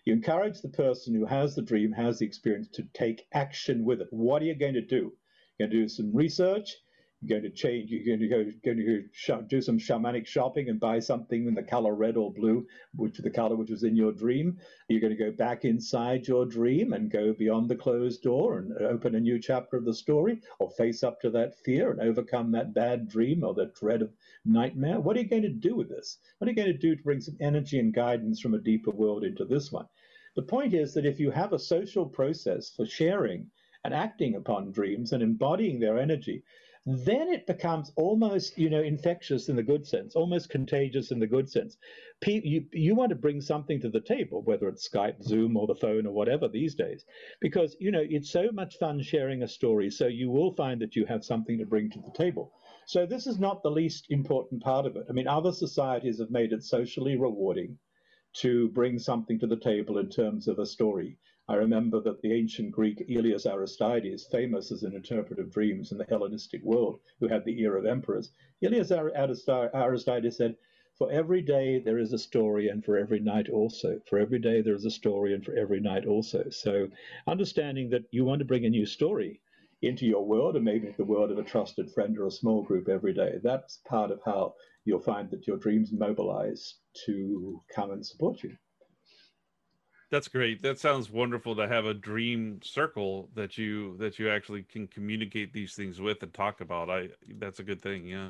You 0.04 0.12
encourage 0.12 0.60
the 0.60 0.68
person 0.68 1.16
who 1.16 1.26
has 1.26 1.56
the 1.56 1.62
dream, 1.62 1.94
has 1.94 2.20
the 2.20 2.26
experience, 2.26 2.68
to 2.74 2.84
take 2.94 3.28
action 3.32 3.86
with 3.86 4.02
it. 4.02 4.08
What 4.12 4.42
are 4.42 4.46
you 4.46 4.56
going 4.56 4.74
to 4.74 4.82
do? 4.82 5.14
You're 5.58 5.70
going 5.70 5.72
to 5.72 5.84
do 5.84 5.88
some 5.88 6.14
research 6.14 6.76
you're 7.22 7.40
going 7.40 7.52
to 7.52 7.56
change. 7.56 7.90
You're 7.90 8.06
going 8.06 8.20
to 8.20 8.28
go, 8.28 8.52
going 8.64 8.78
to 8.78 9.04
go 9.28 9.42
do 9.48 9.62
some 9.62 9.80
shamanic 9.80 10.28
shopping 10.28 10.70
and 10.70 10.80
buy 10.80 11.00
something 11.00 11.48
in 11.48 11.56
the 11.56 11.64
color 11.64 11.96
red 11.96 12.16
or 12.16 12.32
blue, 12.32 12.68
which 12.96 13.18
the 13.18 13.30
color 13.30 13.56
which 13.56 13.72
was 13.72 13.84
in 13.84 13.96
your 13.96 14.12
dream. 14.12 14.58
You're 14.88 15.02
going 15.02 15.18
to 15.18 15.24
go 15.24 15.32
back 15.32 15.66
inside 15.66 16.28
your 16.28 16.46
dream 16.46 16.94
and 16.94 17.12
go 17.12 17.34
beyond 17.34 17.70
the 17.70 17.76
closed 17.76 18.22
door 18.22 18.60
and 18.60 18.72
open 18.84 19.16
a 19.16 19.20
new 19.20 19.40
chapter 19.40 19.78
of 19.78 19.86
the 19.86 19.94
story, 19.94 20.42
or 20.60 20.70
face 20.72 21.02
up 21.02 21.20
to 21.22 21.32
that 21.32 21.58
fear 21.66 21.90
and 21.90 22.02
overcome 22.02 22.52
that 22.52 22.76
bad 22.76 23.10
dream 23.10 23.44
or 23.44 23.56
that 23.56 23.74
dread 23.74 24.04
of 24.04 24.14
nightmare. 24.46 25.00
What 25.00 25.18
are 25.18 25.22
you 25.22 25.28
going 25.28 25.42
to 25.42 25.50
do 25.50 25.76
with 25.76 25.90
this? 25.90 26.20
What 26.38 26.48
are 26.48 26.52
you 26.52 26.56
going 26.56 26.72
to 26.72 26.78
do 26.78 26.96
to 26.96 27.04
bring 27.04 27.22
some 27.22 27.38
energy 27.42 27.80
and 27.80 27.94
guidance 27.94 28.40
from 28.40 28.54
a 28.54 28.60
deeper 28.60 28.92
world 28.92 29.24
into 29.24 29.44
this 29.44 29.72
one? 29.72 29.88
The 30.36 30.44
point 30.44 30.76
is 30.76 30.94
that 30.94 31.06
if 31.06 31.20
you 31.20 31.32
have 31.32 31.54
a 31.54 31.60
social 31.60 32.06
process 32.06 32.70
for 32.70 32.86
sharing 32.86 33.50
and 33.84 33.94
acting 33.94 34.36
upon 34.36 34.72
dreams 34.72 35.14
and 35.14 35.24
embodying 35.24 35.80
their 35.80 35.98
energy, 35.98 36.44
then 36.90 37.28
it 37.28 37.46
becomes 37.46 37.92
almost, 37.98 38.58
you 38.58 38.70
know, 38.70 38.82
infectious 38.82 39.50
in 39.50 39.58
the 39.58 39.64
good 39.64 39.86
sense, 39.86 40.16
almost 40.16 40.50
contagious 40.50 41.12
in 41.12 41.20
the 41.20 41.28
good 41.28 41.50
sense. 41.50 41.78
You, 42.26 42.64
you 42.72 42.96
want 42.96 43.10
to 43.10 43.16
bring 43.16 43.42
something 43.42 43.82
to 43.82 43.90
the 43.90 44.00
table, 44.00 44.42
whether 44.42 44.70
it's 44.70 44.88
Skype, 44.88 45.22
Zoom, 45.22 45.58
or 45.58 45.68
the 45.68 45.76
phone, 45.76 46.08
or 46.08 46.14
whatever 46.14 46.48
these 46.48 46.76
days, 46.76 47.04
because, 47.42 47.76
you 47.82 47.92
know, 47.92 48.06
it's 48.10 48.32
so 48.32 48.52
much 48.54 48.78
fun 48.78 49.02
sharing 49.02 49.44
a 49.44 49.50
story. 49.50 49.90
So 49.90 50.08
you 50.08 50.30
will 50.30 50.54
find 50.54 50.82
that 50.82 50.96
you 50.96 51.06
have 51.08 51.26
something 51.26 51.58
to 51.58 51.66
bring 51.66 51.90
to 51.90 52.00
the 52.00 52.18
table. 52.18 52.54
So 52.86 53.06
this 53.06 53.28
is 53.28 53.38
not 53.38 53.64
the 53.64 53.70
least 53.70 54.06
important 54.10 54.64
part 54.64 54.86
of 54.86 54.96
it. 54.96 55.08
I 55.10 55.12
mean, 55.12 55.28
other 55.28 55.52
societies 55.52 56.20
have 56.20 56.32
made 56.32 56.54
it 56.54 56.64
socially 56.64 57.18
rewarding 57.18 57.78
to 58.38 58.70
bring 58.70 58.98
something 58.98 59.38
to 59.40 59.48
the 59.48 59.60
table 59.60 59.98
in 59.98 60.08
terms 60.08 60.48
of 60.48 60.58
a 60.60 60.66
story. 60.66 61.18
I 61.50 61.56
remember 61.56 62.02
that 62.02 62.22
the 62.22 62.34
ancient 62.34 62.74
Greek 62.74 63.06
Aelius 63.08 63.46
Aristides, 63.46 64.26
famous 64.26 64.70
as 64.70 64.84
an 64.84 64.94
interpreter 64.94 65.44
of 65.44 65.50
dreams 65.50 65.94
in 65.94 65.98
the 65.98 66.04
Hellenistic 66.04 66.62
world, 66.62 67.00
who 67.22 67.30
had 67.30 67.46
the 67.46 67.62
ear 67.62 67.78
of 67.78 67.86
emperors, 67.86 68.34
Aelius 68.62 68.92
Aristides 68.92 70.36
said, 70.36 70.58
For 70.98 71.10
every 71.10 71.42
day 71.42 71.80
there 71.80 72.00
is 72.00 72.12
a 72.12 72.18
story, 72.18 72.68
and 72.68 72.84
for 72.84 72.98
every 72.98 73.22
night 73.22 73.48
also. 73.48 74.02
For 74.10 74.20
every 74.20 74.40
day 74.40 74.60
there 74.60 74.76
is 74.76 74.84
a 74.84 74.92
story, 74.92 75.34
and 75.34 75.46
for 75.46 75.56
every 75.56 75.80
night 75.80 76.06
also. 76.06 76.50
So, 76.50 76.90
understanding 77.28 77.92
that 77.92 78.04
you 78.12 78.26
want 78.26 78.40
to 78.40 78.46
bring 78.46 78.66
a 78.66 78.70
new 78.70 78.86
story 78.86 79.40
into 79.82 80.06
your 80.06 80.26
world, 80.26 80.58
and 80.58 80.66
maybe 80.66 80.92
the 80.98 81.06
world 81.06 81.32
of 81.32 81.38
a 81.38 81.44
trusted 81.44 81.90
friend 81.92 82.18
or 82.18 82.28
a 82.28 82.32
small 82.32 82.62
group 82.62 82.90
every 82.90 83.14
day, 83.14 83.40
that's 83.42 83.78
part 83.88 84.12
of 84.12 84.20
how 84.26 84.56
you'll 84.84 85.00
find 85.00 85.32
that 85.32 85.48
your 85.48 85.56
dreams 85.56 85.94
mobilize 85.94 86.76
to 87.06 87.64
come 87.74 87.92
and 87.92 88.06
support 88.06 88.44
you. 88.44 88.58
That's 90.10 90.30
great. 90.30 90.62
That 90.62 90.80
sounds 90.80 91.10
wonderful 91.10 91.56
to 91.58 91.68
have 91.68 91.86
a 91.86 91.94
dream 91.94 92.62
circle 92.64 93.30
that 93.36 93.58
you 93.58 93.98
that 93.98 94.18
you 94.18 94.30
actually 94.30 94.64
can 94.64 94.88
communicate 94.88 95.52
these 95.52 95.76
things 95.76 96.00
with 96.00 96.24
and 96.24 96.34
talk 96.34 96.62
about. 96.62 96.90
I 96.90 97.10
that's 97.38 97.60
a 97.60 97.64
good 97.64 97.82
thing. 97.82 98.06
Yeah. 98.06 98.30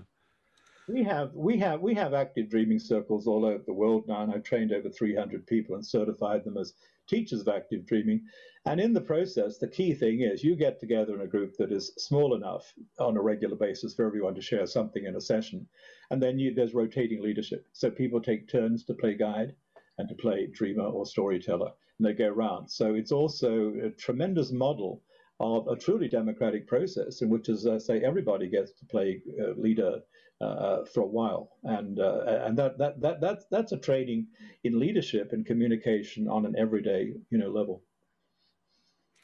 We 0.88 1.04
have 1.04 1.34
we 1.36 1.58
have 1.60 1.82
we 1.82 1.94
have 1.94 2.16
active 2.16 2.50
dreaming 2.50 2.80
circles 2.80 3.28
all 3.28 3.46
over 3.46 3.62
the 3.64 3.74
world 3.74 4.08
now, 4.08 4.24
and 4.24 4.34
I've 4.34 4.44
trained 4.44 4.72
over 4.72 4.90
300 4.90 5.46
people 5.46 5.76
and 5.76 5.86
certified 5.86 6.46
them 6.46 6.58
as 6.58 6.74
teachers 7.08 7.42
of 7.42 7.48
active 7.48 7.86
dreaming. 7.86 8.24
And 8.66 8.82
in 8.82 8.94
the 8.94 9.02
process, 9.02 9.60
the 9.60 9.68
key 9.68 9.94
thing 9.94 10.22
is 10.22 10.44
you 10.44 10.56
get 10.56 10.80
together 10.80 11.14
in 11.14 11.22
a 11.22 11.28
group 11.28 11.56
that 11.58 11.72
is 11.72 11.94
small 11.98 12.36
enough 12.36 12.74
on 13.00 13.18
a 13.18 13.22
regular 13.22 13.56
basis 13.56 13.94
for 13.94 14.06
everyone 14.06 14.34
to 14.36 14.42
share 14.42 14.66
something 14.66 15.06
in 15.06 15.16
a 15.16 15.22
session, 15.22 15.68
and 16.10 16.24
then 16.24 16.40
you, 16.40 16.54
there's 16.54 16.74
rotating 16.74 17.22
leadership. 17.22 17.68
So 17.72 17.92
people 17.92 18.20
take 18.20 18.48
turns 18.48 18.84
to 18.86 18.94
play 18.96 19.14
guide 19.14 19.54
and 19.98 20.08
to 20.10 20.16
play 20.16 20.48
dreamer 20.48 20.86
or 20.86 21.06
storyteller, 21.06 21.72
and 21.98 22.08
they 22.08 22.14
go 22.14 22.28
around. 22.28 22.70
So 22.70 22.96
it's 22.96 23.12
also 23.12 23.74
a 23.84 23.90
tremendous 23.90 24.52
model 24.52 25.02
of 25.40 25.68
a 25.68 25.76
truly 25.76 26.08
democratic 26.08 26.68
process 26.68 27.22
in 27.22 27.30
which, 27.30 27.50
as 27.50 27.68
I 27.68 27.78
say, 27.78 28.02
everybody 28.04 28.48
gets 28.50 28.72
to 28.74 28.86
play 28.86 29.22
uh, 29.40 29.52
leader 29.60 30.00
uh, 30.42 30.86
for 30.86 31.02
a 31.02 31.08
while, 31.08 31.58
and 31.64 32.00
uh, 32.00 32.44
and 32.46 32.58
that, 32.58 32.78
that 32.78 33.02
that 33.02 33.22
that's 33.22 33.46
that's 33.50 33.72
a 33.72 33.78
training 33.78 34.28
in 34.64 34.80
leadership 34.80 35.34
and 35.34 35.46
communication 35.46 36.28
on 36.28 36.46
an 36.46 36.56
everyday 36.58 37.14
you 37.32 37.38
know 37.38 37.50
level. 37.50 37.84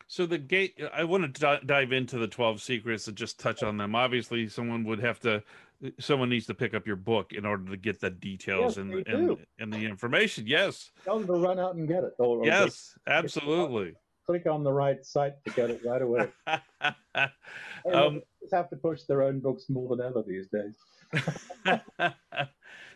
So 0.07 0.26
the 0.26 0.38
gate, 0.38 0.80
I 0.93 1.03
want 1.03 1.36
to 1.36 1.57
d- 1.59 1.65
dive 1.65 1.91
into 1.91 2.17
the 2.17 2.28
twelve 2.28 2.61
secrets 2.61 3.07
and 3.07 3.15
just 3.15 3.39
touch 3.39 3.63
on 3.63 3.78
them. 3.78 3.95
Obviously, 3.95 4.47
someone 4.47 4.84
would 4.86 4.99
have 4.99 5.19
to 5.21 5.43
someone 5.99 6.29
needs 6.29 6.45
to 6.47 6.53
pick 6.53 6.73
up 6.73 6.88
your 6.88 6.95
book 6.95 7.34
in 7.34 7.45
order 7.45 7.69
to 7.69 7.77
get 7.77 7.99
the 7.99 8.09
details 8.09 8.77
yes, 8.77 8.77
and, 8.77 9.07
and, 9.07 9.38
and 9.59 9.73
the 9.73 9.86
information. 9.86 10.45
Yes. 10.47 10.91
Tell 11.03 11.17
them 11.17 11.27
to 11.27 11.34
run 11.34 11.59
out 11.59 11.75
and 11.75 11.88
get 11.88 12.03
it. 12.03 12.13
Yes, 12.43 12.97
absolutely. 13.07 13.93
Click 14.25 14.45
on 14.45 14.63
the 14.63 14.71
right 14.71 15.05
site 15.05 15.34
to 15.45 15.51
get 15.51 15.69
it 15.69 15.81
right 15.86 16.01
away. 16.01 16.27
um, 17.93 18.21
have 18.51 18.69
to 18.69 18.75
push 18.75 19.03
their 19.03 19.23
own 19.23 19.39
books 19.39 19.65
more 19.69 19.95
than 19.95 20.05
ever 20.05 20.23
these 20.25 20.47
days. 20.47 20.75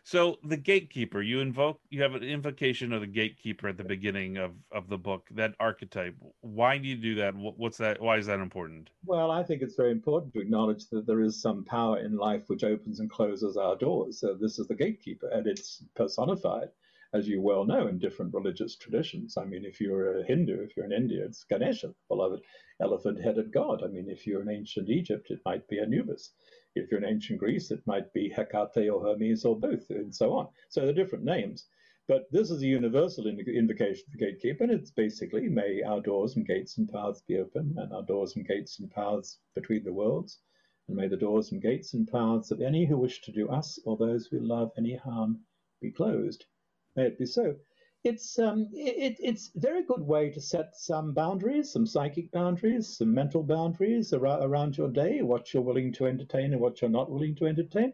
So 0.07 0.37
the 0.41 0.55
gatekeeper, 0.55 1.21
you 1.21 1.41
invoke, 1.41 1.81
you 1.89 2.01
have 2.01 2.15
an 2.15 2.23
invocation 2.23 2.93
of 2.93 3.01
the 3.01 3.07
gatekeeper 3.07 3.67
at 3.67 3.75
the 3.75 3.83
beginning 3.83 4.37
of 4.37 4.53
of 4.71 4.87
the 4.87 4.97
book. 4.97 5.27
That 5.31 5.53
archetype. 5.59 6.15
Why 6.39 6.77
do 6.77 6.87
you 6.87 6.95
do 6.95 7.15
that? 7.15 7.35
What's 7.35 7.77
that? 7.79 7.99
Why 7.99 8.15
is 8.15 8.25
that 8.27 8.39
important? 8.39 8.89
Well, 9.05 9.31
I 9.31 9.43
think 9.43 9.61
it's 9.61 9.75
very 9.75 9.91
important 9.91 10.33
to 10.35 10.39
acknowledge 10.39 10.87
that 10.91 11.07
there 11.07 11.19
is 11.19 11.41
some 11.41 11.65
power 11.65 11.99
in 11.99 12.15
life 12.15 12.43
which 12.47 12.63
opens 12.63 13.01
and 13.01 13.09
closes 13.09 13.57
our 13.57 13.75
doors. 13.75 14.21
So 14.21 14.33
this 14.33 14.59
is 14.59 14.67
the 14.67 14.75
gatekeeper, 14.75 15.27
and 15.27 15.45
it's 15.45 15.83
personified 15.93 16.69
as 17.13 17.27
you 17.27 17.41
well 17.41 17.65
know, 17.65 17.87
in 17.87 17.99
different 17.99 18.33
religious 18.33 18.75
traditions. 18.75 19.37
I 19.37 19.45
mean, 19.45 19.65
if 19.65 19.79
you're 19.79 20.19
a 20.19 20.23
Hindu, 20.23 20.61
if 20.61 20.75
you're 20.75 20.85
in 20.85 20.91
India, 20.91 21.25
it's 21.25 21.43
Ganesha, 21.43 21.93
beloved 22.07 22.41
elephant 22.81 23.21
headed 23.21 23.51
god. 23.51 23.83
I 23.83 23.87
mean, 23.87 24.09
if 24.09 24.27
you're 24.27 24.41
in 24.41 24.49
ancient 24.49 24.89
Egypt, 24.89 25.31
it 25.31 25.39
might 25.45 25.67
be 25.67 25.79
Anubis. 25.79 26.31
If 26.77 26.91
you're 26.91 27.03
in 27.03 27.09
ancient 27.09 27.39
Greece, 27.39 27.71
it 27.71 27.85
might 27.85 28.13
be 28.13 28.29
Hecate 28.29 28.89
or 28.91 29.03
Hermes 29.03 29.45
or 29.45 29.59
both, 29.59 29.89
and 29.89 30.13
so 30.13 30.33
on. 30.33 30.47
So 30.69 30.81
they're 30.81 30.93
different 30.93 31.25
names. 31.25 31.67
But 32.07 32.31
this 32.31 32.51
is 32.51 32.61
a 32.61 32.67
universal 32.67 33.27
invocation 33.27 34.05
for 34.09 34.17
gatekeeper, 34.17 34.63
and 34.63 34.71
it's 34.71 34.91
basically 34.91 35.49
may 35.49 35.81
our 35.83 35.99
doors 35.99 36.37
and 36.37 36.47
gates 36.47 36.77
and 36.77 36.89
paths 36.89 37.21
be 37.27 37.37
open, 37.37 37.75
and 37.77 37.91
our 37.91 38.03
doors 38.03 38.35
and 38.37 38.47
gates 38.47 38.79
and 38.79 38.89
paths 38.89 39.39
between 39.55 39.83
the 39.83 39.91
worlds, 39.91 40.39
and 40.87 40.95
may 40.95 41.09
the 41.09 41.17
doors 41.17 41.51
and 41.51 41.61
gates 41.61 41.93
and 41.93 42.07
paths 42.07 42.49
of 42.51 42.61
any 42.61 42.85
who 42.85 42.97
wish 42.97 43.21
to 43.23 43.33
do 43.33 43.49
us 43.49 43.77
or 43.83 43.97
those 43.97 44.31
we 44.31 44.39
love 44.39 44.71
any 44.77 44.95
harm 44.95 45.41
be 45.81 45.91
closed. 45.91 46.45
May 46.95 47.07
it 47.07 47.19
be 47.19 47.25
so. 47.25 47.57
It's 48.03 48.39
um, 48.39 48.69
it, 48.73 49.17
it's 49.19 49.51
a 49.55 49.59
very 49.59 49.83
good 49.83 50.01
way 50.01 50.29
to 50.29 50.39
set 50.39 50.75
some 50.75 51.13
boundaries, 51.13 51.71
some 51.71 51.85
psychic 51.85 52.31
boundaries, 52.31 52.97
some 52.97 53.13
mental 53.13 53.43
boundaries 53.43 54.13
around, 54.13 54.43
around 54.43 54.77
your 54.77 54.89
day, 54.89 55.21
what 55.21 55.53
you're 55.53 55.63
willing 55.63 55.91
to 55.93 56.05
entertain 56.05 56.53
and 56.53 56.61
what 56.61 56.81
you're 56.81 56.89
not 56.91 57.11
willing 57.11 57.35
to 57.35 57.47
entertain. 57.47 57.93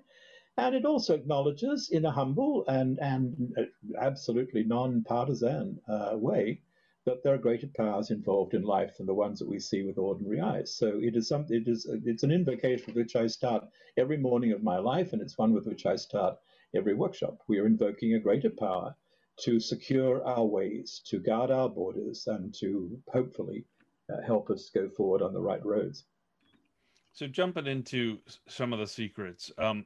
And 0.58 0.76
it 0.76 0.86
also 0.86 1.16
acknowledges, 1.16 1.90
in 1.90 2.06
a 2.06 2.12
humble 2.12 2.64
and, 2.68 3.00
and 3.00 3.56
absolutely 4.00 4.64
non 4.64 5.04
partisan 5.04 5.80
uh, 5.88 6.12
way, 6.16 6.62
that 7.06 7.24
there 7.24 7.34
are 7.34 7.40
greater 7.40 7.68
powers 7.76 8.12
involved 8.12 8.54
in 8.54 8.62
life 8.62 8.98
than 8.98 9.08
the 9.08 9.14
ones 9.14 9.40
that 9.40 9.48
we 9.50 9.60
see 9.60 9.84
with 9.84 9.98
ordinary 9.98 10.42
eyes. 10.42 10.76
So 10.76 11.00
it 11.02 11.16
is 11.16 11.28
some, 11.28 11.46
it 11.50 11.68
is 11.68 11.88
it's 12.06 12.24
an 12.24 12.32
invocation 12.32 12.86
with 12.88 12.96
which 12.96 13.16
I 13.16 13.28
start 13.28 13.68
every 13.98 14.18
morning 14.18 14.52
of 14.52 14.64
my 14.64 14.78
life, 14.78 15.14
and 15.14 15.22
it's 15.22 15.38
one 15.38 15.54
with 15.54 15.66
which 15.66 15.86
I 15.86 15.96
start 15.96 16.38
every 16.76 16.94
workshop. 16.94 17.40
We 17.48 17.58
are 17.60 17.66
invoking 17.66 18.14
a 18.14 18.20
greater 18.20 18.50
power 18.52 18.96
to 19.42 19.60
secure 19.60 20.24
our 20.26 20.46
ways, 20.46 21.02
to 21.08 21.20
guard 21.20 21.52
our 21.52 21.70
borders, 21.70 22.28
and 22.28 22.54
to 22.60 23.00
hopefully 23.12 23.66
uh, 24.12 24.22
help 24.26 24.50
us 24.50 24.70
go 24.74 24.90
forward 24.90 25.22
on 25.22 25.34
the 25.34 25.42
right 25.42 25.66
roads. 25.66 26.06
So 27.14 27.28
jumping 27.28 27.68
into 27.68 28.20
some 28.48 28.74
of 28.74 28.80
the 28.80 28.88
secrets, 28.88 29.52
um, 29.58 29.86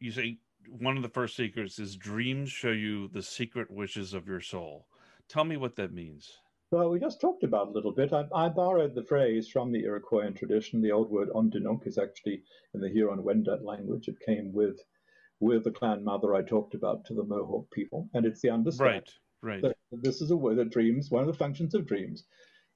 you 0.00 0.10
say 0.10 0.38
one 0.68 0.96
of 0.96 1.02
the 1.02 1.08
first 1.08 1.36
secrets 1.36 1.78
is 1.78 1.96
dreams 1.96 2.50
show 2.50 2.70
you 2.70 3.08
the 3.08 3.22
secret 3.22 3.70
wishes 3.70 4.14
of 4.14 4.26
your 4.26 4.40
soul. 4.40 4.86
Tell 5.28 5.44
me 5.44 5.56
what 5.56 5.76
that 5.76 5.92
means. 5.92 6.38
Well, 6.72 6.90
we 6.90 6.98
just 6.98 7.20
talked 7.20 7.44
about 7.44 7.68
a 7.68 7.70
little 7.70 7.92
bit. 7.92 8.12
I, 8.12 8.24
I 8.34 8.48
borrowed 8.48 8.94
the 8.94 9.04
phrase 9.04 9.48
from 9.48 9.70
the 9.70 9.84
Iroquoian 9.84 10.36
tradition. 10.36 10.82
The 10.82 10.90
old 10.90 11.10
word 11.10 11.28
ondinnonk 11.30 11.86
is 11.86 11.98
actually 11.98 12.42
in 12.74 12.80
the 12.80 12.88
Huron-Wendat 12.88 13.64
language. 13.64 14.08
It 14.08 14.16
came 14.26 14.52
with 14.52 14.80
with 15.40 15.64
the 15.64 15.70
clan 15.70 16.02
mother 16.04 16.34
I 16.34 16.42
talked 16.42 16.74
about 16.74 17.04
to 17.06 17.14
the 17.14 17.24
Mohawk 17.24 17.70
people, 17.70 18.08
and 18.14 18.24
it's 18.24 18.40
the 18.40 18.50
understanding. 18.50 19.02
Right, 19.42 19.62
right. 19.62 19.62
That 19.62 19.76
this 20.02 20.20
is 20.20 20.30
a 20.30 20.36
way 20.36 20.54
that 20.54 20.70
dreams. 20.70 21.10
One 21.10 21.22
of 21.22 21.28
the 21.28 21.38
functions 21.38 21.74
of 21.74 21.86
dreams 21.86 22.24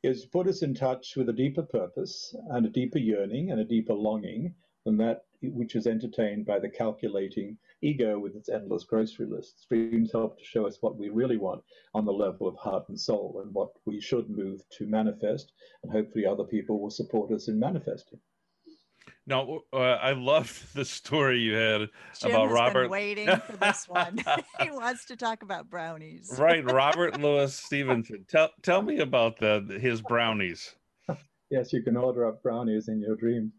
is 0.03 0.23
to 0.23 0.29
put 0.29 0.47
us 0.47 0.63
in 0.63 0.75
touch 0.75 1.17
with 1.17 1.29
a 1.29 1.33
deeper 1.33 1.63
purpose 1.63 2.35
and 2.51 2.65
a 2.67 2.71
deeper 2.71 2.99
yearning 2.99 3.51
and 3.51 3.61
a 3.61 3.65
deeper 3.65 3.95
longing 3.95 4.55
than 4.85 4.97
that 4.97 5.25
which 5.43 5.75
is 5.75 5.87
entertained 5.87 6.45
by 6.45 6.59
the 6.59 6.69
calculating 6.69 7.57
ego 7.83 8.19
with 8.19 8.37
its 8.37 8.49
endless 8.49 8.85
grocery 8.85 9.27
lists. 9.27 9.67
Dreams 9.67 10.13
help 10.13 10.39
to 10.39 10.45
show 10.45 10.67
us 10.67 10.79
what 10.81 10.99
we 10.99 11.09
really 11.09 11.39
want 11.39 11.63
on 11.95 12.05
the 12.05 12.13
level 12.13 12.47
of 12.47 12.57
heart 12.57 12.89
and 12.89 12.99
soul 12.99 13.41
and 13.43 13.55
what 13.55 13.71
we 13.87 14.01
should 14.01 14.29
move 14.29 14.63
to 14.71 14.87
manifest, 14.87 15.53
and 15.83 15.93
hopefully 15.93 16.27
other 16.27 16.45
people 16.45 16.79
will 16.79 16.91
support 16.91 17.33
us 17.33 17.49
in 17.49 17.59
manifesting. 17.59 18.21
Now, 19.27 19.61
uh, 19.73 19.77
I 19.77 20.13
loved 20.13 20.75
the 20.75 20.85
story 20.85 21.41
you 21.41 21.55
had 21.55 21.89
Jim 22.21 22.31
about 22.31 22.49
has 22.49 22.53
Robert. 22.53 22.83
Been 22.83 22.91
waiting 22.91 23.37
for 23.37 23.57
this 23.57 23.89
one. 23.89 24.19
he 24.61 24.71
wants 24.71 25.05
to 25.07 25.17
talk 25.17 25.43
about 25.43 25.71
brownies. 25.71 26.35
right, 26.39 26.65
Robert 26.65 27.21
Louis 27.21 27.55
Stevenson. 27.55 28.25
Tell 28.29 28.51
tell 28.63 28.83
me 28.83 28.99
about 28.99 29.39
the 29.39 29.79
his 29.81 30.03
brownies. 30.03 30.75
Yes, 31.51 31.73
you 31.73 31.83
can 31.83 31.97
order 31.97 32.27
up 32.27 32.43
brownies 32.43 32.89
in 32.89 33.01
your 33.01 33.17
dreams. 33.17 33.53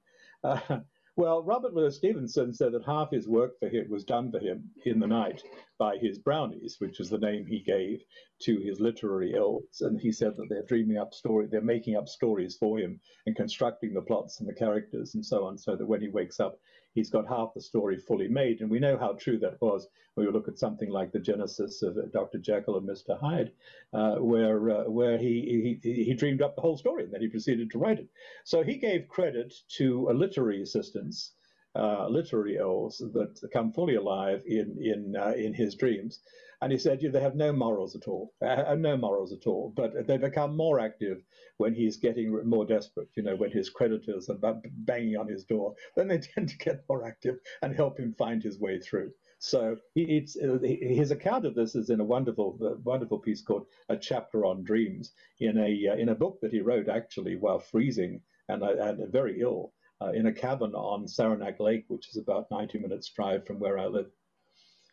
Uh, 0.43 0.79
well, 1.21 1.43
Robert 1.43 1.75
Louis 1.75 1.95
Stevenson 1.95 2.51
said 2.51 2.71
that 2.71 2.83
half 2.83 3.11
his 3.11 3.27
work 3.27 3.59
for 3.59 3.69
him 3.69 3.87
was 3.91 4.03
done 4.03 4.31
for 4.31 4.39
him 4.39 4.67
in 4.87 4.99
the 4.99 5.05
night 5.05 5.43
by 5.77 5.95
his 5.97 6.17
brownies, 6.17 6.77
which 6.79 6.99
is 6.99 7.11
the 7.11 7.19
name 7.19 7.45
he 7.45 7.59
gave 7.59 8.01
to 8.41 8.57
his 8.57 8.79
literary 8.79 9.37
elves. 9.37 9.81
And 9.81 10.01
he 10.01 10.11
said 10.11 10.35
that 10.35 10.47
they're 10.49 10.65
dreaming 10.65 10.97
up 10.97 11.13
story, 11.13 11.45
they're 11.45 11.61
making 11.61 11.95
up 11.95 12.09
stories 12.09 12.57
for 12.57 12.79
him 12.79 12.99
and 13.27 13.35
constructing 13.35 13.93
the 13.93 14.01
plots 14.01 14.39
and 14.39 14.49
the 14.49 14.55
characters 14.55 15.13
and 15.13 15.23
so 15.23 15.45
on, 15.45 15.59
so 15.59 15.75
that 15.75 15.85
when 15.85 16.01
he 16.01 16.09
wakes 16.09 16.39
up, 16.39 16.57
he's 16.93 17.09
got 17.09 17.27
half 17.27 17.53
the 17.53 17.61
story 17.61 17.97
fully 17.97 18.27
made. 18.27 18.61
And 18.61 18.69
we 18.69 18.79
know 18.79 18.97
how 18.97 19.13
true 19.13 19.39
that 19.39 19.61
was 19.61 19.87
when 20.15 20.25
we 20.25 20.33
look 20.33 20.47
at 20.47 20.59
something 20.59 20.89
like 20.89 21.11
the 21.11 21.19
genesis 21.19 21.81
of 21.81 21.97
Dr. 22.11 22.37
Jekyll 22.37 22.77
and 22.77 22.87
Mr. 22.87 23.19
Hyde, 23.19 23.51
uh, 23.93 24.15
where 24.15 24.69
uh, 24.69 24.83
where 24.89 25.17
he, 25.17 25.79
he 25.83 26.03
he 26.05 26.13
dreamed 26.13 26.41
up 26.41 26.55
the 26.55 26.61
whole 26.61 26.77
story 26.77 27.03
and 27.03 27.13
then 27.13 27.21
he 27.21 27.27
proceeded 27.27 27.71
to 27.71 27.79
write 27.79 27.99
it. 27.99 28.09
So 28.43 28.63
he 28.63 28.77
gave 28.77 29.07
credit 29.07 29.53
to 29.77 30.09
a 30.09 30.13
literary 30.13 30.61
assistants. 30.61 31.33
Uh, 31.73 32.05
literary 32.09 32.59
elves 32.59 32.97
that 32.97 33.39
come 33.53 33.71
fully 33.71 33.95
alive 33.95 34.41
in 34.45 34.77
in 34.81 35.15
uh, 35.15 35.31
in 35.37 35.53
his 35.53 35.73
dreams, 35.75 36.19
and 36.61 36.71
he 36.71 36.77
said, 36.77 37.01
yeah, 37.01 37.09
they 37.09 37.19
have 37.19 37.35
no 37.35 37.51
morals 37.51 37.95
at 37.95 38.07
all, 38.07 38.33
uh, 38.41 38.75
no 38.77 38.95
morals 38.95 39.33
at 39.33 39.47
all, 39.47 39.73
but 39.75 40.05
they 40.05 40.17
become 40.17 40.55
more 40.55 40.79
active 40.79 41.23
when 41.57 41.73
he's 41.73 41.97
getting 41.97 42.47
more 42.47 42.65
desperate, 42.65 43.09
you 43.15 43.23
know, 43.23 43.35
when 43.35 43.49
his 43.49 43.69
creditors 43.69 44.29
are 44.29 44.61
banging 44.85 45.17
on 45.17 45.27
his 45.27 45.43
door, 45.43 45.73
then 45.95 46.07
they 46.07 46.19
tend 46.19 46.49
to 46.49 46.57
get 46.57 46.83
more 46.87 47.03
active 47.03 47.39
and 47.63 47.75
help 47.75 47.99
him 47.99 48.13
find 48.13 48.43
his 48.43 48.59
way 48.59 48.79
through. 48.79 49.11
So 49.39 49.75
uh, 49.97 50.59
his 50.63 51.09
account 51.09 51.47
of 51.47 51.55
this 51.55 51.73
is 51.73 51.89
in 51.89 51.99
a 51.99 52.05
wonderful, 52.05 52.59
uh, 52.61 52.75
wonderful 52.83 53.17
piece 53.17 53.41
called 53.41 53.65
"A 53.89 53.97
Chapter 53.97 54.45
on 54.45 54.63
Dreams" 54.63 55.13
in 55.39 55.57
a 55.57 55.87
uh, 55.91 55.95
in 55.95 56.09
a 56.09 56.15
book 56.15 56.37
that 56.41 56.51
he 56.51 56.61
wrote 56.61 56.87
actually 56.87 57.37
while 57.37 57.57
freezing 57.57 58.21
and, 58.49 58.61
uh, 58.61 58.75
and 58.79 59.11
very 59.11 59.41
ill 59.41 59.73
uh, 59.99 60.11
in 60.11 60.27
a 60.27 60.31
cabin 60.31 60.75
on 60.75 61.07
Saranac 61.07 61.59
Lake, 61.59 61.85
which 61.87 62.09
is 62.09 62.17
about 62.17 62.51
90 62.51 62.77
minutes 62.77 63.09
drive 63.09 63.47
from 63.47 63.57
where 63.57 63.79
I 63.79 63.87
live. 63.87 64.11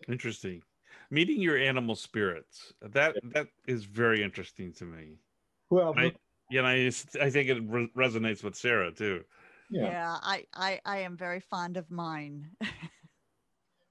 Interesting 0.09 0.63
meeting 1.11 1.41
your 1.41 1.57
animal 1.57 1.95
spirits. 1.95 2.73
That 2.83 3.17
that 3.33 3.49
is 3.67 3.85
very 3.85 4.23
interesting 4.23 4.73
to 4.75 4.85
me. 4.85 5.19
Well 5.71 5.95
I, 5.97 6.13
yeah 6.51 6.63
I, 6.63 6.91
I 7.21 7.31
think 7.31 7.49
it 7.49 7.63
re- 7.67 7.91
resonates 7.97 8.43
with 8.43 8.57
sarah 8.57 8.93
too. 8.93 9.25
Yeah. 9.71 9.83
yeah 9.83 10.17
I, 10.23 10.45
I 10.55 10.81
i 10.87 10.99
am 11.01 11.15
very 11.15 11.41
fond 11.41 11.77
of 11.77 11.91
mine 11.91 12.49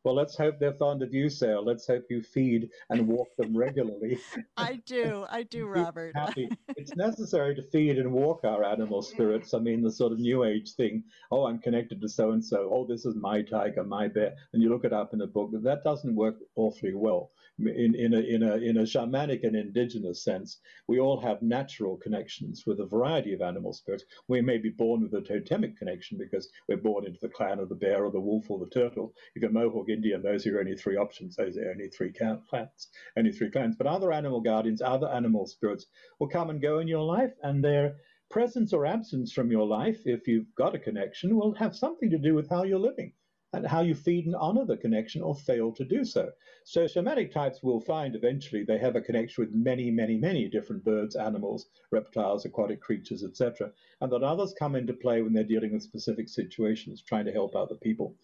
Well, 0.07 0.15
let's 0.15 0.37
hope 0.37 0.57
they're 0.57 0.71
fond 0.71 1.03
of 1.03 1.13
you, 1.13 1.29
Sarah. 1.29 1.59
Let's 1.59 1.85
hope 1.85 2.05
you 2.09 2.21
feed 2.21 2.69
and 2.89 3.09
walk 3.09 3.27
them 3.35 3.57
regularly. 3.57 4.17
I 4.57 4.79
do. 4.85 5.25
I 5.29 5.43
do, 5.43 5.65
Robert. 5.65 6.15
Happy. 6.15 6.47
It's 6.77 6.95
necessary 6.95 7.53
to 7.55 7.61
feed 7.61 7.97
and 7.97 8.13
walk 8.13 8.45
our 8.45 8.63
animal 8.63 9.01
spirits. 9.01 9.53
I 9.53 9.59
mean, 9.59 9.83
the 9.83 9.91
sort 9.91 10.13
of 10.13 10.19
new 10.19 10.45
age 10.45 10.75
thing. 10.75 11.03
Oh, 11.29 11.45
I'm 11.45 11.59
connected 11.59 11.99
to 11.99 12.07
so 12.07 12.31
and 12.31 12.41
so. 12.41 12.69
Oh, 12.71 12.87
this 12.87 13.05
is 13.05 13.15
my 13.15 13.41
tiger, 13.41 13.83
my 13.83 14.07
bear. 14.07 14.33
And 14.53 14.63
you 14.63 14.69
look 14.69 14.85
it 14.85 14.93
up 14.93 15.13
in 15.13 15.19
a 15.19 15.27
book. 15.27 15.49
That 15.51 15.83
doesn't 15.83 16.15
work 16.15 16.37
awfully 16.55 16.93
well. 16.93 17.31
In, 17.59 17.95
in, 17.95 18.13
a, 18.13 18.19
in, 18.19 18.43
a, 18.43 18.57
in 18.57 18.77
a 18.77 18.83
shamanic 18.83 19.43
and 19.43 19.55
indigenous 19.55 20.23
sense, 20.23 20.59
we 20.87 20.99
all 20.99 21.19
have 21.19 21.41
natural 21.41 21.97
connections 21.97 22.67
with 22.67 22.79
a 22.79 22.85
variety 22.85 23.33
of 23.33 23.41
animal 23.41 23.73
spirits. 23.73 24.05
We 24.27 24.41
may 24.41 24.59
be 24.59 24.69
born 24.69 25.01
with 25.01 25.15
a 25.15 25.21
totemic 25.21 25.75
connection 25.75 26.19
because 26.19 26.49
we're 26.67 26.77
born 26.77 27.07
into 27.07 27.19
the 27.19 27.29
clan 27.29 27.57
of 27.57 27.69
the 27.69 27.75
bear 27.75 28.05
or 28.05 28.11
the 28.11 28.19
wolf 28.19 28.51
or 28.51 28.59
the 28.59 28.69
turtle. 28.69 29.15
If 29.33 29.41
you're 29.41 29.51
Mohawk 29.51 29.89
Indian, 29.89 30.21
those 30.21 30.45
are 30.45 30.59
only 30.59 30.75
three 30.75 30.97
options. 30.97 31.35
Those 31.35 31.57
are 31.57 31.71
only 31.71 31.87
three 31.87 32.11
clans, 32.11 32.89
only 33.17 33.31
three 33.31 33.49
clans. 33.49 33.75
But 33.75 33.87
other 33.87 34.11
animal 34.11 34.41
guardians, 34.41 34.83
other 34.83 35.09
animal 35.09 35.47
spirits 35.47 35.87
will 36.19 36.29
come 36.29 36.51
and 36.51 36.61
go 36.61 36.77
in 36.77 36.87
your 36.87 37.03
life, 37.03 37.33
and 37.41 37.63
their 37.63 37.95
presence 38.29 38.71
or 38.71 38.85
absence 38.85 39.33
from 39.33 39.49
your 39.49 39.65
life, 39.65 39.99
if 40.05 40.27
you've 40.27 40.53
got 40.55 40.75
a 40.75 40.79
connection, 40.79 41.35
will 41.35 41.55
have 41.55 41.75
something 41.75 42.11
to 42.11 42.19
do 42.19 42.35
with 42.35 42.47
how 42.49 42.63
you're 42.63 42.77
living 42.77 43.13
and 43.53 43.65
how 43.65 43.81
you 43.81 43.95
feed 43.95 44.25
and 44.25 44.35
honor 44.35 44.65
the 44.65 44.77
connection 44.77 45.21
or 45.21 45.33
fail 45.33 45.71
to 45.71 45.85
do 45.85 46.03
so. 46.03 46.29
So 46.65 46.85
shamanic 46.85 47.31
types 47.31 47.63
will 47.63 47.79
find 47.79 48.15
eventually 48.15 48.63
they 48.63 48.77
have 48.77 48.95
a 48.95 49.01
connection 49.01 49.43
with 49.45 49.53
many, 49.53 49.89
many, 49.89 50.17
many 50.17 50.49
different 50.49 50.83
birds, 50.83 51.15
animals, 51.15 51.67
reptiles, 51.91 52.45
aquatic 52.45 52.81
creatures, 52.81 53.23
etc. 53.23 53.71
And 54.01 54.11
that 54.11 54.23
others 54.23 54.53
come 54.57 54.75
into 54.75 54.93
play 54.93 55.21
when 55.21 55.33
they're 55.33 55.43
dealing 55.43 55.73
with 55.73 55.83
specific 55.83 56.27
situations, 56.27 57.01
trying 57.01 57.25
to 57.25 57.31
help 57.31 57.55
other 57.55 57.75
people. 57.75 58.15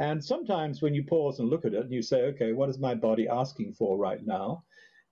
And 0.00 0.24
sometimes 0.24 0.82
when 0.82 0.92
you 0.92 1.04
pause 1.04 1.38
and 1.38 1.48
look 1.48 1.64
at 1.64 1.74
it 1.74 1.84
and 1.84 1.92
you 1.92 2.02
say, 2.02 2.22
okay, 2.22 2.52
what 2.52 2.68
is 2.68 2.78
my 2.80 2.96
body 2.96 3.28
asking 3.28 3.74
for 3.74 3.96
right 3.96 4.26
now? 4.26 4.64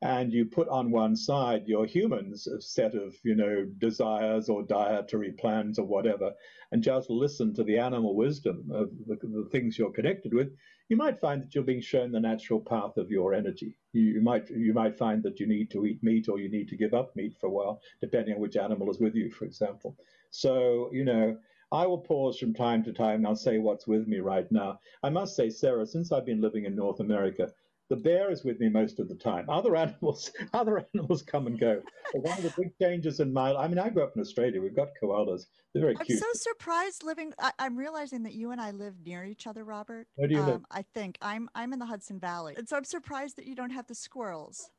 And 0.03 0.33
you 0.33 0.45
put 0.45 0.69
on 0.69 0.91
one 0.91 1.15
side 1.15 1.69
your 1.69 1.87
humans 1.87 2.49
set 2.59 2.97
of, 2.97 3.15
you 3.23 3.37
know, 3.37 3.65
desires 3.79 4.49
or 4.49 4.65
dietary 4.65 5.31
plans 5.33 5.79
or 5.79 5.87
whatever, 5.87 6.33
and 6.73 6.83
just 6.83 7.09
listen 7.09 7.55
to 7.55 7.63
the 7.63 7.79
animal 7.79 8.17
wisdom 8.17 8.69
of 8.73 8.91
the, 9.07 9.17
the 9.23 9.49
things 9.53 9.79
you're 9.79 9.93
connected 9.93 10.35
with, 10.35 10.49
you 10.89 10.97
might 10.97 11.21
find 11.21 11.41
that 11.41 11.55
you're 11.55 11.63
being 11.63 11.81
shown 11.81 12.11
the 12.11 12.19
natural 12.19 12.61
path 12.61 12.97
of 12.97 13.11
your 13.11 13.33
energy. 13.33 13.79
You, 13.93 14.03
you, 14.03 14.21
might 14.21 14.51
you 14.51 14.75
might 14.75 14.99
find 14.99 15.23
that 15.23 15.39
you 15.39 15.47
need 15.47 15.71
to 15.71 15.87
eat 15.87 16.03
meat 16.03 16.29
or 16.29 16.41
you 16.41 16.51
need 16.51 16.69
to 16.69 16.77
give 16.77 16.95
up 16.95 17.15
meat 17.15 17.37
for 17.41 17.47
a 17.47 17.51
while, 17.51 17.81
depending 18.01 18.35
on 18.35 18.41
which 18.41 18.57
animal 18.57 18.91
is 18.91 18.99
with 18.99 19.15
you, 19.15 19.31
for 19.31 19.45
example. 19.45 19.97
So, 20.33 20.91
you 20.93 21.05
know, 21.05 21.39
I 21.71 21.87
will 21.87 21.99
pause 21.99 22.39
from 22.39 22.53
time 22.53 22.83
to 22.85 22.93
time 22.93 23.17
and 23.17 23.27
I'll 23.27 23.37
say 23.37 23.59
what's 23.59 23.87
with 23.87 24.07
me 24.07 24.19
right 24.19 24.51
now. 24.51 24.81
I 25.03 25.11
must 25.11 25.37
say, 25.37 25.49
Sarah, 25.49 25.87
since 25.87 26.13
I've 26.13 26.27
been 26.27 26.41
living 26.43 26.67
in 26.67 26.75
North 26.75 27.01
America, 27.01 27.51
The 27.93 27.97
bear 27.97 28.31
is 28.31 28.43
with 28.43 28.59
me 28.59 28.71
most 28.71 29.01
of 29.01 29.09
the 29.11 29.15
time. 29.15 29.51
Other 29.51 29.77
animals, 29.85 30.33
other 30.55 30.87
animals 30.95 31.21
come 31.21 31.47
and 31.47 31.61
go. 31.61 31.83
But 32.15 32.23
one 32.23 32.39
of 32.39 32.43
the 32.43 32.55
big 32.57 32.73
changes 32.81 33.21
in 33.21 33.31
my, 33.31 33.55
I 33.55 33.69
mean, 33.69 33.79
I 33.79 33.91
grew 33.91 34.03
up 34.03 34.13
in 34.17 34.23
Australia. 34.23 34.63
We've 34.63 34.75
got 34.75 34.89
koalas. 35.03 35.43
They're 35.75 35.83
very 35.83 35.97
I'm 35.99 36.07
cute. 36.07 36.19
so 36.19 36.25
surprised 36.33 37.05
living. 37.05 37.35
I, 37.39 37.53
am 37.59 37.77
realizing 37.77 38.23
that 38.23 38.33
you 38.33 38.51
and 38.51 38.63
I 38.63 38.71
live 38.71 38.95
near 39.05 39.27
each 39.27 39.47
other, 39.47 39.63
Robert. 39.63 40.07
Where 40.15 40.27
do 40.27 40.35
you 40.35 40.41
um, 40.41 40.47
live? 40.47 40.61
I 40.71 40.87
think 40.95 41.19
I'm 41.21 41.51
I'm 41.55 41.75
in 41.75 41.81
the 41.81 41.85
Hudson 41.85 42.19
Valley, 42.19 42.55
and 42.57 42.67
so 42.67 42.79
I'm 42.79 42.85
surprised 42.85 43.37
that 43.37 43.47
you 43.47 43.55
don't 43.55 43.73
have 43.73 43.87
the 43.89 43.95
squirrels 43.95 44.71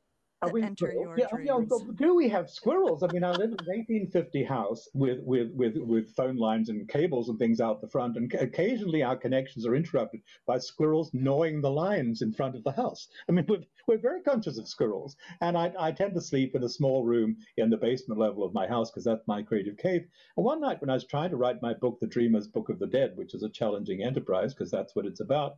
we, 0.52 0.62
enter 0.62 0.92
your 0.92 1.18
yeah, 1.18 1.26
dreams. 1.30 1.70
Yeah, 1.70 1.92
do 1.94 2.14
we 2.14 2.28
have 2.28 2.50
squirrels? 2.50 3.02
I 3.02 3.08
mean, 3.08 3.24
I 3.24 3.30
live 3.30 3.50
in 3.50 3.58
an 3.60 3.66
1850 3.66 4.44
house 4.44 4.88
with, 4.94 5.20
with, 5.22 5.50
with, 5.52 5.76
with 5.76 6.14
phone 6.14 6.36
lines 6.36 6.68
and 6.68 6.88
cables 6.88 7.28
and 7.28 7.38
things 7.38 7.60
out 7.60 7.80
the 7.80 7.88
front, 7.88 8.16
and 8.16 8.32
occasionally 8.34 9.02
our 9.02 9.16
connections 9.16 9.66
are 9.66 9.74
interrupted 9.74 10.20
by 10.46 10.58
squirrels 10.58 11.10
gnawing 11.14 11.60
the 11.60 11.70
lines 11.70 12.22
in 12.22 12.32
front 12.32 12.56
of 12.56 12.64
the 12.64 12.72
house. 12.72 13.08
I 13.28 13.32
mean, 13.32 13.46
we're, 13.48 13.64
we're 13.86 13.98
very 13.98 14.22
conscious 14.22 14.58
of 14.58 14.68
squirrels, 14.68 15.16
and 15.40 15.56
I, 15.56 15.72
I 15.78 15.92
tend 15.92 16.14
to 16.14 16.20
sleep 16.20 16.54
in 16.54 16.64
a 16.64 16.68
small 16.68 17.04
room 17.04 17.36
in 17.56 17.70
the 17.70 17.76
basement 17.76 18.20
level 18.20 18.44
of 18.44 18.54
my 18.54 18.66
house 18.66 18.90
because 18.90 19.04
that's 19.04 19.26
my 19.26 19.42
creative 19.42 19.76
cave. 19.76 20.06
And 20.36 20.44
one 20.44 20.60
night 20.60 20.80
when 20.80 20.90
I 20.90 20.94
was 20.94 21.06
trying 21.06 21.30
to 21.30 21.36
write 21.36 21.62
my 21.62 21.74
book, 21.74 21.98
The 22.00 22.06
Dreamer's 22.06 22.48
Book 22.48 22.68
of 22.68 22.78
the 22.78 22.86
Dead, 22.86 23.16
which 23.16 23.34
is 23.34 23.42
a 23.42 23.48
challenging 23.48 24.02
enterprise 24.02 24.54
because 24.54 24.70
that's 24.70 24.94
what 24.94 25.06
it's 25.06 25.20
about, 25.20 25.56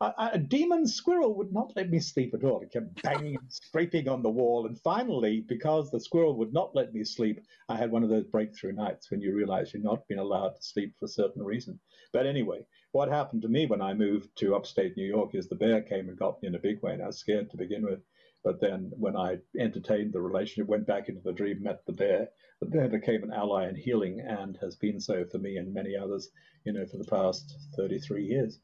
a, 0.00 0.30
a, 0.32 0.38
demon 0.38 0.86
squirrel 0.86 1.34
would 1.34 1.52
not 1.52 1.72
let 1.76 1.90
me 1.90 2.00
sleep 2.00 2.34
at 2.34 2.44
all. 2.44 2.60
It 2.60 2.72
kept 2.72 3.02
banging 3.02 3.36
and 3.36 3.52
scraping 3.52 4.08
on 4.08 4.22
the 4.22 4.30
wall. 4.30 4.66
And 4.66 4.78
finally, 4.80 5.44
because 5.48 5.90
the 5.90 6.00
squirrel 6.00 6.36
would 6.36 6.52
not 6.52 6.74
let 6.74 6.92
me 6.92 7.04
sleep, 7.04 7.40
I 7.68 7.76
had 7.76 7.90
one 7.90 8.02
of 8.02 8.08
those 8.08 8.24
breakthrough 8.24 8.72
nights 8.72 9.10
when 9.10 9.20
you 9.20 9.34
realize 9.34 9.72
you're 9.72 9.82
not 9.82 10.06
being 10.08 10.20
allowed 10.20 10.56
to 10.56 10.62
sleep 10.62 10.94
for 10.98 11.06
a 11.06 11.08
certain 11.08 11.42
reason. 11.42 11.78
But 12.12 12.26
anyway, 12.26 12.66
what 12.92 13.08
happened 13.08 13.42
to 13.42 13.48
me 13.48 13.66
when 13.66 13.82
I 13.82 13.94
moved 13.94 14.36
to 14.38 14.54
upstate 14.54 14.96
New 14.96 15.06
York 15.06 15.34
is 15.34 15.48
the 15.48 15.54
bear 15.54 15.82
came 15.82 16.08
and 16.08 16.18
got 16.18 16.42
me 16.42 16.48
in 16.48 16.54
a 16.54 16.60
big 16.60 16.82
way, 16.82 16.92
and 16.92 17.02
I 17.02 17.06
was 17.06 17.18
scared 17.18 17.50
to 17.50 17.56
begin 17.56 17.84
with. 17.84 18.00
But 18.42 18.60
then 18.60 18.92
when 18.98 19.16
I 19.16 19.38
entertained 19.58 20.12
the 20.12 20.20
relationship, 20.20 20.68
went 20.68 20.86
back 20.86 21.08
into 21.08 21.22
the 21.22 21.32
dream, 21.32 21.62
met 21.62 21.86
the 21.86 21.92
bear, 21.92 22.28
the 22.60 22.66
bear 22.66 22.88
became 22.88 23.22
an 23.22 23.32
ally 23.32 23.68
in 23.68 23.74
healing 23.74 24.20
and 24.20 24.58
has 24.60 24.76
been 24.76 25.00
so 25.00 25.24
for 25.24 25.38
me 25.38 25.56
and 25.56 25.72
many 25.72 25.96
others, 25.96 26.30
you 26.64 26.72
know, 26.72 26.84
for 26.86 26.98
the 26.98 27.04
past 27.04 27.56
33 27.76 28.24
years 28.24 28.60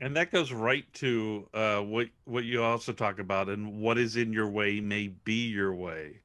and 0.00 0.16
that 0.16 0.30
goes 0.30 0.52
right 0.52 0.90
to 0.94 1.48
uh, 1.54 1.80
what 1.80 2.08
what 2.24 2.44
you 2.44 2.62
also 2.62 2.92
talk 2.92 3.18
about 3.18 3.48
and 3.48 3.80
what 3.80 3.98
is 3.98 4.16
in 4.16 4.32
your 4.32 4.48
way 4.48 4.80
may 4.80 5.08
be 5.08 5.48
your 5.48 5.74
way. 5.74 6.20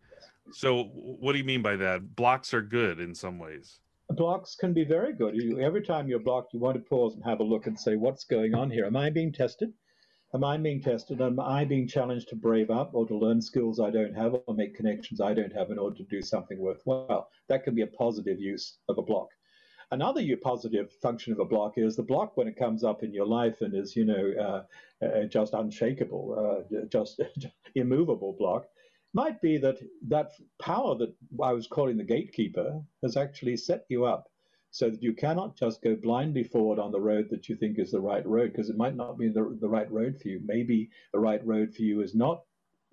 So 0.52 0.86
what 0.94 1.32
do 1.32 1.38
you 1.38 1.44
mean 1.44 1.62
by 1.62 1.76
that? 1.78 2.16
Blocks 2.16 2.54
are 2.54 2.62
good 2.62 3.00
in 3.00 3.16
some 3.16 3.40
ways. 3.40 3.80
Blocks 4.10 4.56
can 4.56 4.74
be 4.74 4.84
very 4.84 5.14
good. 5.14 5.36
You, 5.36 5.60
every 5.60 5.82
time 5.82 6.08
you're 6.08 6.20
blocked 6.20 6.54
you 6.54 6.60
want 6.60 6.76
to 6.76 6.82
pause 6.82 7.16
and 7.16 7.24
have 7.24 7.40
a 7.40 7.44
look 7.44 7.66
and 7.66 7.80
say 7.80 7.96
what's 7.96 8.26
going 8.26 8.54
on 8.54 8.70
here? 8.70 8.86
Am 8.86 8.96
i 8.96 9.10
being 9.10 9.32
tested? 9.32 9.74
Am 10.36 10.44
i 10.44 10.58
being 10.58 10.82
tested? 10.82 11.22
Am 11.22 11.40
i 11.40 11.66
being 11.66 11.88
challenged 11.88 12.30
to 12.30 12.36
brave 12.36 12.70
up 12.70 12.92
or 12.94 13.08
to 13.08 13.18
learn 13.18 13.42
skills 13.42 13.80
i 13.80 13.90
don't 13.90 14.16
have 14.16 14.36
or 14.46 14.54
make 14.54 14.76
connections 14.76 15.22
i 15.22 15.34
don't 15.34 15.54
have 15.54 15.72
in 15.72 15.80
order 15.80 15.96
to 15.98 16.04
do 16.04 16.22
something 16.22 16.60
worthwhile? 16.60 17.30
That 17.48 17.64
can 17.64 17.74
be 17.74 17.82
a 17.82 17.88
positive 17.88 18.40
use 18.40 18.78
of 18.90 18.98
a 18.98 19.02
block 19.02 19.30
Another 19.94 20.24
positive 20.38 20.92
function 20.92 21.34
of 21.34 21.40
a 21.40 21.46
block 21.46 21.78
is 21.78 21.96
the 21.96 22.02
block 22.02 22.36
when 22.36 22.48
it 22.48 22.58
comes 22.58 22.84
up 22.84 23.04
in 23.04 23.14
your 23.14 23.28
life 23.28 23.62
and 23.62 23.76
is, 23.76 23.96
you 23.96 24.06
know, 24.06 24.34
uh, 25.02 25.06
uh, 25.06 25.26
just 25.26 25.54
unshakable, 25.54 26.26
uh, 26.36 26.80
just 26.90 27.22
immovable 27.76 28.34
block, 28.34 28.66
might 29.14 29.40
be 29.40 29.60
that 29.60 29.78
that 30.08 30.32
power 30.60 30.96
that 30.96 31.14
I 31.44 31.54
was 31.54 31.68
calling 31.68 31.98
the 31.98 32.04
gatekeeper 32.04 32.82
has 33.04 33.16
actually 33.16 33.56
set 33.56 33.86
you 33.88 34.04
up 34.04 34.32
so 34.72 34.90
that 34.90 35.04
you 35.04 35.14
cannot 35.14 35.56
just 35.56 35.84
go 35.84 35.96
blindly 35.96 36.44
forward 36.44 36.80
on 36.80 36.92
the 36.92 37.00
road 37.00 37.28
that 37.30 37.48
you 37.48 37.56
think 37.56 37.78
is 37.78 37.92
the 37.92 38.02
right 38.02 38.26
road 38.26 38.52
because 38.52 38.72
it 38.72 38.78
might 38.78 38.96
not 38.96 39.20
be 39.20 39.28
the, 39.28 39.56
the 39.62 39.70
right 39.70 39.92
road 39.92 40.20
for 40.20 40.28
you. 40.30 40.42
Maybe 40.44 40.90
the 41.12 41.20
right 41.20 41.46
road 41.46 41.76
for 41.76 41.84
you 41.84 42.02
is 42.02 42.16
not 42.16 42.42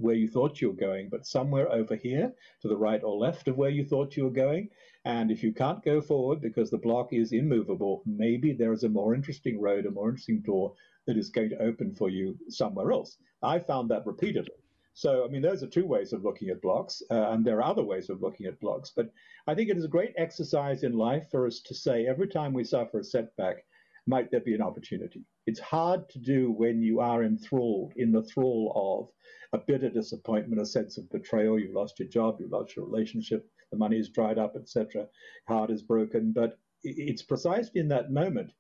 where 0.01 0.15
you 0.15 0.29
thought 0.29 0.61
you 0.61 0.69
were 0.69 0.77
going, 0.77 1.09
but 1.09 1.27
somewhere 1.27 1.71
over 1.73 1.95
here 1.95 2.33
to 2.61 2.69
the 2.69 2.77
right 2.77 3.03
or 3.03 3.17
left 3.17 3.49
of 3.49 3.57
where 3.57 3.71
you 3.71 3.85
thought 3.87 4.17
you 4.19 4.25
were 4.25 4.31
going. 4.31 4.69
And 5.05 5.31
if 5.31 5.43
you 5.43 5.53
can't 5.53 5.83
go 5.83 6.01
forward 6.01 6.43
because 6.43 6.71
the 6.71 6.79
block 6.79 7.13
is 7.13 7.33
immovable, 7.33 8.03
maybe 8.05 8.53
there 8.53 8.73
is 8.73 8.85
a 8.85 8.89
more 8.89 9.15
interesting 9.15 9.61
road, 9.61 9.87
a 9.87 9.91
more 9.91 10.11
interesting 10.11 10.41
door 10.41 10.75
that 11.07 11.17
is 11.17 11.31
going 11.31 11.51
to 11.51 11.63
open 11.63 11.95
for 11.95 12.11
you 12.11 12.37
somewhere 12.49 12.93
else. 12.93 13.17
I 13.43 13.59
found 13.59 13.91
that 13.91 14.07
repeatedly. 14.07 14.55
So, 14.93 15.25
I 15.25 15.29
mean, 15.29 15.41
those 15.41 15.63
are 15.63 15.69
two 15.69 15.87
ways 15.87 16.13
of 16.13 16.25
looking 16.25 16.51
at 16.51 16.61
blocks, 16.61 17.03
uh, 17.11 17.31
and 17.31 17.45
there 17.45 17.59
are 17.59 17.71
other 17.71 17.83
ways 17.83 18.11
of 18.11 18.21
looking 18.21 18.47
at 18.47 18.61
blocks. 18.61 18.93
But 18.95 19.11
I 19.47 19.55
think 19.55 19.71
it 19.71 19.79
is 19.79 19.85
a 19.85 19.89
great 19.89 20.13
exercise 20.19 20.83
in 20.83 20.93
life 20.93 21.29
for 21.31 21.47
us 21.47 21.61
to 21.61 21.75
say 21.75 22.07
every 22.07 22.29
time 22.29 22.53
we 22.53 22.65
suffer 22.65 22.99
a 22.99 23.05
setback, 23.05 23.65
might 24.07 24.31
there 24.31 24.41
be 24.41 24.55
an 24.55 24.63
opportunity? 24.63 25.25
It's 25.47 25.61
hard 25.61 26.09
to 26.11 26.19
do 26.19 26.51
when 26.51 26.83
you 26.83 27.01
are 27.01 27.25
enthralled, 27.25 27.93
in 27.97 28.13
the 28.13 28.25
thrall 28.25 29.11
of 29.55 29.59
a 29.59 29.65
bitter 29.65 29.89
disappointment, 29.89 30.61
a 30.61 30.67
sense 30.67 30.99
of 30.99 31.09
betrayal. 31.11 31.59
You've 31.59 31.75
lost 31.75 31.99
your 31.99 32.09
job, 32.09 32.37
you've 32.41 32.51
lost 32.51 32.77
your 32.77 32.87
relationship, 32.87 33.49
the 33.71 33.79
money 33.79 33.99
is 33.99 34.09
dried 34.09 34.39
up, 34.39 34.57
etc. 34.57 35.07
Heart 35.49 35.71
is 35.71 35.83
broken. 35.83 36.33
But 36.33 36.59
it's 36.83 37.23
precisely 37.23 37.81
in 37.81 37.89
that 37.89 38.11
moment 38.11 38.53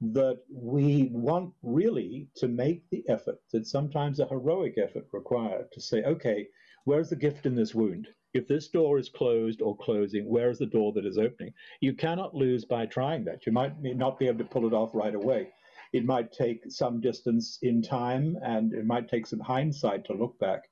that 0.00 0.40
we 0.52 1.10
want 1.12 1.52
really 1.62 2.28
to 2.36 2.46
make 2.46 2.88
the 2.90 3.04
effort, 3.08 3.40
that 3.52 3.66
sometimes 3.66 4.20
a 4.20 4.26
heroic 4.26 4.78
effort 4.78 5.06
required 5.12 5.70
to 5.72 5.80
say, 5.80 6.02
okay, 6.04 6.46
where's 6.84 7.10
the 7.10 7.16
gift 7.16 7.46
in 7.46 7.54
this 7.54 7.74
wound? 7.74 8.08
If 8.34 8.46
this 8.46 8.68
door 8.68 8.98
is 8.98 9.08
closed 9.08 9.62
or 9.62 9.76
closing, 9.76 10.28
where 10.28 10.50
is 10.50 10.58
the 10.58 10.66
door 10.66 10.92
that 10.92 11.06
is 11.06 11.18
opening? 11.18 11.52
You 11.80 11.94
cannot 11.94 12.34
lose 12.34 12.64
by 12.64 12.86
trying 12.86 13.24
that. 13.24 13.46
You 13.46 13.52
might 13.52 13.72
not 13.82 14.18
be 14.18 14.28
able 14.28 14.38
to 14.38 14.44
pull 14.44 14.66
it 14.66 14.74
off 14.74 14.94
right 14.94 15.14
away. 15.14 15.48
It 15.92 16.04
might 16.04 16.32
take 16.32 16.70
some 16.70 17.00
distance 17.00 17.58
in 17.62 17.82
time 17.82 18.36
and 18.42 18.74
it 18.74 18.86
might 18.86 19.08
take 19.08 19.26
some 19.26 19.40
hindsight 19.40 20.04
to 20.04 20.12
look 20.12 20.38
back 20.38 20.68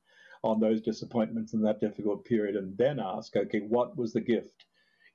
on 0.46 0.60
those 0.60 0.80
disappointments 0.80 1.52
in 1.52 1.60
that 1.62 1.80
difficult 1.80 2.24
period 2.24 2.56
and 2.56 2.76
then 2.78 3.00
ask, 3.00 3.36
okay, 3.36 3.60
what 3.60 3.96
was 3.96 4.12
the 4.12 4.20
gift 4.20 4.64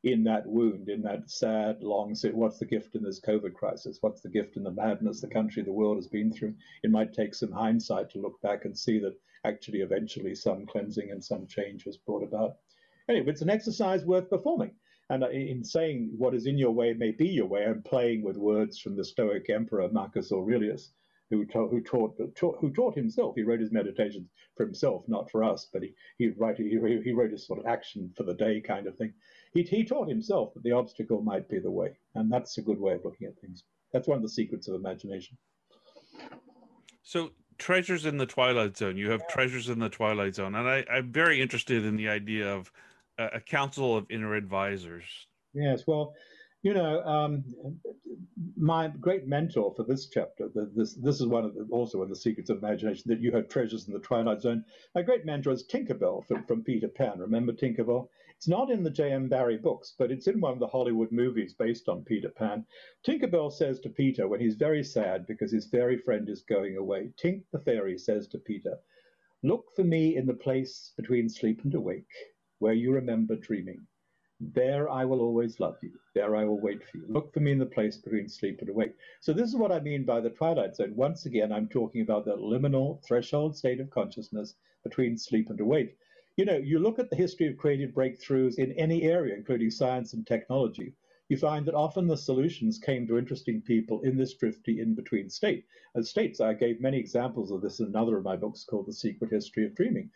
in 0.04 0.24
that 0.24 0.46
wound, 0.46 0.90
in 0.90 1.02
that 1.04 1.30
sad, 1.30 1.82
long, 1.82 2.14
sit? 2.16 2.36
what's 2.36 2.60
the 2.60 2.66
gift 2.66 2.96
in 2.96 3.04
this 3.04 3.22
COVID 3.22 3.54
crisis? 3.54 4.00
What's 4.02 4.22
the 4.22 4.30
gift 4.30 4.58
in 4.58 4.64
the 4.64 4.72
madness 4.72 5.22
the 5.22 5.28
country, 5.28 5.64
the 5.64 5.72
world 5.72 5.98
has 5.98 6.08
been 6.08 6.34
through? 6.34 6.56
It 6.84 6.92
might 6.92 7.14
take 7.14 7.34
some 7.34 7.52
hindsight 7.52 8.10
to 8.12 8.20
look 8.20 8.42
back 8.42 8.66
and 8.66 8.78
see 8.78 9.00
that 9.00 9.16
actually 9.46 9.82
eventually 9.82 10.36
some 10.36 10.66
cleansing 10.66 11.12
and 11.12 11.24
some 11.24 11.48
change 11.48 11.86
was 11.86 11.98
brought 11.98 12.24
about. 12.24 12.58
Anyway, 13.10 13.30
it's 13.30 13.42
an 13.42 13.50
exercise 13.50 14.06
worth 14.06 14.30
performing. 14.30 14.72
And 15.10 15.24
uh, 15.24 15.30
in 15.30 15.64
saying 15.64 16.12
what 16.18 16.34
is 16.34 16.46
in 16.46 16.58
your 16.58 16.72
way 16.72 16.94
may 16.94 17.12
be 17.12 17.28
your 17.28 17.48
way, 17.48 17.66
I'm 17.66 17.84
playing 17.84 18.24
with 18.24 18.38
words 18.38 18.80
from 18.80 18.96
the 18.96 19.04
Stoic 19.04 19.50
emperor 19.50 19.90
Marcus 19.92 20.32
Aurelius, 20.32 20.94
who, 21.32 21.46
ta- 21.46 21.68
who 21.68 21.82
taught, 21.82 22.16
taught, 22.36 22.58
who 22.60 22.72
taught 22.72 22.96
himself. 22.96 23.34
He 23.36 23.44
wrote 23.44 23.60
his 23.60 23.72
meditations 23.72 24.28
for 24.56 24.66
himself, 24.66 25.04
not 25.08 25.32
for 25.32 25.44
us, 25.44 25.70
but 25.72 25.82
he 25.82 25.94
he 26.18 26.30
wrote 26.30 26.58
he, 26.58 26.78
he 27.04 27.14
wrote 27.14 27.32
his 27.32 27.48
sort 27.48 27.60
of 27.60 27.66
action 27.66 28.12
for 28.16 28.24
the 28.24 28.34
day 28.34 28.62
kind 28.62 28.86
of 28.86 28.96
thing. 28.98 29.14
He 29.54 29.64
he 29.64 29.84
taught 29.84 30.10
himself 30.10 30.54
that 30.54 30.64
the 30.64 30.74
obstacle 30.74 31.22
might 31.22 31.50
be 31.50 31.60
the 31.60 31.72
way, 31.72 31.98
and 32.16 32.32
that's 32.32 32.58
a 32.58 32.62
good 32.62 32.80
way 32.80 32.94
of 32.94 33.06
looking 33.06 33.28
at 33.28 33.40
things. 33.40 33.64
That's 33.94 34.08
one 34.08 34.18
of 34.18 34.24
the 34.24 34.30
secrets 34.30 34.68
of 34.68 34.76
imagination. 34.76 35.38
So 37.02 37.32
treasures 37.58 38.06
in 38.06 38.18
the 38.18 38.26
twilight 38.26 38.78
zone. 38.78 38.98
You 38.98 39.10
have 39.12 39.22
yeah. 39.22 39.34
treasures 39.34 39.70
in 39.70 39.80
the 39.80 39.90
twilight 39.90 40.36
zone, 40.36 40.56
and 40.56 40.68
I, 40.68 40.86
I'm 40.92 41.12
very 41.12 41.42
interested 41.42 41.86
in 41.86 41.96
the 41.96 42.10
idea 42.10 42.54
of 42.54 42.72
a, 43.18 43.26
a 43.36 43.40
council 43.40 43.96
of 43.96 44.06
inner 44.10 44.36
advisors. 44.36 45.04
Yes, 45.54 45.86
well, 45.88 46.14
you 46.64 46.76
know, 46.76 47.04
um, 47.04 47.44
my 48.56 48.88
great 48.88 49.26
mentor 49.26 49.74
for 49.76 49.84
this 49.84 50.08
chapter, 50.10 50.48
this 50.76 50.94
this 50.94 51.20
is 51.20 51.26
one 51.26 51.44
of 51.44 51.56
the, 51.56 51.68
also 51.72 51.98
one 51.98 52.06
of 52.06 52.10
the 52.10 52.16
secrets 52.16 52.52
of 52.52 52.60
imagination 52.60 53.06
that 53.08 53.20
you 53.20 53.32
have 53.32 53.50
treasures 53.50 53.88
in 53.88 53.94
the 53.94 54.00
twilight 54.00 54.42
zone. 54.42 54.64
My 54.94 55.02
great 55.02 55.26
mentor 55.26 55.52
is 55.52 55.66
Tinkerbell 55.66 56.28
from, 56.28 56.44
from 56.44 56.64
Peter 56.64 56.88
Pan. 56.88 57.18
Remember 57.18 57.52
Tinkerbell? 57.52 58.10
It's 58.38 58.48
not 58.48 58.70
in 58.70 58.84
the 58.84 58.92
J.M. 58.92 59.28
Barrie 59.28 59.58
books, 59.58 59.96
but 59.98 60.12
it's 60.12 60.28
in 60.28 60.40
one 60.40 60.54
of 60.54 60.60
the 60.60 60.68
Hollywood 60.68 61.12
movies 61.12 61.56
based 61.56 61.90
on 61.90 62.04
Peter 62.04 62.30
Pan. 62.30 62.66
Tinkerbell 63.04 63.52
says 63.52 63.80
to 63.80 63.90
Peter 63.90 64.28
when 64.28 64.40
he's 64.40 64.56
very 64.56 64.84
sad 64.84 65.26
because 65.26 65.52
his 65.52 65.68
fairy 65.68 65.98
friend 65.98 66.30
is 66.30 66.44
going 66.44 66.78
away, 66.78 67.10
Tink 67.18 67.44
the 67.52 67.60
fairy 67.60 67.98
says 67.98 68.28
to 68.28 68.38
Peter, 68.38 68.78
"Look 69.42 69.72
for 69.76 69.84
me 69.84 70.16
in 70.16 70.28
the 70.28 70.36
place 70.36 70.94
between 70.96 71.28
sleep 71.28 71.64
and 71.64 71.74
awake, 71.74 72.14
where 72.60 72.74
you 72.74 72.92
remember 72.94 73.36
dreaming." 73.36 73.88
There 74.56 74.90
I 74.90 75.06
will 75.06 75.22
always 75.22 75.60
love 75.60 75.78
you. 75.84 75.92
There 76.16 76.36
I 76.36 76.46
will 76.46 76.60
wait 76.60 76.84
for 76.84 76.98
you. 76.98 77.06
Look 77.08 77.32
for 77.32 77.42
me 77.42 77.52
in 77.52 77.60
the 77.60 77.66
place 77.68 77.98
between 77.98 78.28
sleep 78.28 78.60
and 78.60 78.70
awake. 78.70 78.96
So 79.20 79.34
this 79.34 79.48
is 79.48 79.56
what 79.56 79.72
I 79.72 79.80
mean 79.80 80.04
by 80.04 80.20
the 80.20 80.32
twilight 80.32 80.76
zone. 80.76 80.96
Once 80.96 81.28
again, 81.28 81.52
I'm 81.52 81.68
talking 81.68 82.02
about 82.02 82.26
the 82.26 82.36
liminal 82.36 83.04
threshold 83.04 83.56
state 83.56 83.80
of 83.80 83.92
consciousness 83.92 84.56
between 84.84 85.16
sleep 85.16 85.52
and 85.52 85.60
awake. 85.60 85.96
You 86.38 86.46
know, 86.46 86.58
you 86.58 86.80
look 86.80 86.98
at 86.98 87.12
the 87.12 87.16
history 87.16 87.48
of 87.50 87.58
creative 87.58 87.92
breakthroughs 87.92 88.58
in 88.58 88.72
any 88.72 89.04
area, 89.04 89.36
including 89.36 89.70
science 89.70 90.14
and 90.14 90.26
technology, 90.26 90.94
you 91.30 91.38
find 91.38 91.66
that 91.68 91.76
often 91.76 92.08
the 92.08 92.18
solutions 92.18 92.80
came 92.80 93.06
to 93.08 93.20
interesting 93.20 93.62
people 93.62 94.02
in 94.02 94.18
this 94.18 94.34
drifty 94.34 94.82
in-between 94.82 95.30
state. 95.30 95.66
As 95.96 96.10
states, 96.10 96.42
I 96.42 96.56
gave 96.56 96.82
many 96.82 96.98
examples 96.98 97.52
of 97.52 97.62
this 97.62 97.80
in 97.80 97.86
another 97.86 98.18
of 98.18 98.24
my 98.24 98.36
books 98.36 98.64
called 98.64 98.88
The 98.88 98.94
Secret 98.94 99.32
History 99.32 99.66
of 99.66 99.76
Dreaming. 99.76 100.10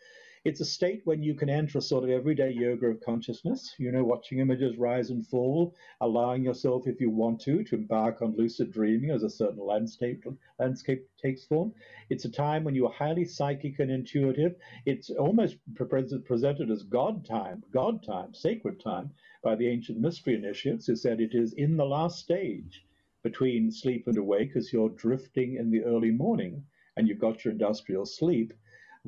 It's 0.46 0.60
a 0.60 0.64
state 0.64 1.00
when 1.04 1.24
you 1.24 1.34
can 1.34 1.50
enter 1.50 1.78
a 1.78 1.82
sort 1.82 2.04
of 2.04 2.10
everyday 2.10 2.52
yoga 2.52 2.86
of 2.86 3.00
consciousness, 3.00 3.74
you 3.78 3.90
know, 3.90 4.04
watching 4.04 4.38
images 4.38 4.78
rise 4.78 5.10
and 5.10 5.26
fall, 5.26 5.74
allowing 6.00 6.44
yourself, 6.44 6.86
if 6.86 7.00
you 7.00 7.10
want 7.10 7.40
to, 7.40 7.64
to 7.64 7.74
embark 7.74 8.22
on 8.22 8.36
lucid 8.36 8.70
dreaming 8.70 9.10
as 9.10 9.24
a 9.24 9.28
certain 9.28 9.66
landscape, 9.66 10.24
landscape 10.60 11.04
takes 11.20 11.44
form. 11.44 11.74
It's 12.10 12.26
a 12.26 12.30
time 12.30 12.62
when 12.62 12.76
you 12.76 12.86
are 12.86 12.92
highly 12.92 13.24
psychic 13.24 13.80
and 13.80 13.90
intuitive. 13.90 14.54
It's 14.84 15.10
almost 15.10 15.56
presented 15.74 16.70
as 16.70 16.84
God 16.84 17.24
time, 17.24 17.64
God 17.72 18.04
time, 18.04 18.32
sacred 18.32 18.78
time 18.78 19.10
by 19.42 19.56
the 19.56 19.66
ancient 19.66 19.98
mystery 19.98 20.36
initiates 20.36 20.86
who 20.86 20.94
said 20.94 21.20
it 21.20 21.34
is 21.34 21.54
in 21.54 21.76
the 21.76 21.84
last 21.84 22.20
stage 22.20 22.86
between 23.24 23.72
sleep 23.72 24.06
and 24.06 24.16
awake 24.16 24.54
as 24.54 24.72
you're 24.72 24.90
drifting 24.90 25.56
in 25.56 25.72
the 25.72 25.82
early 25.82 26.12
morning 26.12 26.64
and 26.96 27.08
you've 27.08 27.18
got 27.18 27.44
your 27.44 27.50
industrial 27.50 28.06
sleep 28.06 28.52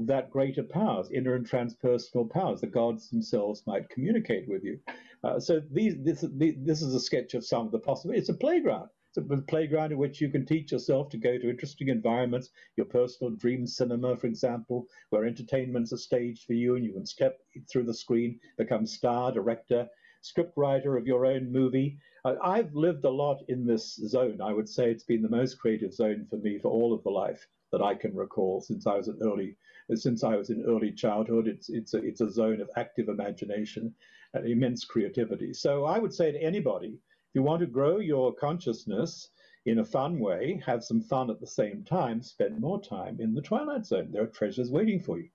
that 0.06 0.30
greater 0.30 0.62
powers, 0.62 1.10
inner 1.10 1.34
and 1.34 1.48
transpersonal 1.48 2.30
powers, 2.30 2.60
the 2.60 2.66
gods 2.66 3.10
themselves 3.10 3.62
might 3.66 3.88
communicate 3.88 4.48
with 4.48 4.62
you. 4.64 4.78
Uh, 5.24 5.40
so 5.40 5.60
these, 5.72 5.96
this, 5.98 6.24
this 6.30 6.82
is 6.82 6.94
a 6.94 7.00
sketch 7.00 7.34
of 7.34 7.44
some 7.44 7.66
of 7.66 7.72
the 7.72 7.78
possibilities. 7.78 8.28
It's 8.28 8.36
a 8.36 8.38
playground. 8.38 8.88
It's 9.08 9.18
a 9.18 9.42
playground 9.48 9.90
in 9.92 9.98
which 9.98 10.20
you 10.20 10.28
can 10.28 10.44
teach 10.46 10.70
yourself 10.70 11.08
to 11.10 11.16
go 11.16 11.38
to 11.38 11.50
interesting 11.50 11.88
environments, 11.88 12.50
your 12.76 12.86
personal 12.86 13.34
dream 13.34 13.66
cinema, 13.66 14.16
for 14.16 14.26
example, 14.26 14.86
where 15.10 15.24
entertainment's 15.24 15.92
a 15.92 15.98
stage 15.98 16.44
for 16.46 16.52
you 16.52 16.76
and 16.76 16.84
you 16.84 16.92
can 16.92 17.06
step 17.06 17.40
through 17.70 17.84
the 17.84 17.94
screen, 17.94 18.38
become 18.58 18.86
star, 18.86 19.32
director, 19.32 19.88
script 20.20 20.52
writer 20.56 20.96
of 20.96 21.06
your 21.06 21.24
own 21.24 21.50
movie. 21.50 21.98
Uh, 22.24 22.34
I've 22.42 22.74
lived 22.74 23.04
a 23.04 23.10
lot 23.10 23.42
in 23.48 23.66
this 23.66 23.94
zone. 23.94 24.40
I 24.42 24.52
would 24.52 24.68
say 24.68 24.90
it's 24.90 25.04
been 25.04 25.22
the 25.22 25.28
most 25.28 25.58
creative 25.58 25.94
zone 25.94 26.26
for 26.28 26.36
me 26.36 26.58
for 26.58 26.70
all 26.70 26.92
of 26.92 27.02
the 27.02 27.10
life 27.10 27.46
that 27.72 27.82
I 27.82 27.94
can 27.94 28.14
recall 28.14 28.60
since 28.60 28.86
I 28.86 28.96
was 28.96 29.08
an 29.08 29.18
early 29.22 29.56
since 29.94 30.22
I 30.22 30.36
was 30.36 30.50
in 30.50 30.64
early 30.64 30.92
childhood. 30.92 31.48
It's 31.48 31.68
it's 31.68 31.94
a, 31.94 31.98
it's 31.98 32.20
a 32.20 32.30
zone 32.30 32.60
of 32.60 32.70
active 32.76 33.08
imagination 33.08 33.94
and 34.34 34.46
immense 34.46 34.84
creativity. 34.84 35.54
So 35.54 35.84
I 35.84 35.98
would 35.98 36.12
say 36.12 36.32
to 36.32 36.42
anybody, 36.42 36.88
if 36.88 37.34
you 37.34 37.42
want 37.42 37.60
to 37.60 37.66
grow 37.66 37.98
your 37.98 38.34
consciousness 38.34 39.30
in 39.66 39.78
a 39.78 39.84
fun 39.84 40.18
way, 40.18 40.62
have 40.64 40.84
some 40.84 41.00
fun 41.00 41.30
at 41.30 41.40
the 41.40 41.46
same 41.46 41.84
time, 41.84 42.22
spend 42.22 42.60
more 42.60 42.80
time 42.80 43.18
in 43.20 43.34
the 43.34 43.42
twilight 43.42 43.86
zone. 43.86 44.10
There 44.10 44.22
are 44.22 44.26
treasures 44.26 44.70
waiting 44.70 45.00
for 45.00 45.18
you. 45.18 45.28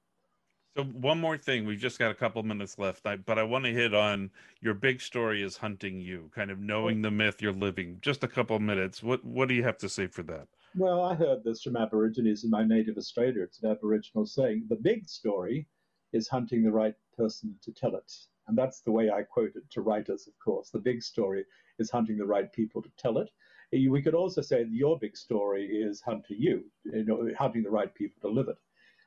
So 0.75 0.83
one 0.83 1.19
more 1.19 1.37
thing, 1.37 1.65
we've 1.65 1.77
just 1.77 1.99
got 1.99 2.09
a 2.09 2.15
couple 2.15 2.41
minutes 2.41 2.79
left, 2.79 3.05
I, 3.05 3.17
but 3.17 3.37
I 3.37 3.43
want 3.43 3.65
to 3.65 3.71
hit 3.71 3.93
on 3.93 4.31
your 4.59 4.73
big 4.73 5.01
story 5.01 5.43
is 5.43 5.57
hunting 5.57 6.01
you, 6.01 6.31
kind 6.33 6.49
of 6.49 6.59
knowing 6.59 7.03
the 7.03 7.11
myth 7.11 7.43
you're 7.43 7.51
living. 7.53 7.99
Just 8.01 8.23
a 8.23 8.27
couple 8.27 8.57
minutes. 8.57 9.03
What 9.03 9.23
what 9.23 9.49
do 9.49 9.53
you 9.53 9.63
have 9.63 9.77
to 9.79 9.89
say 9.89 10.07
for 10.07 10.23
that? 10.23 10.47
Well, 10.75 11.03
I 11.03 11.13
heard 11.13 11.43
this 11.43 11.61
from 11.61 11.75
Aborigines 11.75 12.43
in 12.43 12.49
my 12.49 12.63
native 12.63 12.97
Australia. 12.97 13.43
It's 13.43 13.61
an 13.61 13.69
Aboriginal 13.69 14.25
saying. 14.25 14.65
The 14.69 14.75
big 14.75 15.07
story 15.07 15.67
is 16.13 16.27
hunting 16.27 16.63
the 16.63 16.71
right 16.71 16.95
person 17.15 17.55
to 17.61 17.71
tell 17.71 17.95
it. 17.95 18.11
And 18.47 18.57
that's 18.57 18.81
the 18.81 18.91
way 18.91 19.11
I 19.11 19.21
quote 19.21 19.55
it 19.55 19.69
to 19.69 19.81
writers, 19.81 20.27
of 20.27 20.33
course. 20.43 20.71
The 20.71 20.79
big 20.79 21.03
story 21.03 21.45
is 21.77 21.91
hunting 21.91 22.17
the 22.17 22.25
right 22.25 22.51
people 22.51 22.81
to 22.81 22.89
tell 22.97 23.19
it. 23.19 23.29
We 23.71 24.01
could 24.01 24.15
also 24.15 24.41
say 24.41 24.65
your 24.67 24.97
big 24.97 25.15
story 25.15 25.65
is 25.65 26.01
hunting 26.01 26.37
you, 26.39 26.63
you 26.85 27.05
know, 27.05 27.29
hunting 27.37 27.63
the 27.63 27.69
right 27.69 27.93
people 27.93 28.19
to 28.21 28.35
live 28.35 28.47
it. 28.47 28.57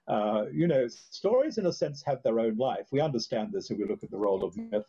Uh, 0.07 0.47
you 0.53 0.69
know, 0.69 0.87
stories 0.87 1.59
in 1.59 1.67
a 1.67 1.73
sense 1.73 2.01
have 2.07 2.23
their 2.23 2.39
own 2.39 2.57
life. 2.57 2.87
We 2.93 3.01
understand 3.01 3.53
this 3.53 3.73
if 3.73 3.79
we 3.79 3.87
look 3.87 4.05
at 4.05 4.11
the 4.13 4.19
role 4.19 4.45
of 4.45 4.57
myth 4.57 4.87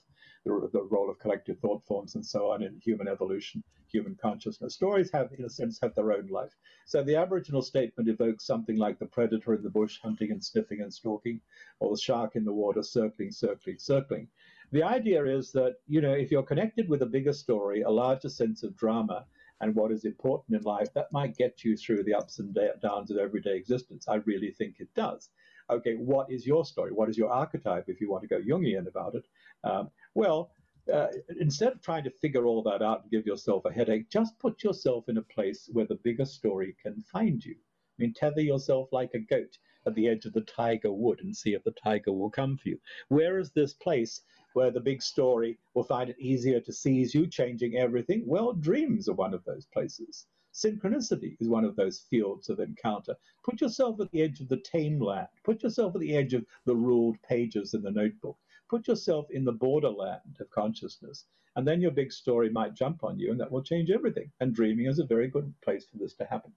the, 0.47 0.69
the 0.71 0.83
role 0.83 1.09
of 1.09 1.19
collective 1.19 1.59
thought 1.59 1.83
forms 1.85 2.15
and 2.15 2.25
so 2.25 2.51
on 2.51 2.63
in 2.63 2.79
human 2.83 3.07
evolution, 3.07 3.63
human 3.91 4.15
consciousness. 4.21 4.75
Stories 4.75 5.11
have, 5.11 5.31
in 5.37 5.45
a 5.45 5.49
sense, 5.49 5.79
have 5.81 5.95
their 5.95 6.11
own 6.11 6.27
life. 6.27 6.55
So 6.85 7.03
the 7.03 7.15
Aboriginal 7.15 7.61
statement 7.61 8.09
evokes 8.09 8.45
something 8.45 8.77
like 8.77 8.99
the 8.99 9.05
predator 9.05 9.53
in 9.53 9.63
the 9.63 9.69
bush 9.69 9.99
hunting 10.01 10.31
and 10.31 10.43
sniffing 10.43 10.81
and 10.81 10.93
stalking, 10.93 11.41
or 11.79 11.91
the 11.91 12.01
shark 12.01 12.35
in 12.35 12.45
the 12.45 12.53
water 12.53 12.83
circling, 12.83 13.31
circling, 13.31 13.77
circling. 13.79 14.27
The 14.71 14.83
idea 14.83 15.23
is 15.25 15.51
that, 15.53 15.75
you 15.87 16.01
know, 16.01 16.11
if 16.11 16.29
you're 16.31 16.43
connected 16.43 16.89
with 16.89 17.01
a 17.01 17.05
bigger 17.05 17.33
story, 17.33 17.81
a 17.81 17.89
larger 17.89 18.29
sense 18.29 18.63
of 18.63 18.75
drama, 18.75 19.25
and 19.61 19.73
what 19.73 19.91
is 19.91 20.05
important 20.05 20.57
in 20.57 20.63
life, 20.63 20.93
that 20.93 21.11
might 21.11 21.35
get 21.35 21.63
you 21.63 21.75
through 21.75 22.03
the 22.03 22.13
ups 22.13 22.39
and 22.39 22.57
downs 22.81 23.09
of 23.09 23.17
everyday 23.17 23.55
existence. 23.55 24.07
I 24.07 24.15
really 24.15 24.51
think 24.51 24.75
it 24.79 24.93
does. 24.93 25.29
Okay, 25.69 25.95
what 25.95 26.31
is 26.31 26.45
your 26.45 26.63
story? 26.63 26.91
What 26.91 27.09
is 27.09 27.17
your 27.17 27.29
archetype, 27.29 27.85
if 27.87 27.99
you 27.99 28.09
want 28.09 28.21
to 28.23 28.27
go 28.27 28.39
Jungian 28.39 28.87
about 28.87 29.15
it? 29.15 29.25
Um, 29.63 29.89
well, 30.13 30.51
uh, 30.89 31.07
instead 31.39 31.73
of 31.73 31.81
trying 31.81 32.03
to 32.03 32.09
figure 32.09 32.45
all 32.45 32.61
that 32.63 32.81
out 32.81 33.01
and 33.01 33.11
give 33.11 33.25
yourself 33.25 33.65
a 33.65 33.71
headache, 33.71 34.09
just 34.09 34.37
put 34.39 34.63
yourself 34.63 35.09
in 35.09 35.17
a 35.17 35.21
place 35.21 35.69
where 35.71 35.85
the 35.85 35.95
bigger 35.95 36.25
story 36.25 36.75
can 36.81 37.01
find 37.01 37.43
you. 37.43 37.55
I 37.55 38.03
mean, 38.03 38.13
tether 38.13 38.41
yourself 38.41 38.89
like 38.91 39.13
a 39.13 39.19
goat 39.19 39.57
at 39.85 39.95
the 39.95 40.07
edge 40.07 40.25
of 40.25 40.33
the 40.33 40.41
tiger 40.41 40.91
wood 40.91 41.21
and 41.21 41.35
see 41.35 41.53
if 41.53 41.63
the 41.63 41.71
tiger 41.71 42.11
will 42.11 42.29
come 42.29 42.57
for 42.57 42.69
you. 42.69 42.79
Where 43.07 43.39
is 43.39 43.51
this 43.51 43.73
place 43.73 44.21
where 44.53 44.71
the 44.71 44.79
big 44.79 45.01
story 45.01 45.57
will 45.73 45.83
find 45.83 46.09
it 46.09 46.19
easier 46.19 46.59
to 46.59 46.73
seize 46.73 47.15
you, 47.15 47.27
changing 47.27 47.77
everything? 47.77 48.23
Well, 48.25 48.53
dreams 48.53 49.07
are 49.07 49.13
one 49.13 49.33
of 49.33 49.43
those 49.45 49.65
places. 49.65 50.27
Synchronicity 50.53 51.37
is 51.39 51.47
one 51.47 51.65
of 51.65 51.75
those 51.75 51.99
fields 52.09 52.49
of 52.49 52.59
encounter. 52.59 53.15
Put 53.43 53.61
yourself 53.61 53.99
at 53.99 54.11
the 54.11 54.23
edge 54.23 54.41
of 54.41 54.49
the 54.49 54.57
tame 54.57 54.99
land. 54.99 55.27
Put 55.43 55.61
yourself 55.61 55.95
at 55.95 56.01
the 56.01 56.15
edge 56.15 56.33
of 56.33 56.45
the 56.65 56.75
ruled 56.75 57.21
pages 57.21 57.73
in 57.73 57.83
the 57.83 57.91
notebook. 57.91 58.37
Put 58.69 58.87
yourself 58.87 59.27
in 59.31 59.45
the 59.45 59.51
borderland 59.51 60.37
of 60.39 60.49
consciousness, 60.49 61.25
and 61.55 61.67
then 61.67 61.81
your 61.81 61.91
big 61.91 62.11
story 62.11 62.49
might 62.49 62.75
jump 62.75 63.03
on 63.03 63.17
you, 63.17 63.31
and 63.31 63.39
that 63.39 63.51
will 63.51 63.63
change 63.63 63.89
everything. 63.89 64.31
And 64.39 64.53
dreaming 64.53 64.87
is 64.87 64.99
a 64.99 65.05
very 65.05 65.27
good 65.27 65.53
place 65.61 65.85
for 65.85 65.97
this 65.97 66.13
to 66.15 66.25
happen. 66.25 66.51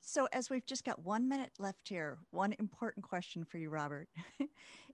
So, 0.00 0.26
as 0.32 0.48
we've 0.48 0.64
just 0.64 0.84
got 0.84 1.04
one 1.04 1.28
minute 1.28 1.52
left 1.58 1.88
here, 1.88 2.16
one 2.30 2.54
important 2.58 3.04
question 3.04 3.44
for 3.44 3.58
you, 3.58 3.68
Robert. 3.68 4.08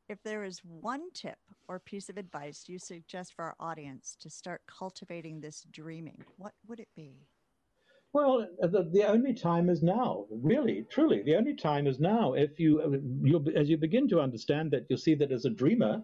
if 0.08 0.20
there 0.24 0.42
is 0.42 0.58
one 0.64 1.12
tip 1.12 1.38
or 1.68 1.78
piece 1.78 2.08
of 2.08 2.18
advice 2.18 2.64
you 2.66 2.80
suggest 2.80 3.32
for 3.32 3.44
our 3.44 3.54
audience 3.60 4.16
to 4.20 4.28
start 4.28 4.62
cultivating 4.66 5.40
this 5.40 5.64
dreaming, 5.70 6.24
what 6.36 6.54
would 6.66 6.80
it 6.80 6.88
be? 6.96 7.28
Well, 8.14 8.46
uh, 8.62 8.68
the, 8.68 8.84
the 8.84 9.08
only 9.08 9.34
time 9.34 9.68
is 9.68 9.82
now. 9.82 10.26
Really, 10.30 10.86
truly, 10.88 11.22
the 11.24 11.34
only 11.34 11.52
time 11.52 11.88
is 11.88 11.98
now. 11.98 12.34
If 12.34 12.60
you, 12.60 12.80
uh, 12.80 12.98
you 13.22 13.44
as 13.56 13.68
you 13.68 13.76
begin 13.76 14.06
to 14.10 14.20
understand 14.20 14.70
that, 14.70 14.86
you'll 14.88 15.00
see 15.00 15.16
that 15.16 15.32
as 15.32 15.46
a 15.46 15.50
dreamer, 15.50 16.00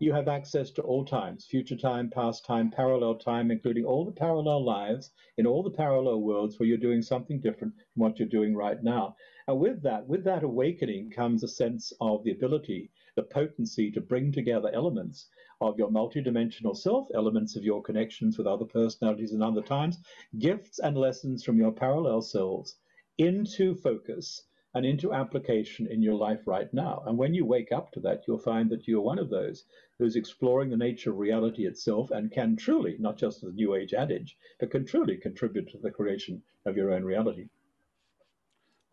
you 0.00 0.12
have 0.12 0.26
access 0.26 0.72
to 0.72 0.82
all 0.82 1.04
times 1.04 1.44
future 1.44 1.76
time, 1.76 2.10
past 2.10 2.44
time, 2.44 2.72
parallel 2.72 3.14
time, 3.14 3.52
including 3.52 3.84
all 3.84 4.04
the 4.04 4.10
parallel 4.10 4.64
lives 4.64 5.12
in 5.38 5.46
all 5.46 5.62
the 5.62 5.70
parallel 5.70 6.22
worlds 6.22 6.58
where 6.58 6.68
you're 6.68 6.78
doing 6.78 7.00
something 7.00 7.38
different 7.38 7.74
from 7.94 8.02
what 8.02 8.18
you're 8.18 8.26
doing 8.26 8.56
right 8.56 8.82
now. 8.82 9.14
And 9.46 9.60
with 9.60 9.82
that, 9.84 10.04
with 10.08 10.24
that 10.24 10.42
awakening 10.42 11.12
comes 11.12 11.44
a 11.44 11.48
sense 11.48 11.92
of 12.00 12.24
the 12.24 12.32
ability, 12.32 12.90
the 13.14 13.22
potency 13.22 13.92
to 13.92 14.00
bring 14.00 14.32
together 14.32 14.72
elements 14.74 15.28
of 15.62 15.78
your 15.78 15.88
multidimensional 15.88 16.76
self, 16.76 17.08
elements 17.14 17.54
of 17.56 17.62
your 17.64 17.82
connections 17.82 18.36
with 18.36 18.46
other 18.46 18.64
personalities 18.64 19.32
and 19.32 19.42
other 19.42 19.62
times, 19.62 19.98
gifts 20.38 20.78
and 20.80 20.96
lessons 20.96 21.44
from 21.44 21.56
your 21.56 21.72
parallel 21.72 22.20
selves 22.20 22.76
into 23.18 23.74
focus 23.74 24.42
and 24.74 24.86
into 24.86 25.12
application 25.12 25.86
in 25.86 26.02
your 26.02 26.14
life 26.14 26.46
right 26.46 26.72
now. 26.72 27.02
And 27.06 27.18
when 27.18 27.34
you 27.34 27.44
wake 27.44 27.72
up 27.72 27.92
to 27.92 28.00
that, 28.00 28.24
you'll 28.26 28.38
find 28.38 28.70
that 28.70 28.88
you're 28.88 29.02
one 29.02 29.18
of 29.18 29.30
those 29.30 29.64
who's 29.98 30.16
exploring 30.16 30.70
the 30.70 30.76
nature 30.76 31.10
of 31.10 31.18
reality 31.18 31.66
itself 31.66 32.10
and 32.10 32.32
can 32.32 32.56
truly, 32.56 32.96
not 32.98 33.16
just 33.16 33.42
the 33.42 33.52
new 33.52 33.74
age 33.74 33.94
adage, 33.94 34.36
but 34.58 34.70
can 34.70 34.84
truly 34.84 35.16
contribute 35.16 35.70
to 35.70 35.78
the 35.78 35.90
creation 35.90 36.42
of 36.64 36.76
your 36.76 36.92
own 36.92 37.04
reality. 37.04 37.48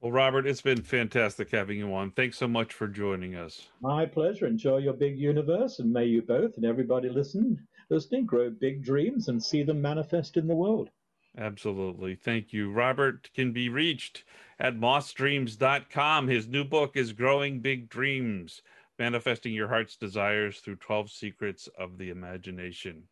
Well, 0.02 0.14
Robert, 0.14 0.48
it's 0.48 0.62
been 0.62 0.82
fantastic 0.82 1.52
having 1.52 1.78
you 1.78 1.94
on. 1.94 2.12
Thanks 2.12 2.38
so 2.38 2.48
much 2.48 2.74
for 2.74 2.88
joining 2.88 3.36
us. 3.36 3.68
My 3.82 4.06
pleasure. 4.06 4.48
Enjoy 4.48 4.78
your 4.78 4.94
big 4.94 5.20
universe, 5.20 5.80
and 5.80 5.92
may 5.92 6.06
you 6.06 6.22
both 6.22 6.56
and 6.56 6.66
everybody 6.66 7.10
listen, 7.10 7.68
listening 7.90 8.26
grow 8.26 8.50
big 8.50 8.82
dreams 8.82 9.28
and 9.28 9.44
see 9.44 9.62
them 9.62 9.82
manifest 9.82 10.38
in 10.38 10.48
the 10.48 10.56
world. 10.56 10.90
Absolutely. 11.38 12.16
Thank 12.16 12.54
you. 12.54 12.72
Robert 12.72 13.30
can 13.36 13.52
be 13.52 13.68
reached 13.68 14.24
at 14.58 14.80
mossdreams.com. 14.80 16.28
His 16.30 16.48
new 16.48 16.64
book 16.64 16.96
is 16.96 17.12
Growing 17.12 17.60
Big 17.60 17.90
Dreams 17.90 18.62
Manifesting 18.98 19.54
Your 19.54 19.68
Heart's 19.68 19.98
Desires 19.98 20.60
Through 20.60 20.78
12 20.78 21.12
Secrets 21.12 21.68
of 21.78 21.98
the 21.98 22.10
Imagination. 22.10 23.04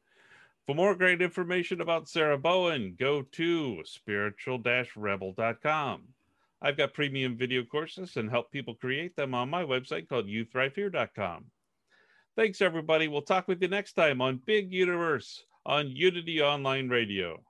For 0.66 0.74
more 0.74 0.96
great 0.96 1.22
information 1.22 1.82
about 1.82 2.08
Sarah 2.08 2.38
Bowen, 2.38 2.96
go 2.98 3.24
to 3.24 3.84
spiritual 3.84 4.62
rebel.com. 4.96 6.02
I've 6.62 6.78
got 6.78 6.94
premium 6.94 7.38
video 7.38 7.64
courses 7.64 8.18
and 8.18 8.30
help 8.30 8.52
people 8.52 8.76
create 8.76 9.16
them 9.16 9.34
on 9.34 9.50
my 9.50 9.64
website 9.64 10.08
called 10.08 10.28
youthrivehere.com. 10.28 11.46
Thanks, 12.36 12.62
everybody. 12.62 13.08
We'll 13.08 13.22
talk 13.22 13.48
with 13.48 13.62
you 13.62 13.68
next 13.68 13.94
time 13.94 14.22
on 14.22 14.42
Big 14.46 14.72
Universe 14.72 15.44
on 15.66 15.90
Unity 15.90 16.42
Online 16.42 16.90
Radio. 16.90 17.44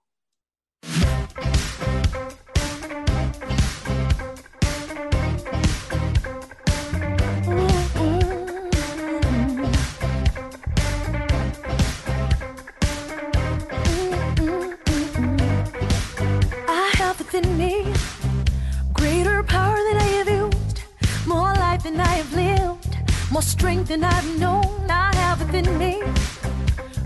More 23.37 23.43
strength 23.43 23.89
than 23.89 24.03
I've 24.03 24.39
known 24.39 24.89
I 24.89 25.13
have 25.13 25.39
within 25.39 25.77
me, 25.77 26.01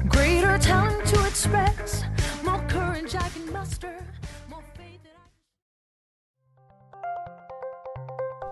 greater 0.08 0.58
talent 0.58 1.06
to 1.08 1.26
express, 1.26 2.06
more 2.42 2.64
courage 2.70 3.14
I 3.16 3.28
can 3.28 3.52
muster, 3.52 3.94
more 4.50 4.64
faith 4.78 5.02
that 5.04 5.12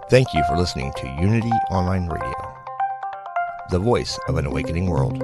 I. 0.04 0.08
Thank 0.10 0.34
you 0.34 0.44
for 0.50 0.58
listening 0.58 0.92
to 0.98 1.08
Unity 1.22 1.54
Online 1.72 2.10
Radio, 2.10 2.34
the 3.70 3.80
voice 3.80 4.20
of 4.28 4.36
an 4.36 4.46
awakening 4.46 4.90
world. 4.90 5.24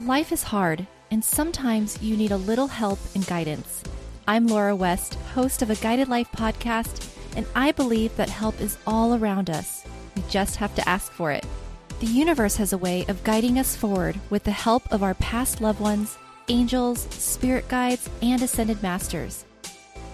Life 0.00 0.30
is 0.30 0.44
hard, 0.44 0.86
and 1.10 1.24
sometimes 1.24 2.02
you 2.02 2.16
need 2.16 2.32
a 2.32 2.36
little 2.36 2.66
help 2.66 2.98
and 3.14 3.26
guidance. 3.26 3.82
I'm 4.28 4.46
Laura 4.46 4.74
West, 4.74 5.14
host 5.34 5.62
of 5.62 5.70
a 5.70 5.76
Guided 5.76 6.08
Life 6.08 6.30
podcast, 6.32 7.08
and 7.36 7.46
I 7.54 7.72
believe 7.72 8.16
that 8.16 8.28
help 8.28 8.60
is 8.60 8.78
all 8.86 9.14
around 9.14 9.50
us. 9.50 9.84
We 10.16 10.22
just 10.28 10.56
have 10.56 10.74
to 10.74 10.88
ask 10.88 11.12
for 11.12 11.30
it. 11.30 11.46
The 12.00 12.06
universe 12.06 12.56
has 12.56 12.72
a 12.72 12.78
way 12.78 13.04
of 13.08 13.22
guiding 13.24 13.58
us 13.58 13.76
forward 13.76 14.18
with 14.30 14.44
the 14.44 14.50
help 14.50 14.90
of 14.92 15.02
our 15.02 15.14
past 15.14 15.60
loved 15.60 15.80
ones, 15.80 16.18
angels, 16.48 17.02
spirit 17.10 17.68
guides, 17.68 18.10
and 18.20 18.42
ascended 18.42 18.82
masters. 18.82 19.44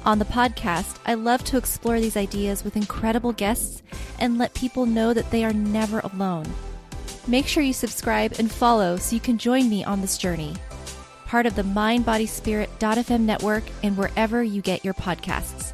On 0.04 0.18
the 0.18 0.24
podcast, 0.24 0.98
I 1.06 1.14
love 1.14 1.44
to 1.44 1.56
explore 1.56 2.00
these 2.00 2.16
ideas 2.16 2.64
with 2.64 2.76
incredible 2.76 3.32
guests 3.32 3.82
and 4.18 4.36
let 4.36 4.52
people 4.54 4.84
know 4.84 5.14
that 5.14 5.30
they 5.30 5.44
are 5.44 5.52
never 5.52 6.00
alone. 6.00 6.46
Make 7.28 7.46
sure 7.46 7.62
you 7.62 7.72
subscribe 7.72 8.34
and 8.38 8.50
follow 8.50 8.96
so 8.96 9.14
you 9.14 9.20
can 9.20 9.38
join 9.38 9.70
me 9.70 9.84
on 9.84 10.00
this 10.00 10.18
journey. 10.18 10.54
Part 11.32 11.46
of 11.46 11.54
the 11.54 11.64
mind 11.64 12.04
MindBodySpirit.fm 12.04 13.20
network 13.22 13.64
and 13.82 13.96
wherever 13.96 14.42
you 14.42 14.60
get 14.60 14.84
your 14.84 14.92
podcasts. 14.92 15.72